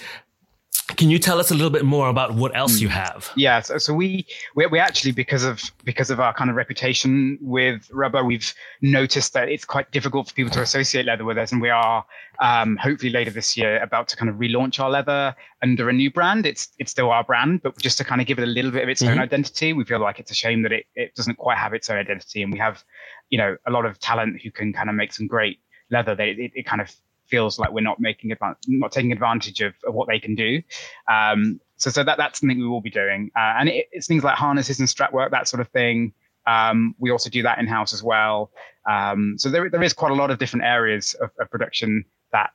Can 0.88 1.10
you 1.10 1.18
tell 1.18 1.38
us 1.38 1.50
a 1.50 1.54
little 1.54 1.70
bit 1.70 1.84
more 1.84 2.08
about 2.08 2.34
what 2.34 2.54
else 2.56 2.80
you 2.80 2.88
have? 2.88 3.30
Yeah, 3.36 3.60
so, 3.60 3.78
so 3.78 3.94
we, 3.94 4.26
we 4.54 4.66
we 4.66 4.78
actually 4.78 5.12
because 5.12 5.44
of 5.44 5.62
because 5.84 6.10
of 6.10 6.20
our 6.20 6.34
kind 6.34 6.50
of 6.50 6.56
reputation 6.56 7.38
with 7.40 7.88
rubber, 7.92 8.24
we've 8.24 8.52
noticed 8.80 9.32
that 9.32 9.48
it's 9.48 9.64
quite 9.64 9.90
difficult 9.92 10.28
for 10.28 10.34
people 10.34 10.52
to 10.52 10.60
associate 10.60 11.06
leather 11.06 11.24
with 11.24 11.38
us, 11.38 11.52
and 11.52 11.62
we 11.62 11.70
are 11.70 12.04
um, 12.40 12.76
hopefully 12.76 13.10
later 13.12 13.30
this 13.30 13.56
year 13.56 13.80
about 13.82 14.08
to 14.08 14.16
kind 14.16 14.28
of 14.28 14.36
relaunch 14.36 14.80
our 14.80 14.90
leather 14.90 15.34
under 15.62 15.88
a 15.88 15.92
new 15.92 16.10
brand. 16.10 16.46
It's 16.46 16.68
it's 16.78 16.90
still 16.90 17.10
our 17.10 17.24
brand, 17.24 17.62
but 17.62 17.78
just 17.78 17.96
to 17.98 18.04
kind 18.04 18.20
of 18.20 18.26
give 18.26 18.38
it 18.38 18.42
a 18.44 18.46
little 18.46 18.70
bit 18.70 18.82
of 18.82 18.88
its 18.88 19.02
own 19.02 19.16
Mhm. 19.16 19.22
identity, 19.22 19.72
we 19.72 19.84
feel 19.84 20.00
like 20.00 20.18
it's 20.18 20.30
a 20.30 20.34
shame 20.34 20.62
that 20.62 20.72
it, 20.72 20.86
it 20.94 21.14
doesn't 21.14 21.36
quite 21.36 21.58
have 21.58 21.74
its 21.74 21.88
own 21.90 21.98
identity, 21.98 22.42
and 22.42 22.52
we 22.52 22.58
have 22.58 22.84
you 23.30 23.38
know 23.38 23.56
a 23.66 23.70
lot 23.70 23.86
of 23.86 23.98
talent 24.00 24.42
who 24.42 24.50
can 24.50 24.72
kind 24.72 24.90
of 24.90 24.96
make 24.96 25.12
some 25.12 25.26
great 25.26 25.60
leather 25.90 26.14
They 26.14 26.30
it, 26.30 26.52
it 26.54 26.66
kind 26.66 26.82
of 26.82 26.90
feels 27.32 27.58
like 27.58 27.72
we're 27.72 27.80
not 27.80 27.98
making 27.98 28.30
advan- 28.30 28.56
not 28.68 28.92
taking 28.92 29.10
advantage 29.10 29.62
of, 29.62 29.72
of 29.88 29.94
what 29.94 30.06
they 30.06 30.20
can 30.20 30.34
do. 30.34 30.60
Um, 31.10 31.60
so 31.78 31.88
so 31.90 32.04
that 32.04 32.18
that's 32.18 32.38
something 32.40 32.58
we 32.58 32.68
will 32.68 32.82
be 32.82 32.90
doing, 32.90 33.30
uh, 33.34 33.54
and 33.58 33.68
it, 33.70 33.86
it's 33.90 34.06
things 34.06 34.22
like 34.22 34.36
harnesses 34.36 34.78
and 34.78 34.88
strap 34.88 35.12
work, 35.12 35.30
that 35.32 35.48
sort 35.48 35.62
of 35.62 35.68
thing. 35.68 36.12
Um, 36.46 36.94
we 36.98 37.10
also 37.10 37.30
do 37.30 37.42
that 37.42 37.58
in 37.58 37.66
house 37.66 37.92
as 37.94 38.02
well. 38.02 38.50
Um, 38.88 39.36
so 39.38 39.48
there 39.48 39.70
there 39.70 39.82
is 39.82 39.94
quite 39.94 40.12
a 40.12 40.14
lot 40.22 40.30
of 40.30 40.38
different 40.38 40.66
areas 40.66 41.14
of, 41.14 41.30
of 41.40 41.50
production 41.50 42.04
that 42.32 42.50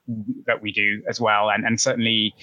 that 0.46 0.62
we 0.62 0.70
do 0.72 1.02
as 1.08 1.20
well, 1.20 1.50
and 1.50 1.66
and 1.66 1.80
certainly 1.80 2.34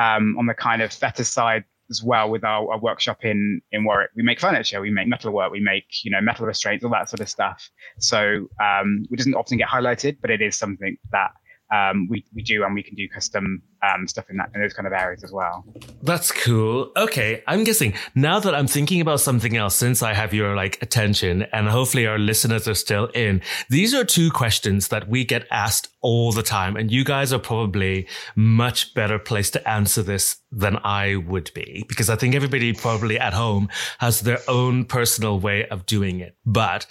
um, 0.00 0.36
on 0.38 0.46
the 0.46 0.54
kind 0.54 0.80
of 0.80 0.92
fetish 0.92 1.28
side 1.28 1.64
as 1.90 2.02
well 2.04 2.30
with 2.30 2.44
our, 2.44 2.72
our 2.72 2.78
workshop 2.78 3.24
in 3.24 3.60
in 3.72 3.84
Warwick. 3.84 4.10
We 4.14 4.22
make 4.22 4.40
furniture, 4.40 4.80
we 4.80 4.90
make 4.90 5.08
metal 5.08 5.32
work, 5.32 5.50
we 5.50 5.60
make 5.60 5.86
you 6.04 6.10
know 6.10 6.20
metal 6.20 6.46
restraints, 6.46 6.84
all 6.84 6.90
that 6.92 7.10
sort 7.10 7.20
of 7.20 7.28
stuff. 7.28 7.68
So 7.98 8.48
um, 8.62 9.06
it 9.10 9.16
doesn't 9.16 9.34
often 9.34 9.58
get 9.58 9.68
highlighted, 9.68 10.18
but 10.20 10.30
it 10.30 10.40
is 10.40 10.56
something 10.56 10.96
that 11.12 11.32
um, 11.72 12.08
we 12.08 12.24
we 12.34 12.42
do, 12.42 12.64
and 12.64 12.74
we 12.74 12.82
can 12.82 12.94
do 12.94 13.08
custom 13.08 13.62
um, 13.82 14.06
stuff 14.08 14.26
in 14.28 14.36
that 14.36 14.50
in 14.54 14.60
those 14.60 14.72
kind 14.72 14.86
of 14.86 14.92
areas 14.92 15.22
as 15.22 15.32
well. 15.32 15.64
That's 16.02 16.32
cool. 16.32 16.90
Okay. 16.96 17.42
I'm 17.46 17.64
guessing 17.64 17.94
now 18.14 18.40
that 18.40 18.54
I'm 18.54 18.66
thinking 18.66 19.00
about 19.00 19.20
something 19.20 19.56
else, 19.56 19.74
since 19.74 20.02
I 20.02 20.12
have 20.14 20.34
your 20.34 20.54
like 20.54 20.82
attention 20.82 21.42
and 21.52 21.68
hopefully 21.68 22.06
our 22.06 22.18
listeners 22.18 22.66
are 22.68 22.74
still 22.74 23.06
in, 23.14 23.42
these 23.68 23.94
are 23.94 24.04
two 24.04 24.30
questions 24.30 24.88
that 24.88 25.08
we 25.08 25.24
get 25.24 25.46
asked 25.50 25.88
all 26.00 26.32
the 26.32 26.42
time. 26.42 26.76
And 26.76 26.90
you 26.90 27.04
guys 27.04 27.32
are 27.32 27.38
probably 27.38 28.08
much 28.34 28.94
better 28.94 29.18
placed 29.18 29.52
to 29.54 29.68
answer 29.68 30.02
this 30.02 30.36
than 30.50 30.78
I 30.84 31.16
would 31.16 31.50
be 31.54 31.84
because 31.88 32.10
I 32.10 32.16
think 32.16 32.34
everybody 32.34 32.72
probably 32.72 33.18
at 33.18 33.32
home 33.32 33.68
has 33.98 34.20
their 34.20 34.40
own 34.48 34.84
personal 34.84 35.38
way 35.38 35.66
of 35.68 35.86
doing 35.86 36.20
it. 36.20 36.36
But 36.44 36.86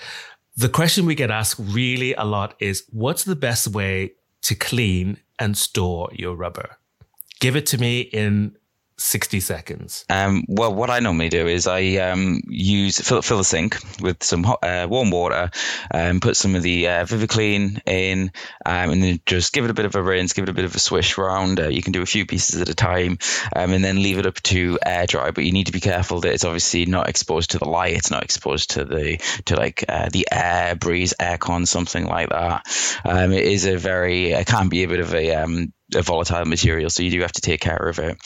the 0.55 0.69
question 0.69 1.05
we 1.05 1.15
get 1.15 1.31
asked 1.31 1.59
really 1.59 2.13
a 2.13 2.23
lot 2.23 2.55
is 2.59 2.83
what's 2.89 3.23
the 3.23 3.35
best 3.35 3.67
way 3.67 4.13
to 4.43 4.55
clean 4.55 5.17
and 5.37 5.57
store 5.57 6.09
your 6.13 6.35
rubber? 6.35 6.77
Give 7.39 7.55
it 7.55 7.65
to 7.67 7.77
me 7.77 8.01
in 8.01 8.55
60 8.99 9.39
seconds? 9.39 10.05
Um, 10.09 10.45
well, 10.47 10.73
what 10.73 10.89
I 10.89 10.99
normally 10.99 11.29
do 11.29 11.47
is 11.47 11.67
I 11.67 11.95
um, 11.97 12.41
use 12.47 12.99
fill, 12.99 13.21
fill 13.21 13.37
the 13.37 13.43
sink 13.43 13.77
with 14.01 14.23
some 14.23 14.43
hot, 14.43 14.63
uh, 14.63 14.87
warm 14.89 15.09
water, 15.11 15.51
and 15.91 16.21
put 16.21 16.37
some 16.37 16.55
of 16.55 16.63
the 16.63 16.87
uh, 16.87 17.05
Viviclean 17.05 17.81
in, 17.85 18.31
um, 18.65 18.91
and 18.91 19.03
then 19.03 19.19
just 19.25 19.53
give 19.53 19.65
it 19.65 19.71
a 19.71 19.73
bit 19.73 19.85
of 19.85 19.95
a 19.95 20.03
rinse, 20.03 20.33
give 20.33 20.43
it 20.43 20.49
a 20.49 20.53
bit 20.53 20.65
of 20.65 20.75
a 20.75 20.79
swish 20.79 21.17
around. 21.17 21.59
Uh, 21.59 21.69
you 21.69 21.81
can 21.81 21.93
do 21.93 22.01
a 22.01 22.07
few 22.07 22.25
pieces 22.25 22.61
at 22.61 22.69
a 22.69 22.75
time, 22.75 23.17
um, 23.55 23.71
and 23.71 23.83
then 23.83 24.03
leave 24.03 24.19
it 24.19 24.25
up 24.25 24.35
to 24.43 24.77
air 24.85 25.05
dry. 25.05 25.31
But 25.31 25.45
you 25.45 25.51
need 25.51 25.67
to 25.67 25.71
be 25.71 25.79
careful 25.79 26.21
that 26.21 26.33
it's 26.33 26.45
obviously 26.45 26.85
not 26.85 27.09
exposed 27.09 27.51
to 27.51 27.59
the 27.59 27.69
light. 27.69 27.93
It's 27.93 28.11
not 28.11 28.23
exposed 28.23 28.71
to 28.71 28.85
the 28.85 29.17
to 29.45 29.55
like 29.55 29.85
uh, 29.87 30.09
the 30.11 30.27
air, 30.31 30.75
breeze, 30.75 31.13
aircon, 31.19 31.67
something 31.67 32.05
like 32.05 32.29
that. 32.29 32.65
Um, 33.05 33.31
it 33.31 33.45
is 33.45 33.65
a 33.65 33.77
very 33.77 34.31
it 34.31 34.47
can 34.47 34.69
be 34.69 34.83
a 34.83 34.87
bit 34.87 34.99
of 34.99 35.13
a 35.13 35.35
um, 35.35 35.73
a 35.95 36.01
volatile 36.01 36.45
material, 36.45 36.89
so 36.89 37.03
you 37.03 37.11
do 37.11 37.21
have 37.21 37.31
to 37.31 37.41
take 37.41 37.61
care 37.61 37.87
of 37.87 37.99
it. 37.99 38.17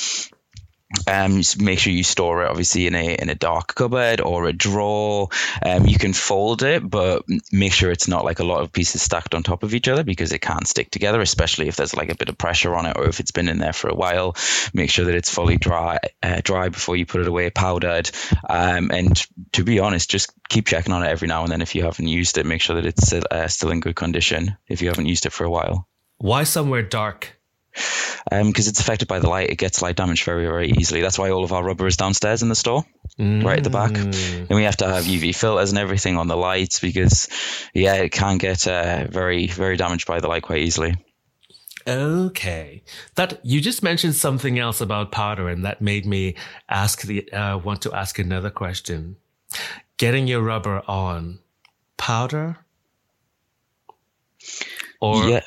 Um, 1.07 1.41
make 1.59 1.79
sure 1.79 1.91
you 1.91 2.03
store 2.03 2.43
it 2.43 2.49
obviously 2.49 2.87
in 2.87 2.95
a 2.95 3.15
in 3.15 3.29
a 3.29 3.35
dark 3.35 3.75
cupboard 3.75 4.21
or 4.21 4.45
a 4.45 4.53
drawer. 4.53 5.29
Um, 5.65 5.85
you 5.85 5.97
can 5.97 6.13
fold 6.13 6.63
it, 6.63 6.87
but 6.87 7.23
make 7.51 7.73
sure 7.73 7.91
it's 7.91 8.07
not 8.07 8.25
like 8.25 8.39
a 8.39 8.45
lot 8.45 8.61
of 8.61 8.71
pieces 8.71 9.01
stacked 9.01 9.35
on 9.35 9.43
top 9.43 9.63
of 9.63 9.73
each 9.73 9.87
other 9.87 10.03
because 10.03 10.31
it 10.31 10.39
can't 10.39 10.67
stick 10.67 10.91
together, 10.91 11.21
especially 11.21 11.67
if 11.67 11.75
there's 11.75 11.95
like 11.95 12.09
a 12.09 12.15
bit 12.15 12.29
of 12.29 12.37
pressure 12.37 12.75
on 12.75 12.85
it 12.85 12.97
or 12.97 13.07
if 13.07 13.19
it's 13.19 13.31
been 13.31 13.49
in 13.49 13.57
there 13.57 13.73
for 13.73 13.89
a 13.89 13.95
while. 13.95 14.35
Make 14.73 14.89
sure 14.89 15.05
that 15.05 15.15
it's 15.15 15.29
fully 15.29 15.57
dry 15.57 15.99
uh, 16.21 16.41
dry 16.43 16.69
before 16.69 16.95
you 16.95 17.05
put 17.05 17.21
it 17.21 17.27
away, 17.27 17.49
powdered. 17.49 18.09
Um, 18.49 18.91
and 18.91 19.21
to 19.53 19.63
be 19.63 19.79
honest, 19.79 20.09
just 20.09 20.31
keep 20.49 20.67
checking 20.67 20.93
on 20.93 21.03
it 21.03 21.09
every 21.09 21.27
now 21.27 21.43
and 21.43 21.51
then. 21.51 21.61
If 21.61 21.75
you 21.75 21.83
haven't 21.83 22.07
used 22.07 22.37
it, 22.37 22.45
make 22.45 22.61
sure 22.61 22.75
that 22.75 22.85
it's 22.85 23.13
uh, 23.13 23.47
still 23.47 23.71
in 23.71 23.79
good 23.79 23.95
condition. 23.95 24.57
If 24.67 24.81
you 24.81 24.89
haven't 24.89 25.07
used 25.07 25.25
it 25.25 25.31
for 25.31 25.43
a 25.43 25.49
while. 25.49 25.87
Why 26.17 26.43
somewhere 26.43 26.83
dark? 26.83 27.37
Because 27.73 28.67
um, 28.67 28.69
it's 28.69 28.79
affected 28.79 29.07
by 29.07 29.19
the 29.19 29.29
light, 29.29 29.49
it 29.49 29.57
gets 29.57 29.81
light 29.81 29.95
damage 29.95 30.23
very, 30.23 30.45
very 30.45 30.71
easily. 30.71 31.01
That's 31.01 31.17
why 31.17 31.31
all 31.31 31.43
of 31.43 31.51
our 31.51 31.63
rubber 31.63 31.87
is 31.87 31.97
downstairs 31.97 32.41
in 32.41 32.49
the 32.49 32.55
store, 32.55 32.85
mm. 33.19 33.43
right 33.43 33.57
at 33.57 33.63
the 33.63 33.69
back. 33.69 33.91
Mm. 33.91 34.37
And 34.39 34.49
we 34.49 34.63
have 34.63 34.77
to 34.77 34.87
have 34.87 35.05
UV 35.05 35.35
filters 35.35 35.71
and 35.71 35.79
everything 35.79 36.17
on 36.17 36.27
the 36.27 36.37
lights 36.37 36.79
because, 36.79 37.27
yeah, 37.73 37.95
it 37.95 38.11
can 38.11 38.37
get 38.37 38.67
uh, 38.67 39.07
very, 39.09 39.47
very 39.47 39.77
damaged 39.77 40.07
by 40.07 40.19
the 40.19 40.27
light 40.27 40.43
quite 40.43 40.59
easily. 40.59 40.95
Okay, 41.85 42.81
that 43.15 43.41
you 43.43 43.59
just 43.59 43.83
mentioned 43.83 44.15
something 44.15 44.57
else 44.57 44.79
about 44.79 45.11
powder, 45.11 45.49
and 45.49 45.65
that 45.65 45.81
made 45.81 46.05
me 46.05 46.35
ask 46.69 47.01
the 47.01 47.29
uh, 47.33 47.57
want 47.57 47.81
to 47.81 47.93
ask 47.93 48.19
another 48.19 48.49
question. 48.49 49.17
Getting 49.97 50.25
your 50.25 50.41
rubber 50.41 50.81
on 50.87 51.39
powder, 51.97 52.59
or 55.01 55.25
yeah. 55.25 55.41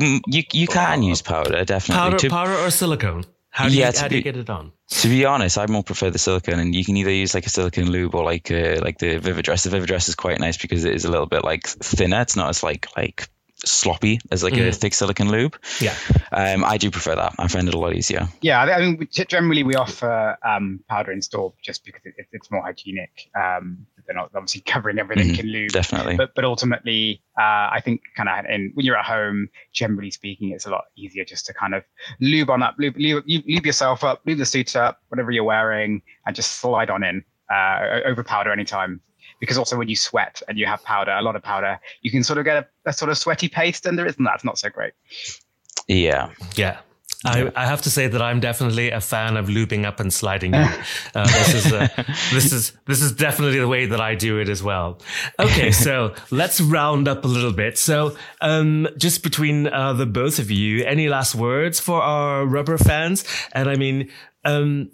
Mm, 0.00 0.20
you 0.26 0.42
you 0.52 0.66
can 0.66 1.02
use 1.02 1.22
powder 1.22 1.64
definitely. 1.64 2.00
Powder, 2.00 2.18
to, 2.18 2.30
powder 2.30 2.54
or 2.54 2.70
silicone. 2.70 3.24
How 3.50 3.68
do, 3.68 3.74
yeah, 3.74 3.90
you, 3.90 3.98
how 3.98 4.04
be, 4.04 4.08
do 4.10 4.16
you 4.16 4.22
get 4.22 4.36
it 4.36 4.50
on? 4.50 4.72
To 4.88 5.08
be 5.08 5.24
honest, 5.24 5.56
I 5.56 5.66
more 5.66 5.82
prefer 5.82 6.10
the 6.10 6.18
silicone, 6.18 6.58
and 6.58 6.74
you 6.74 6.84
can 6.84 6.96
either 6.98 7.10
use 7.10 7.32
like 7.32 7.46
a 7.46 7.48
silicone 7.48 7.90
lube 7.90 8.14
or 8.14 8.22
like 8.22 8.50
uh, 8.50 8.80
like 8.82 8.98
the 8.98 9.18
Vividress. 9.18 9.68
The 9.68 9.74
Vividress 9.74 10.10
is 10.10 10.14
quite 10.14 10.38
nice 10.40 10.58
because 10.58 10.84
it 10.84 10.94
is 10.94 11.06
a 11.06 11.10
little 11.10 11.26
bit 11.26 11.42
like 11.42 11.66
thinner. 11.66 12.20
It's 12.20 12.36
not 12.36 12.50
as 12.50 12.62
like 12.62 12.88
like 12.96 13.30
sloppy 13.66 14.20
as 14.30 14.42
like 14.42 14.54
mm. 14.54 14.68
a 14.68 14.72
thick 14.72 14.94
silicon 14.94 15.28
lube. 15.28 15.56
Yeah, 15.80 15.94
um, 16.32 16.64
I 16.64 16.78
do 16.78 16.90
prefer 16.90 17.16
that. 17.16 17.34
I 17.38 17.48
find 17.48 17.68
it 17.68 17.74
a 17.74 17.78
lot 17.78 17.94
easier. 17.94 18.28
Yeah, 18.40 18.62
I 18.62 18.80
mean, 18.80 19.08
generally 19.10 19.62
we 19.62 19.74
offer 19.74 20.36
um, 20.44 20.80
powder 20.88 21.12
in 21.12 21.22
store 21.22 21.52
just 21.62 21.84
because 21.84 22.02
it, 22.04 22.14
it's 22.32 22.50
more 22.50 22.62
hygienic. 22.62 23.30
Um, 23.38 23.86
they're 24.06 24.16
not 24.16 24.30
obviously 24.34 24.60
covering 24.60 24.98
everything 24.98 25.34
mm, 25.34 25.40
in 25.40 25.46
lube. 25.46 25.70
Definitely. 25.72 26.16
But 26.16 26.34
but 26.34 26.44
ultimately, 26.44 27.22
uh, 27.38 27.70
I 27.72 27.80
think 27.84 28.02
kind 28.16 28.28
of 28.28 28.44
in 28.46 28.72
when 28.74 28.86
you're 28.86 28.96
at 28.96 29.04
home, 29.04 29.48
generally 29.72 30.10
speaking, 30.10 30.50
it's 30.50 30.66
a 30.66 30.70
lot 30.70 30.84
easier 30.96 31.24
just 31.24 31.46
to 31.46 31.54
kind 31.54 31.74
of 31.74 31.84
lube 32.20 32.50
on 32.50 32.62
up, 32.62 32.76
lube, 32.78 32.96
lube, 32.96 33.24
lube 33.26 33.66
yourself 33.66 34.04
up, 34.04 34.22
lube 34.24 34.38
the 34.38 34.46
suit 34.46 34.76
up, 34.76 35.02
whatever 35.08 35.30
you're 35.30 35.44
wearing, 35.44 36.02
and 36.26 36.36
just 36.36 36.52
slide 36.52 36.90
on 36.90 37.02
in 37.02 37.24
uh, 37.52 38.00
over 38.04 38.22
powder 38.22 38.52
anytime. 38.52 39.00
Because 39.40 39.58
also 39.58 39.76
when 39.76 39.88
you 39.88 39.96
sweat 39.96 40.42
and 40.48 40.58
you 40.58 40.66
have 40.66 40.82
powder, 40.84 41.12
a 41.12 41.22
lot 41.22 41.36
of 41.36 41.42
powder, 41.42 41.78
you 42.00 42.10
can 42.10 42.24
sort 42.24 42.38
of 42.38 42.44
get 42.44 42.56
a, 42.56 42.90
a 42.90 42.92
sort 42.92 43.10
of 43.10 43.18
sweaty 43.18 43.48
paste 43.48 43.86
under 43.86 44.06
it, 44.06 44.16
and 44.18 44.26
that's 44.26 44.44
not 44.44 44.58
so 44.58 44.70
great. 44.70 44.92
Yeah. 45.88 46.30
Yeah. 46.56 46.78
I, 47.24 47.50
I, 47.56 47.66
have 47.66 47.82
to 47.82 47.90
say 47.90 48.08
that 48.08 48.20
I'm 48.20 48.40
definitely 48.40 48.90
a 48.90 49.00
fan 49.00 49.36
of 49.36 49.48
looping 49.48 49.84
up 49.84 50.00
and 50.00 50.12
sliding 50.12 50.54
in. 50.54 50.68
Uh, 51.14 51.26
this 51.26 51.54
is 51.54 51.72
uh, 51.72 51.88
this 52.32 52.52
is 52.52 52.72
this 52.86 53.00
is 53.02 53.12
definitely 53.12 53.58
the 53.58 53.68
way 53.68 53.86
that 53.86 54.00
I 54.00 54.14
do 54.14 54.38
it 54.38 54.48
as 54.48 54.62
well. 54.62 55.00
Okay, 55.38 55.72
so 55.72 56.14
let's 56.30 56.60
round 56.60 57.08
up 57.08 57.24
a 57.24 57.28
little 57.28 57.52
bit. 57.52 57.78
So, 57.78 58.16
um, 58.40 58.86
just 58.96 59.22
between 59.22 59.66
uh, 59.66 59.94
the 59.94 60.06
both 60.06 60.38
of 60.38 60.50
you, 60.50 60.84
any 60.84 61.08
last 61.08 61.34
words 61.34 61.80
for 61.80 62.02
our 62.02 62.44
rubber 62.44 62.78
fans? 62.78 63.24
And 63.52 63.68
I 63.68 63.76
mean, 63.76 64.10
um, 64.44 64.90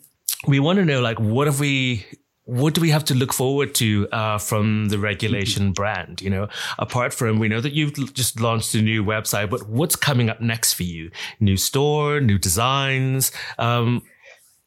we 0.47 0.61
want 0.61 0.79
to 0.79 0.85
know 0.85 1.01
like 1.01 1.19
what 1.19 1.47
have 1.47 1.61
we 1.61 2.07
what 2.45 2.75
do 2.75 2.81
we 2.81 2.91
have 2.91 3.05
to 3.05 3.15
look 3.15 3.33
forward 3.33 3.75
to 3.77 4.09
uh, 4.11 4.39
from 4.39 4.89
the 4.89 4.99
regulation 4.99 5.73
brand? 5.73 6.21
You 6.21 6.31
know, 6.31 6.49
apart 6.79 7.15
from 7.15 7.39
we 7.39 7.49
know 7.49 7.61
that 7.61 7.73
you've 7.73 8.15
just 8.15 8.41
launched 8.41 8.75
a 8.75 8.83
new 8.83 9.05
website, 9.05 9.51
but 9.51 9.69
what's 9.69 9.97
coming 9.97 10.29
up 10.29 10.41
next 10.41 10.75
for 10.75 10.83
you? 10.83 11.11
New 11.39 11.57
store, 11.57 12.21
new 12.21 12.39
designs. 12.39 13.31
Um, 13.59 14.03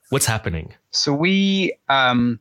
what's 0.10 0.26
happening? 0.26 0.74
So 0.92 1.14
we 1.14 1.78
um, 1.90 2.40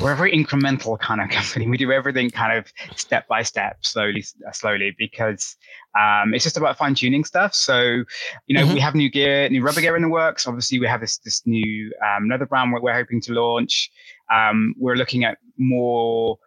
we're 0.00 0.12
a 0.12 0.16
very 0.16 0.32
incremental 0.32 0.98
kind 0.98 1.20
of 1.20 1.28
company. 1.30 1.66
We 1.66 1.76
do 1.76 1.92
everything 1.92 2.30
kind 2.30 2.56
of 2.56 2.72
step 2.96 3.26
by 3.28 3.42
step, 3.42 3.78
slowly, 3.82 4.24
slowly, 4.52 4.94
because 4.98 5.56
um, 5.98 6.34
it's 6.34 6.44
just 6.44 6.56
about 6.56 6.76
fine 6.76 6.94
tuning 6.94 7.24
stuff. 7.24 7.54
So, 7.54 8.04
you 8.46 8.56
know, 8.56 8.64
mm-hmm. 8.64 8.74
we 8.74 8.80
have 8.80 8.94
new 8.94 9.10
gear, 9.10 9.48
new 9.48 9.62
rubber 9.62 9.80
gear 9.80 9.96
in 9.96 10.02
the 10.02 10.08
works. 10.08 10.46
Obviously, 10.46 10.78
we 10.78 10.86
have 10.86 11.00
this 11.00 11.18
this 11.18 11.42
new 11.46 11.92
um, 12.04 12.28
leather 12.28 12.46
brand 12.46 12.72
we're, 12.72 12.80
we're 12.80 12.94
hoping 12.94 13.20
to 13.22 13.32
launch. 13.32 13.90
Um, 14.32 14.74
we're 14.78 14.96
looking 14.96 15.24
at 15.24 15.38
more 15.58 16.38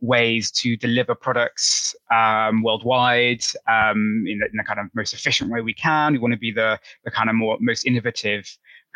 ways 0.00 0.50
to 0.52 0.76
deliver 0.76 1.14
products 1.14 1.94
um, 2.14 2.62
worldwide 2.62 3.42
um, 3.66 4.24
in, 4.28 4.38
the, 4.38 4.46
in, 4.46 4.56
the, 4.56 4.64
kind 4.64 4.78
of 4.78 4.86
most 4.94 5.12
efficient 5.12 5.50
way 5.50 5.60
we 5.60 5.74
can. 5.74 6.12
We 6.12 6.18
want 6.18 6.32
to 6.32 6.38
be 6.38 6.52
the 6.52 6.78
the 7.04 7.10
kind 7.10 7.28
of 7.28 7.36
more 7.36 7.56
most 7.60 7.86
innovative 7.86 8.46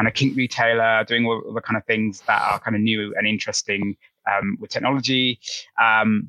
kind 0.03 0.09
of 0.09 0.15
kink 0.15 0.37
retailer, 0.37 1.05
doing 1.05 1.25
all 1.27 1.53
the 1.55 1.61
kind 1.61 1.77
of 1.77 1.85
things 1.85 2.23
that 2.27 2.43
are 2.43 2.59
kind 2.59 2.75
of 2.75 2.83
new 2.83 3.15
and 3.17 3.25
interesting 3.25 3.97
um, 4.29 4.57
with 4.61 4.69
technology. 4.69 5.39
Um, 5.81 6.29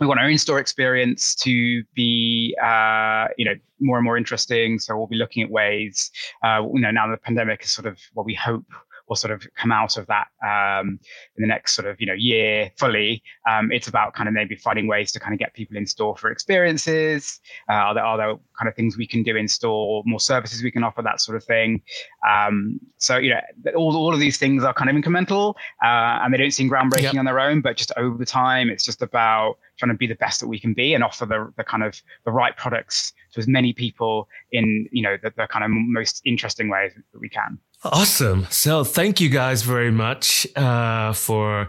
we 0.00 0.06
want 0.08 0.18
our 0.18 0.28
in-store 0.28 0.58
experience 0.58 1.36
to 1.36 1.84
be, 1.94 2.56
uh, 2.60 3.28
you 3.38 3.44
know, 3.44 3.54
more 3.78 3.98
and 3.98 4.04
more 4.04 4.16
interesting. 4.16 4.80
So 4.80 4.96
we'll 4.96 5.06
be 5.06 5.16
looking 5.16 5.44
at 5.44 5.50
ways, 5.50 6.10
uh, 6.42 6.62
you 6.74 6.80
know, 6.80 6.90
now 6.90 7.08
the 7.08 7.16
pandemic 7.16 7.62
is 7.62 7.70
sort 7.70 7.86
of 7.86 8.00
what 8.14 8.26
we 8.26 8.34
hope 8.34 8.66
will 9.08 9.16
sort 9.16 9.32
of 9.32 9.46
come 9.54 9.72
out 9.72 9.96
of 9.96 10.06
that 10.06 10.26
um, 10.42 10.98
in 11.36 11.42
the 11.42 11.46
next 11.46 11.74
sort 11.74 11.86
of 11.86 12.00
you 12.00 12.06
know 12.06 12.14
year 12.14 12.70
fully. 12.76 13.22
Um, 13.48 13.70
it's 13.72 13.88
about 13.88 14.14
kind 14.14 14.28
of 14.28 14.34
maybe 14.34 14.56
finding 14.56 14.86
ways 14.86 15.12
to 15.12 15.20
kind 15.20 15.32
of 15.32 15.38
get 15.38 15.54
people 15.54 15.76
in 15.76 15.86
store 15.86 16.16
for 16.16 16.30
experiences. 16.30 17.40
Uh, 17.68 17.74
are 17.74 17.94
there 17.94 18.04
are 18.04 18.16
there 18.16 18.34
kind 18.58 18.68
of 18.68 18.74
things 18.74 18.96
we 18.96 19.06
can 19.06 19.22
do 19.22 19.36
in 19.36 19.48
store, 19.48 20.02
more 20.06 20.20
services 20.20 20.62
we 20.62 20.70
can 20.70 20.84
offer, 20.84 21.02
that 21.02 21.20
sort 21.20 21.36
of 21.36 21.44
thing. 21.44 21.82
Um, 22.28 22.80
so 22.98 23.16
you 23.16 23.30
know 23.30 23.72
all 23.76 23.96
all 23.96 24.14
of 24.14 24.20
these 24.20 24.38
things 24.38 24.64
are 24.64 24.72
kind 24.72 24.90
of 24.90 24.96
incremental 24.96 25.54
uh, 25.82 26.20
and 26.22 26.32
they 26.32 26.38
don't 26.38 26.52
seem 26.52 26.70
groundbreaking 26.70 27.14
yep. 27.14 27.16
on 27.16 27.24
their 27.24 27.40
own, 27.40 27.60
but 27.60 27.76
just 27.76 27.92
over 27.96 28.24
time, 28.24 28.68
it's 28.68 28.84
just 28.84 29.02
about 29.02 29.58
trying 29.78 29.90
to 29.90 29.96
be 29.96 30.06
the 30.06 30.14
best 30.14 30.40
that 30.40 30.46
we 30.46 30.58
can 30.58 30.72
be 30.72 30.94
and 30.94 31.02
offer 31.02 31.26
the, 31.26 31.52
the 31.56 31.64
kind 31.64 31.82
of 31.82 32.00
the 32.24 32.32
right 32.32 32.56
products 32.56 33.12
to 33.32 33.40
as 33.40 33.48
many 33.48 33.72
people 33.72 34.28
in 34.52 34.88
you 34.92 35.02
know 35.02 35.16
the, 35.22 35.32
the 35.36 35.46
kind 35.48 35.64
of 35.64 35.70
most 35.72 36.22
interesting 36.24 36.68
ways 36.68 36.92
that 36.94 37.18
we 37.18 37.28
can. 37.28 37.58
Awesome. 37.84 38.46
So 38.50 38.82
thank 38.82 39.20
you 39.20 39.28
guys 39.28 39.62
very 39.62 39.90
much 39.90 40.46
uh, 40.56 41.12
for 41.12 41.68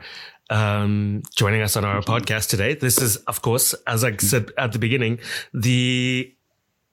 um, 0.50 1.24
joining 1.36 1.62
us 1.62 1.76
on 1.76 1.84
our 1.84 2.02
podcast 2.02 2.50
today. 2.50 2.74
This 2.74 3.02
is, 3.02 3.18
of 3.28 3.42
course, 3.42 3.74
as 3.86 4.04
I 4.06 4.16
said 4.18 4.52
at 4.58 4.72
the 4.72 4.80
beginning, 4.80 5.20
the 5.54 6.34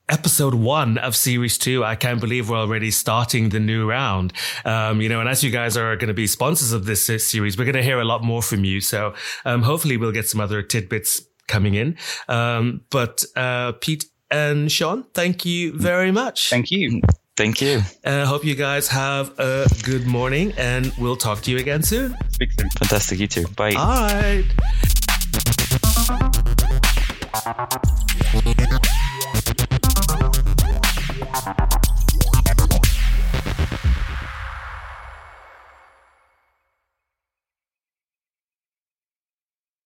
episode 0.09 0.55
one 0.55 0.99
of 0.99 1.15
series 1.15 1.57
two. 1.57 1.85
I 1.85 1.95
can't 1.95 2.21
believe 2.21 2.51
we're 2.51 2.57
already 2.57 2.91
starting 2.91 3.51
the 3.51 3.61
new 3.61 3.89
round. 3.89 4.33
Um, 4.65 5.01
you 5.01 5.09
know, 5.09 5.21
and 5.21 5.29
as 5.29 5.45
you 5.45 5.53
guys 5.53 5.77
are 5.77 5.95
going 5.95 6.09
to 6.09 6.15
be 6.15 6.27
sponsors 6.27 6.73
of 6.73 6.85
this 6.87 7.05
series, 7.05 7.57
we're 7.57 7.65
going 7.65 7.77
to 7.77 7.83
hear 7.83 8.01
a 8.01 8.05
lot 8.05 8.25
more 8.25 8.43
from 8.43 8.65
you. 8.65 8.81
So, 8.81 9.15
um, 9.45 9.63
hopefully 9.63 9.97
we'll 9.97 10.13
get 10.13 10.29
some 10.29 10.41
other 10.41 10.63
tidbits 10.63 11.23
coming 11.47 11.75
in. 11.75 11.97
Um, 12.29 12.83
but, 12.91 13.25
uh, 13.37 13.73
Pete 13.73 14.07
and 14.33 14.71
Sean, 14.73 15.05
thank 15.15 15.45
you 15.45 15.79
very 15.79 16.11
much. 16.11 16.51
Thank 16.51 16.73
you. 16.73 17.03
Thank 17.43 17.61
you. 17.61 17.83
And 18.05 18.21
I 18.21 18.25
hope 18.25 18.45
you 18.45 18.55
guys 18.55 18.87
have 18.87 19.37
a 19.37 19.67
good 19.83 20.07
morning 20.07 20.53
and 20.57 20.93
we'll 20.97 21.17
talk 21.17 21.41
to 21.41 21.51
you 21.51 21.59
again 21.59 21.83
soon. 21.83 22.17
Speak 22.29 22.53
soon. 22.53 22.71
Fantastic. 22.71 23.19
You 23.19 23.27
too. 23.27 23.49
Bye. 23.57 23.75
All 23.75 24.07
right. 27.67 27.83